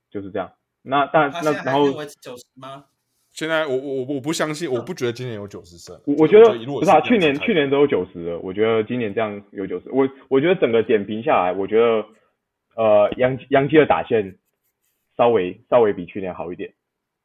[0.08, 0.52] 就是这样。
[0.82, 2.84] 那但那然后维持九十吗？
[3.38, 5.94] 现在我我我不相信，我不觉得今年有九十胜。
[6.06, 12.04] 我我觉得不是啊，去年去年都有九十了，我觉得今年这样有九十，我我觉得整个点评下来，我觉得
[12.74, 14.36] 呃杨杨基的打线
[15.16, 16.74] 稍微稍微比去年好一点，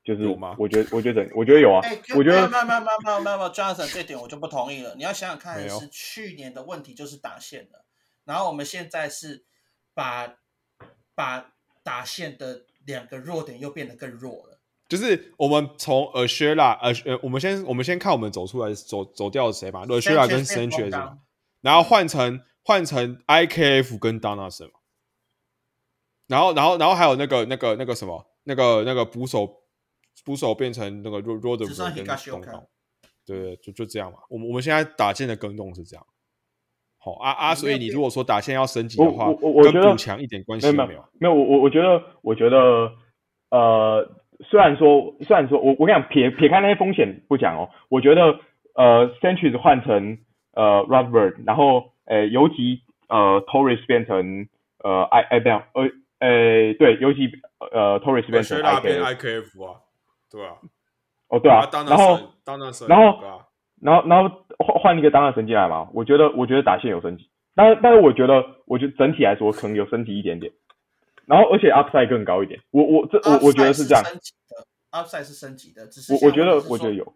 [0.03, 4.93] 就是有吗我觉得我觉得我觉得有啊哎，，我觉得慢慢慢慢慢慢，Jonathan 这点我就不同意了。
[4.95, 7.83] 你要想想看，没有是去年的问题就是打线的，
[8.23, 9.43] 然后我们现在是
[9.95, 10.31] 把
[11.15, 14.52] 把打线的两个弱点又变得更弱了。
[14.95, 21.17] 就是我们从呃薛拉呃呃，我们先我们先看我们走出来走走掉的谁嘛，呃薛拉跟 Bogdan，
[21.61, 24.79] 然后换成换成 IKF 跟 Donaldson 嘛，
[26.27, 29.63] 然后然后然后还有那个那个那个什么那个那个捕手
[30.23, 32.67] 捕手变成那个 r o d e 只剩 r 跟 Higashioka 东东，
[33.25, 34.19] 对对，就就这样嘛。
[34.29, 36.05] 我们我们现在打线的更动是这样。
[36.99, 41.05] 好啊啊，所以你如果说打线要升级的话，我我我觉得跟补强一点关系没有没都没有。
[41.19, 42.57] 没有，我我我觉得我觉得
[43.49, 48.39] 呃，虽然说虽然说我我跟你讲，撇撇开那些风险不讲哦，我觉得
[48.75, 50.17] 呃 c e n t u r y 换成
[50.53, 54.47] 呃 Rodbird，然后呃尤其呃 Torres 变成
[54.83, 55.83] 呃 I 哎不要呃
[56.19, 57.31] 呃对尤其
[57.71, 59.79] 呃 Torres 变成 IKF 啊，
[60.31, 60.53] 对啊，
[61.29, 63.19] 哦对啊，然后当然是，然后
[63.81, 70.51] 然后然后换换一个当然神进来嘛，我觉得我觉得打线有升级，但是但是我觉得我觉得整体来说可能有升级一点点，
[71.25, 72.59] 然后而且 upside 更高一点。
[72.71, 74.03] 我我这我我觉得是这样。
[74.03, 77.15] 升级的 upside 是升级的，只是我我觉得我觉得有。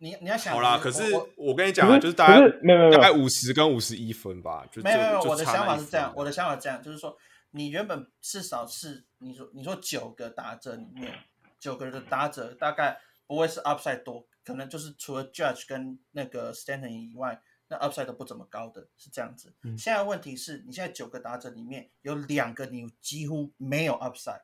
[0.00, 1.02] 你你要想好啦，可是
[1.36, 5.20] 我跟你讲啊，就是大概没有没有大概五十跟五十一分吧，就没有没有。
[5.22, 7.16] 我的想法是这样，我的想法这样，就是说
[7.50, 11.12] 你原本至少是你说你说九个打者里面
[11.58, 12.96] 九个人的打者大概
[13.26, 19.54] 不会是 upside 多，可能就是除了 Judge 跟那个 Stanton 以外，那 upside 都不怎么高的，是这样子。
[19.76, 24.42] 现在问题是你现在九个打者里面有两个你几乎没有 upside，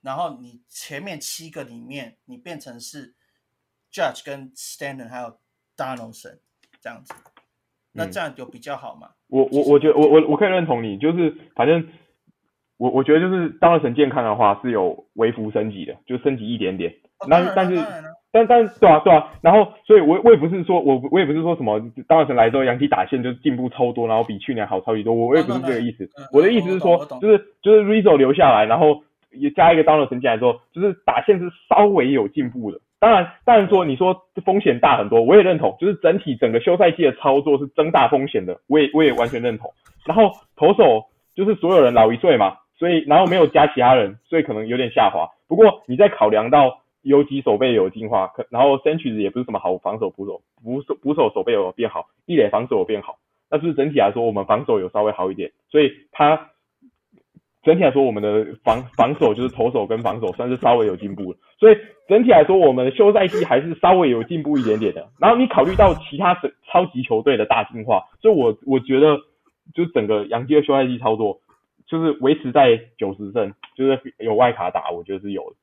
[0.00, 3.14] 然后你前面七个里面你变成是。
[3.92, 5.40] Judge 跟 Stanton 还有
[5.76, 6.38] Donaldson
[6.80, 7.12] 这样子，
[7.90, 9.14] 那这样有比较好吗？
[9.26, 11.90] 我我我觉得我我我可以认同你，就是反正
[12.76, 17.00] 我我觉得就是 Donaldson 健康的话是有微幅升级的，就升级一点点。
[17.26, 17.74] 那但是
[18.32, 26.08] 但但对啊对啊，然后所以我我也不是说我我也不是说什么 Donaldson 来之后，杨基打线就进步超多，然后比去年好超级多，我我也不是这个意思。
[26.32, 29.02] 我的意思是说，就是就是 Rizzo 留下来，然后
[29.32, 32.78] 也加一个 Donaldson 进来之后，就是打线是稍微有进步的。
[33.00, 35.74] 当然，当然说你说风险大很多，我也认同。
[35.80, 39.72] 就是整体整个休赛季的操作是增大风险的，我也我也完全认同。
[40.04, 45.26] 然后投手就是所有人老一岁嘛，所以然后没有加其他人，所以可能有点下滑。
[45.48, 53.16] 不过你在考量到游击手背有进化，可然后 Century 也不是什么好防守捕手，捕手捕手手背有变好，一垒防守有变好，
[53.48, 56.50] 但是整体来说我们防守有稍微好一点，所以他
[57.62, 61.76] 整体来说我们的防防守就是投手跟防守算是稍微有进步了，所以。
[62.10, 65.08] 整体来说，我们的休赛季还是稍微有进步一点点的。
[65.20, 69.16] 然后你考虑到其他超超级球队的大进化，所以我我觉得，
[69.72, 71.40] 就整个洋基的休赛季操作，
[71.86, 75.59] 就是维持在九十胜，就是有外卡打，我觉得是有的。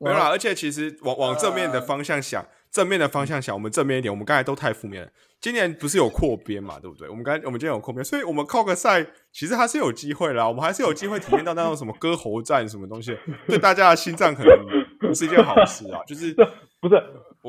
[0.00, 4.10] 没有啦，而且其实往往正面的方向想，正面的方向想，我们正面一点。
[4.10, 5.08] 我们刚才都太负面了。
[5.40, 7.08] 今年不是有扩编嘛，对不对？
[7.08, 10.48] 我们刚我们今天有扩编，所以我们靠个赛，其实还是有机会啦。
[10.48, 13.16] 我们还是有机会体验到那种什么割喉战什么东西，
[13.46, 14.56] 对大家的心脏可能。
[15.00, 16.34] 不是一件好事啊，就是
[16.80, 17.02] 不是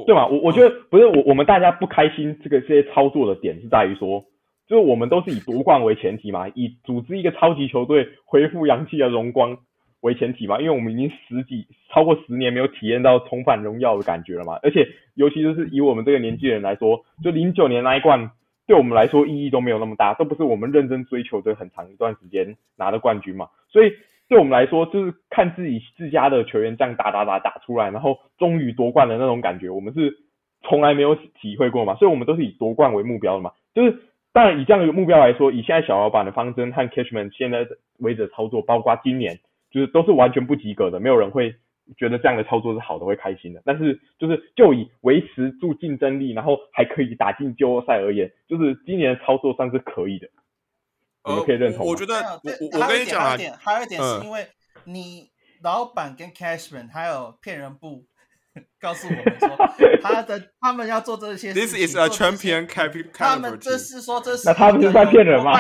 [0.06, 0.26] 对嘛？
[0.26, 4.24] 我我觉得不是我我们大家不开心这个这些操作的点是在于说，
[4.68, 9.58] 就是我们都是以夺冠为前提嘛，以组织一个超级球队恢复洋气的荣光
[10.02, 18.32] 为前提嘛，因为我们已经十几超过十年没有体验到重返荣耀的感觉了嘛，而且尤其就是以我们这个年纪人来说，就零九年那一冠
[18.68, 23.92] 对我们来说意义都没有那么大，都不是我们认真追求的很长一段时间拿的冠军嘛，所以。
[24.30, 30.20] 对我们来说，就是看自己自家的球员这样打打打打出来，然后终于夺冠的那种感觉，我们是
[30.62, 33.52] 从来没有体会过嘛，所以我们都是以夺冠为目标的嘛。
[33.76, 33.94] 就是
[34.32, 39.38] 当然以这样的目标来说，以现在小老板的方针和 Cashman 现在的为者操作，包括今年，
[39.72, 41.56] 就是都是完全不及格的，没有人会
[41.98, 43.62] 觉得这样的操作是好的，会开心的。
[43.66, 50.28] 但是就是就以维持住竞争力，然后还可以打进季后赛而言，就是今年的操作算是可以的。
[51.24, 51.86] 我可以认同。
[51.86, 54.48] 我觉得，我我跟你讲啊，还有一点是因为
[54.86, 55.30] 你
[55.62, 58.06] 老板跟 Cashman 还有骗人部
[58.80, 59.50] 告诉我们说，
[60.02, 63.12] 他的他们要做这些，This is a champion capital。
[63.14, 65.54] 他们这是说这是那他们是在骗人吗？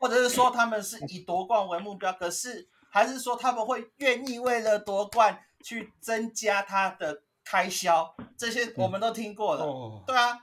[0.00, 8.14] 或者是说他们是以夺冠为目标，可是还是说他们会愿意为了夺冠去增加他的开销？
[8.38, 10.38] 这些我们都听过了，对啊，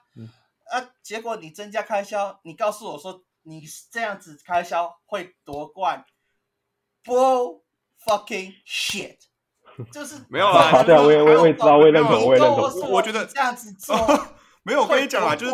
[0.70, 3.24] 啊，结果你增加开销，你告诉我说。
[3.44, 6.06] 你这样子开销会夺冠
[7.04, 7.62] ？Bull
[8.06, 9.18] fucking shit！
[9.92, 12.92] 就是没有啊，对啊，我也我也知道，我也认同，我也认同。
[12.92, 13.98] 我觉得这样子做
[14.62, 14.84] 没有。
[14.84, 15.52] 我跟你讲啊，就是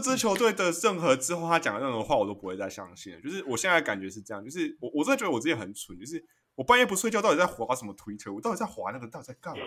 [0.00, 3.20] 这支球队的任何之后他讲的任何话，我都不会再相信。
[3.22, 6.24] 就是我现在感觉是这样，就是我我真的觉得我自己很蠢，就是。
[6.56, 8.32] 我半夜不睡觉，到底在划什么推特？
[8.32, 9.08] 我到底在划那个？
[9.08, 9.62] 到底在干嘛？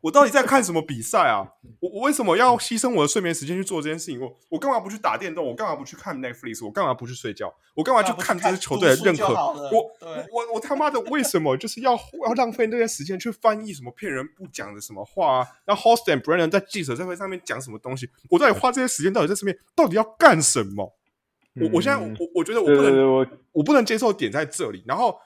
[0.00, 1.46] 我到底在看什么比赛啊？
[1.80, 4.18] 我我为什么要牺牲我的睡眠时间去做这件事情？
[4.18, 5.46] 我我干嘛不去打电动？
[5.46, 6.64] 我干嘛不去看 Netflix？
[6.64, 7.52] 我干嘛不去睡觉？
[7.74, 9.34] 我干嘛去看这支球队的任何？
[9.34, 9.90] 我
[10.32, 15.46] 我我他妈的为什么就是要要浪费那些时间去翻译什么骗人不讲的什么话啊？
[15.66, 18.08] 然后 Host and Brennan 在记者会上面讲什么东西？
[18.30, 20.96] 我到底花这些时间到底在上面到底要干什么？
[21.60, 25.18] 我我现在我我觉得我不能我不能接受点在这里，然后。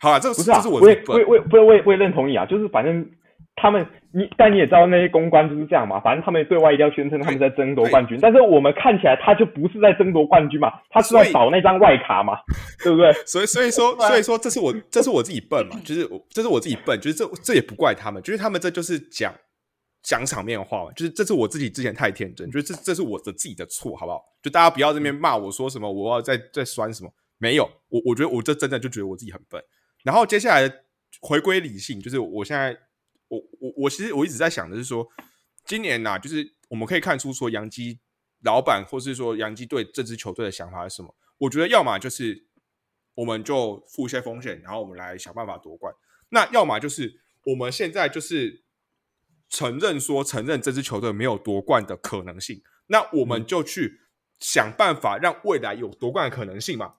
[0.00, 3.06] 好啊，这不是啊，我也我也我也我也我也认同你啊，就是反正
[3.54, 12.38] 他们你但你也知道那些公关就是这样嘛，反正他们对外一定要宣称他们在争夺冠军，但是我们看起来他就不是在争夺冠军嘛，他是在保那张外卡嘛，
[12.82, 13.12] 对不对？
[13.26, 19.34] 所以所以说所以说这是我这是我自己笨嘛，就是我这是我自己笨，就是这这也不怪他们，就是他们这就是讲
[20.02, 24.22] 讲场面话嘛，就是这是我自己之前太天真，就是这这是我的自己的错，好不好？
[24.42, 29.62] 就大家不要这边骂我说什么，我要在在酸什么，没有，我我觉得我这真的就觉得我自己很笨。
[30.02, 30.82] 然后接下来
[31.20, 32.76] 回归理性，就是我现在
[33.28, 35.06] 我我我其实我一直在想的是说，
[35.64, 38.00] 今年呐，就是我们可以看出说杨基
[38.42, 41.14] 老板或是说杨基对这支球队的想法是什么？
[41.38, 42.46] 我觉得要么就是
[43.14, 45.94] 我们就付一些风险，然后我们来想办法夺冠。
[46.30, 48.64] 那要么就是我们现在就是
[49.48, 54.00] 承认说承认这支球队没有夺冠的可能性，那我们就去
[54.38, 56.94] 想办法让未来有夺冠的可能性嘛。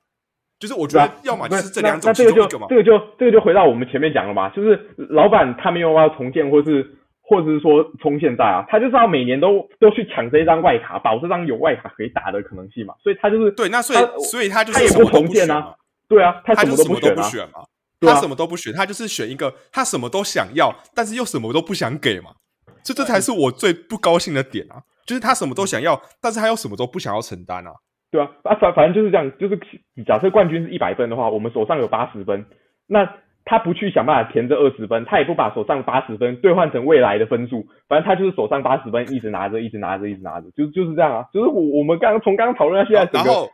[0.61, 2.67] 就是我觉得要么就是这两种其中一个嘛。
[2.69, 4.79] 这个就这个就回到我们前面讲了嘛，就是
[5.09, 6.87] 老板他没有要重建，或是
[7.21, 12.93] 或者是说从现在啊，他就是要每年都都去抢这一张外卡，保这张有外卡可以打的可能性嘛。
[13.01, 15.73] 所以他就是对，那所以所以他就是他也不重建啊，
[16.07, 16.83] 对啊，他什么都
[17.15, 17.65] 不选嘛。
[18.03, 22.31] 他什么都不选，他就是选一个他什么都想要，但是又什么都不想给嘛。
[22.83, 24.81] 这这才是我最不高兴的点啊！
[25.05, 27.71] 就是他什么都想要，但是他又什么都不想要承担啊。
[28.11, 29.59] 对啊，啊反反正就是这样，就是
[30.05, 32.45] 假设冠军是一百分的话，我们手上有八十分，
[32.87, 33.11] 那
[33.45, 41.25] 他不去想办法填这二十分，他也不把手上八十分兑换成未来的分数，反正他就是手上八十分一直拿着，一直拿着，一直拿着，就就是这样啊。
[41.33, 43.49] 就是我我们刚刚从刚刚讨论到现在，然后。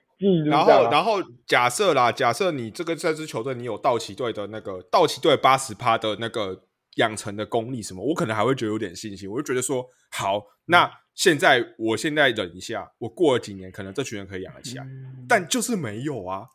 [0.49, 6.57] 然后，然后假设啦，假设你这个这支球队你有道奇队的那个道奇队八十趴的那个
[6.95, 9.29] 养成的功力什么，我可能还会觉得有点信心。
[9.29, 14.85] 我就觉得说，好，那现在我现在忍一下，我过了几年，可能这群人可以养得起来。
[15.27, 16.47] 但就是没有啊，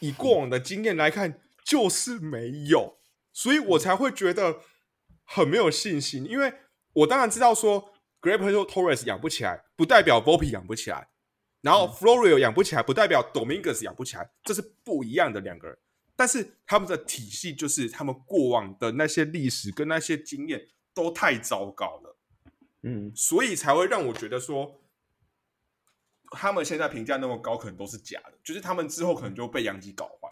[0.00, 2.98] 以过往的经验来看，就是没有，
[3.32, 4.60] 所以我才会觉得
[5.24, 6.26] 很没有信心。
[6.26, 6.52] 因为
[6.92, 11.08] 我当然知道说 g r a p e r Torres 养不起来，不代表 Volpe 养不起来。
[11.62, 15.78] 然后 Florio 养不起来，不代表 Dominguez 养不起来，这是不一样的两个人。
[16.14, 20.60] 但是他们的体系就是他们过往的那些历史跟那些经验
[20.92, 22.13] 都太糟糕了，
[22.84, 24.80] 嗯，所以才会让我觉得说，
[26.30, 30.28] 他们现在评价那么高，可能都是假的，就是他们之后可能就被杨基搞坏，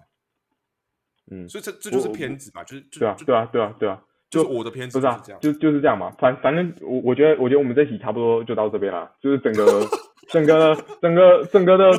[1.30, 9.86] 嗯，所以这这就是偏执嘛，就是对啊，对啊，对啊，对啊，就是我的偏执不是这样，就就是这样嘛，反反正我我觉得我觉得我们这期差不多就到这边了，就是整个。
[10.28, 11.90] 整个整个整个的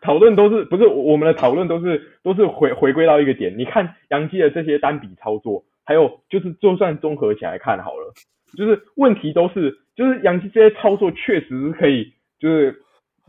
[0.00, 8.12] 讨论都是不是我们的讨论都是都是回回归到一个点，你看杨基的这些单笔操作，还有就是就算综合起来看好了，
[8.56, 12.82] 就是问题都是就是杨基这些操作确实是可以，就是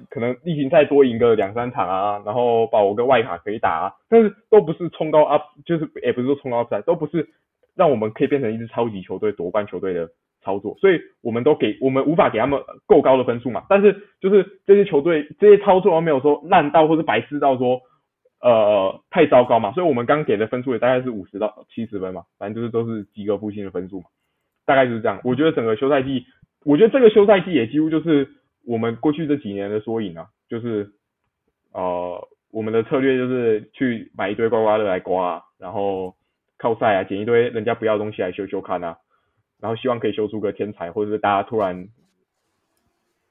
[0.09, 7.27] 可能例行赛多赢个两三场啊，然后保个外卡可以打啊，但是都不是冲高 up，就是也不是说冲高赛，都不是
[7.75, 10.09] 让我们可以变成一支超级球队夺冠球队的。
[10.43, 13.63] 操作，所以我们都给我们无法给他们够高的分数嘛。
[13.67, 17.81] 但是就是这些球队这些操作没有说烂到或者白痴到说
[18.41, 19.71] 呃太糟糕嘛。
[19.71, 24.05] 所以我们刚给的分数也大概是五十到七十分嘛，反正就是都是及格复兴的分数嘛，
[24.67, 25.19] 大概就是这样。
[25.23, 26.27] 我觉得整个休赛季，
[26.65, 28.27] 我觉得这个休赛季也几乎就是
[28.65, 30.91] 我们过去这几年的缩影啊，就是
[31.71, 36.15] 呃我们的策略就是去买一堆刮刮乐来刮，然后
[36.57, 38.97] 靠赛啊捡一堆人家不要东西来修修看啊。
[39.57, 41.87] 然后希望可以修出个天才，或者是大家突然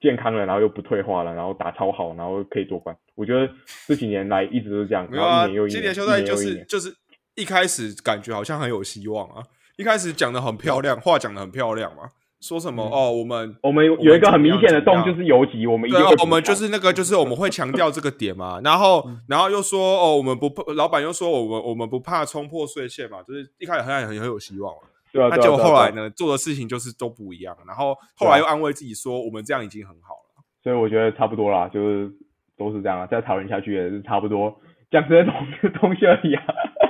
[0.00, 2.96] 健康了，然后又不退化了，然后打超好，然后可以夺冠。
[3.14, 3.52] 我觉得
[3.86, 5.06] 这几年来一直都是这样。
[5.10, 6.92] 没有啊，今年休赛就是就是
[7.36, 9.42] 一开始感觉好像很有希望啊，
[9.76, 12.08] 一开始讲的很漂亮，话讲的很漂亮嘛，
[12.46, 24.70] 说什么哦，我们我们有一个很明显的洞就是游击，我们对，我们就是那个就是我们会强调这个点嘛，然后然后又说哦，我们不怕，老板又说我们我们不怕冲破碎线嘛，就是一开始很很很有希望。
[25.10, 27.56] 对啊那就后来呢，做的事情就是都不一样。
[27.66, 30.44] 然后后来又安慰自己说，我们这样已经很好了。
[30.62, 32.10] 所以我觉得差不多啦，就是
[32.58, 33.06] 都是这样啊。
[33.06, 34.54] 再讨论下去也是差不多，
[34.90, 35.34] 讲这些东
[35.80, 36.42] 东西而已啊。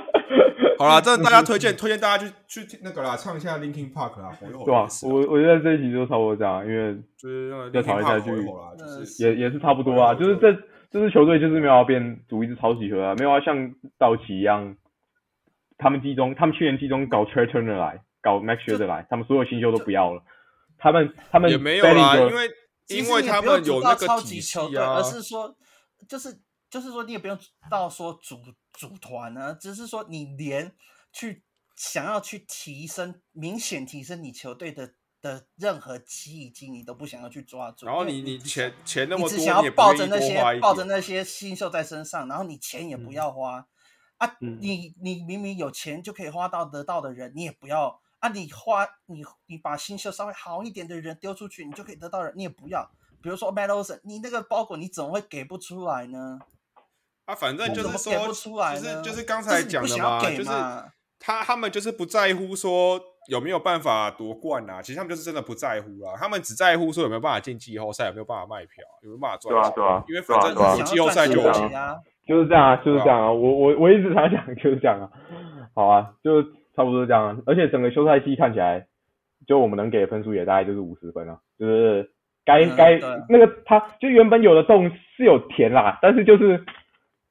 [0.77, 4.35] 好了，这大家推荐推荐大家去去那个啦，唱一下 Linkin Park 啦。
[4.39, 4.87] 对啊？
[5.03, 8.31] 我我觉得这一集就差不多这样，因为就是要讨论下去，
[9.23, 10.13] 也也是差不多啊。
[10.15, 10.53] 就是这
[10.91, 13.55] 这支球队就是没有要变组一支超级球队，没有要像
[13.97, 14.75] 道奇一样，
[15.77, 18.01] 他们季中他们去年季中搞 Trey Turner 来。
[18.25, 20.23] 搞 Max s h e 来，他们所有新秀都不要了。
[20.79, 22.49] 他们他们也没有啦，因为
[22.87, 25.55] 因为他们有那个超级球队，而是说
[26.09, 26.35] 就是
[26.67, 27.37] 就是说你也不用
[27.69, 28.37] 到说组
[28.77, 30.75] 组团呢，只是说你连
[31.11, 31.43] 去
[31.75, 37.85] 想要去提升明显提升你球队的的任何基金，你都不想要去抓住。
[37.85, 43.67] 然后你你钱钱那么多，只想要抱着那些抱着那些新秀在身上，然后你钱也不要花
[44.17, 44.37] 啊！
[44.39, 48.01] 你你明明有钱就可以花到得到的人，你也不要。
[48.19, 52.89] 啊你花你你把新秀稍微好一点的人丢出去，你就可以得到人，你也不要。
[53.21, 56.39] 比如说 m a d o s 你那个包裹你怎么会给不出来呢？
[57.25, 60.49] 啊，反正就是说，就是就是刚才讲的嘛，就是
[61.19, 62.99] 他他们就是不在乎说
[63.29, 69.73] 有没有办法夺冠啊，其实他们就是真的不在乎啊，他们只在乎说有没有办法进季后赛，有没有办法卖票，有没有办法赚钱。
[69.73, 71.95] 对啊对啊，因为反正季后赛就有钱啊，
[72.27, 75.09] 就是这样啊，就是这样啊，我我我一直常讲就是这样啊，
[75.75, 76.43] 好啊，就。
[76.75, 78.85] 差不多这样，啊而且整个休赛期看起来，
[79.47, 82.11] 就我们能给的分数也大概就是五十分啊，就是
[82.43, 82.99] 该该
[83.29, 86.65] 那个他就原本有的洞是有填啦，但是就是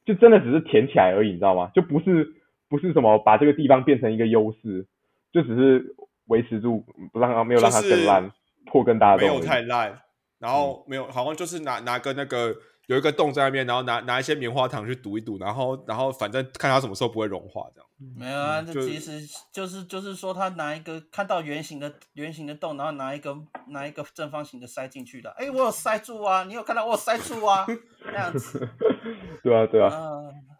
[0.04, 1.70] 就真的只是填起来而已，你知道吗？
[1.74, 2.34] 就不是
[2.68, 4.86] 不是什么把这个地方变成一个优势，
[5.32, 8.30] 就只是维持住不让它没有让它更烂，
[8.66, 10.00] 破更大的没有太烂，
[10.38, 12.54] 然后没有好像就是拿拿个那个。
[12.86, 17.88] 有一个洞在那边，然后拿拿一些棉花糖去堵一堵，然后然后反正看它什么时候不会融化，这样。
[18.18, 23.34] 没有啊，这其实就是就是说，他拿一个看到圆形的圆形的洞，然后拿一个
[23.68, 25.30] 拿一个正方形的塞进去的。
[25.38, 27.64] 哎，我有塞住啊，你有看到我有塞住啊？
[28.04, 28.68] 这样子。
[29.42, 29.90] 对啊，对啊。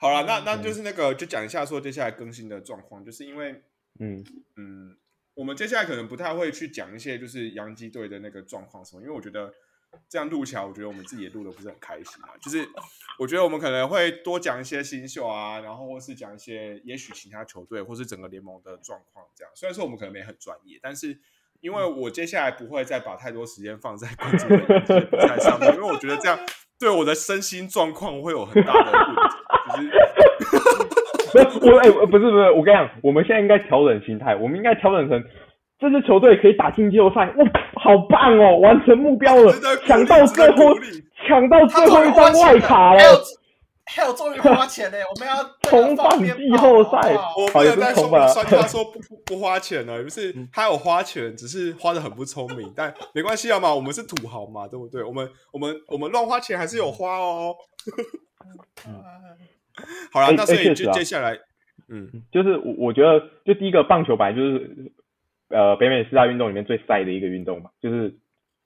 [0.01, 3.63] 好了，那那就是那个，就讲一下说接下来更新的状况，就是因为，
[4.01, 4.25] 嗯
[4.57, 4.97] 嗯，
[5.35, 9.53] 我们接下来可能不太会去讲一些就是洋基队的那个状况什么，因为我觉得。
[10.09, 12.31] 这样录起来，我觉得我们自己也录的不是很开心啊。
[12.41, 12.69] 就是
[13.19, 19.25] 我觉得我们可能会多讲一些新秀啊，然后或是讲一些也许其他球队或是整个联盟的状况。
[19.35, 21.19] 这样虽然说我们可能没很专业，但是
[21.61, 26.39] 因为我接下来不会再把太多时间放在关注比赛上面，因为我觉得这样
[26.79, 29.93] 对我的身心状况会有很大的问题。
[31.33, 35.23] 就是 我哎，不是不是，我跟你讲，我们现在应该调整心态，我们应该调整成。
[35.77, 37.45] 这支球队可以打进季后赛，哇，
[37.85, 38.57] 好棒哦！
[38.61, 39.53] 完成目标了，
[39.87, 40.75] 抢到最后，
[41.29, 43.01] 抢到最后一张外卡了。
[43.85, 45.01] 还有终于花钱嘞！
[45.03, 45.35] 我们要
[45.71, 47.15] 重返季后赛。
[47.37, 52.73] 我不能再说算他说不不花钱了，不是他有花钱，只是花的很不聪明。
[52.75, 55.05] 但没关系啊嘛，我们是土豪嘛，对不对？
[55.05, 57.55] 我们我们我们乱花钱还是有花哦。
[60.11, 61.39] 好了，那所以就接下来，
[61.91, 64.91] 嗯，就是我我觉得，就第一个棒球白就是。
[65.49, 68.15] 呃，北美四大运动里面最晒的一个运动嘛，就是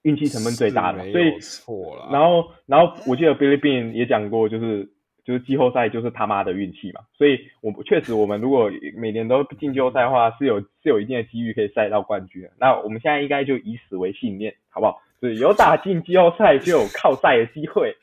[0.03, 2.09] 运气成分最大的，所以错了。
[2.13, 4.89] 然后，然后我记得 Billy Bean 也讲过，就是
[5.25, 7.01] 就是季后赛就是他妈的运气嘛。
[7.13, 12.51] 所以，我确实我们如果每年都进季后赛的话，是有是有一定的机遇可以赛到冠军的。
[12.59, 15.03] 那我们现在应该就以此为信念，好不好？
[15.21, 17.95] 就是有打进季后赛就有靠赛的机会。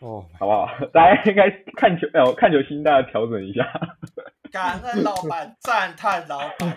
[0.00, 0.68] 哦，好不好？
[0.92, 3.62] 大家应该看球，呃，看球心大家调整一下。
[4.50, 6.76] 感恩老板，赞叹老板。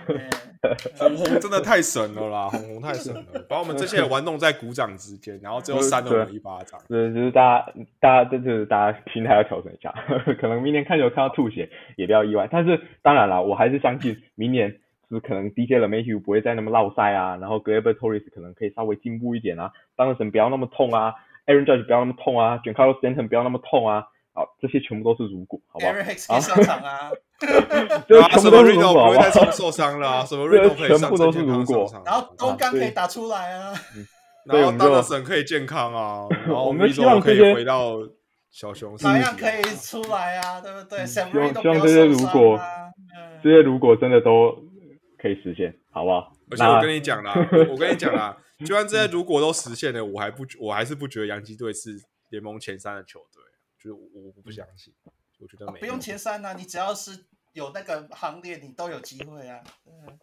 [0.97, 6.79] 红红真的太神了啦，红红太神了，把我们这些人玩弄在鼓掌之间，然后最后扇了我们一巴掌。
[6.87, 9.93] 对，就是大家，大家这，就是大家心态要调整一下。
[10.39, 14.75] 可能明年看球看到吐血也不要意外，但是当然了，我还是相信明年
[15.09, 21.13] 是可能 DJ 了 Matthew 不会再那么落赛啊，然后 g l a b e r Torres 可能可以稍微进步一点啊，当神不要那么痛啊。
[21.47, 24.05] Aaron Judge 不要那么痛啊，Giancarlo Stanton 不要那么痛啊，
[24.35, 27.09] 好，这些全部都是如果，好不好？Aaron Hicks 可以上场啊，
[28.07, 33.73] 就全部都是如果，不会再受受伤了，啊 什么 r i 全部都是如果，然后东刚可以打出来啊，
[34.45, 37.97] 然后 Donaldson 可以健康啊，然后我们希望可以回到
[38.51, 40.59] 小熊， 哪样可以出来啊？
[40.61, 41.05] 对不对？
[41.05, 42.59] 希望希望这些如果，
[43.43, 44.51] 这些如果真的都
[45.17, 46.31] 可以实现，好不好？
[46.51, 47.33] 而且我跟你讲啦，
[47.69, 48.35] 我跟你讲啦。
[48.59, 51.91] 就算这些如果都实现了，我还不，我还是不觉得洋基队是
[52.29, 53.41] 联盟前三的球队，
[53.81, 53.99] 就是我
[54.35, 54.93] 我不相信，
[55.39, 57.11] 我觉得没不用前三啊，你只要是
[57.53, 59.59] 有那个行列，你都有机会啊。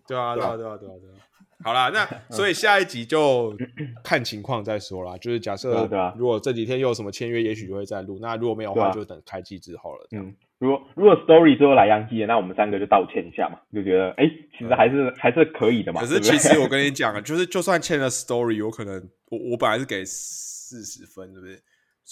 [0.07, 1.17] 对啊，对啊，对啊，对啊，对啊。
[1.65, 3.57] 好啦，那 所以下一集就
[4.05, 5.17] 看情况再说啦。
[5.19, 8.19] 就是假设如果这几天又有什么签约，也许就会再录。
[8.21, 10.07] 那如果没有的话，就等开机之后了。
[10.13, 10.35] 嗯。
[10.59, 14.25] 如果如果 story 最后来央基的，那我们三个就道歉一下嘛，就觉得哎，
[14.57, 16.01] 其实还是还是可以的嘛。
[16.01, 21.59] 可是其实我跟你讲啊，就是就算签了 story，有可能我我本来是给四十分，对不对？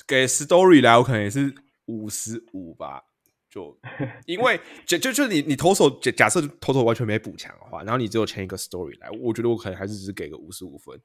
[0.06, 1.54] 给 story 来，我可能也是
[1.86, 3.02] 五十五吧。
[3.50, 3.78] 就
[4.26, 11.00] 因为就就就你你投手假假设投手完全没补强的话，然后你只有签一个 story 来，我觉得我可能还是只给个五十五分，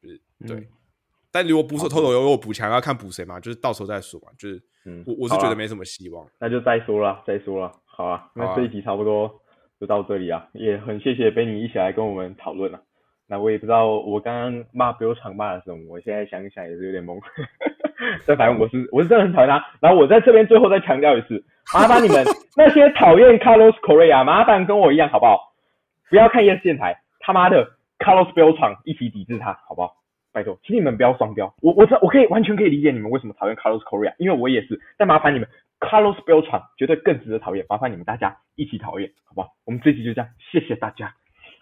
[0.00, 0.68] 就是对。
[1.32, 4.62] 但如果补手投手有有补强，要看补谁嘛，就是到时候再说嘛，就是。
[4.86, 9.40] 嗯，我我是觉得没什么希望，那就再说了，再说了，好啊，那这一集差不多
[9.80, 12.84] 就到这里啊，也很谢谢贝尼一起来跟我们讨论了。
[13.26, 17.18] 那我也不知道我刚刚骂比我场骂了什么，我现在想一想也是有点懵。
[18.26, 19.64] 但反正我是我是真的很讨厌他。
[19.80, 21.44] 然后我在这边最后再强调一次，
[21.74, 22.24] 麻烦你们
[22.56, 25.52] 那些讨厌 Carlos Correa，麻烦跟我一样好不好？
[26.10, 27.66] 不要看 Yes 电台，他妈的
[27.98, 29.94] Carlos 标场一起抵制他，好不好？
[30.32, 31.54] 拜托，请你们不要双标。
[31.62, 34.80] 我我知我可以完全可以理解你们为什么讨厌 Carlos Correa，因为我也是。
[34.98, 35.48] 但麻烦你们
[35.78, 37.64] ，Carlos 标场绝对更值得讨厌。
[37.68, 39.50] 麻烦你们大家一起讨厌，好不好？
[39.64, 41.14] 我们这集就这样，谢谢大家。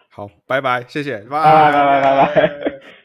[0.09, 3.02] 好，拜拜，谢谢，拜拜拜拜拜拜。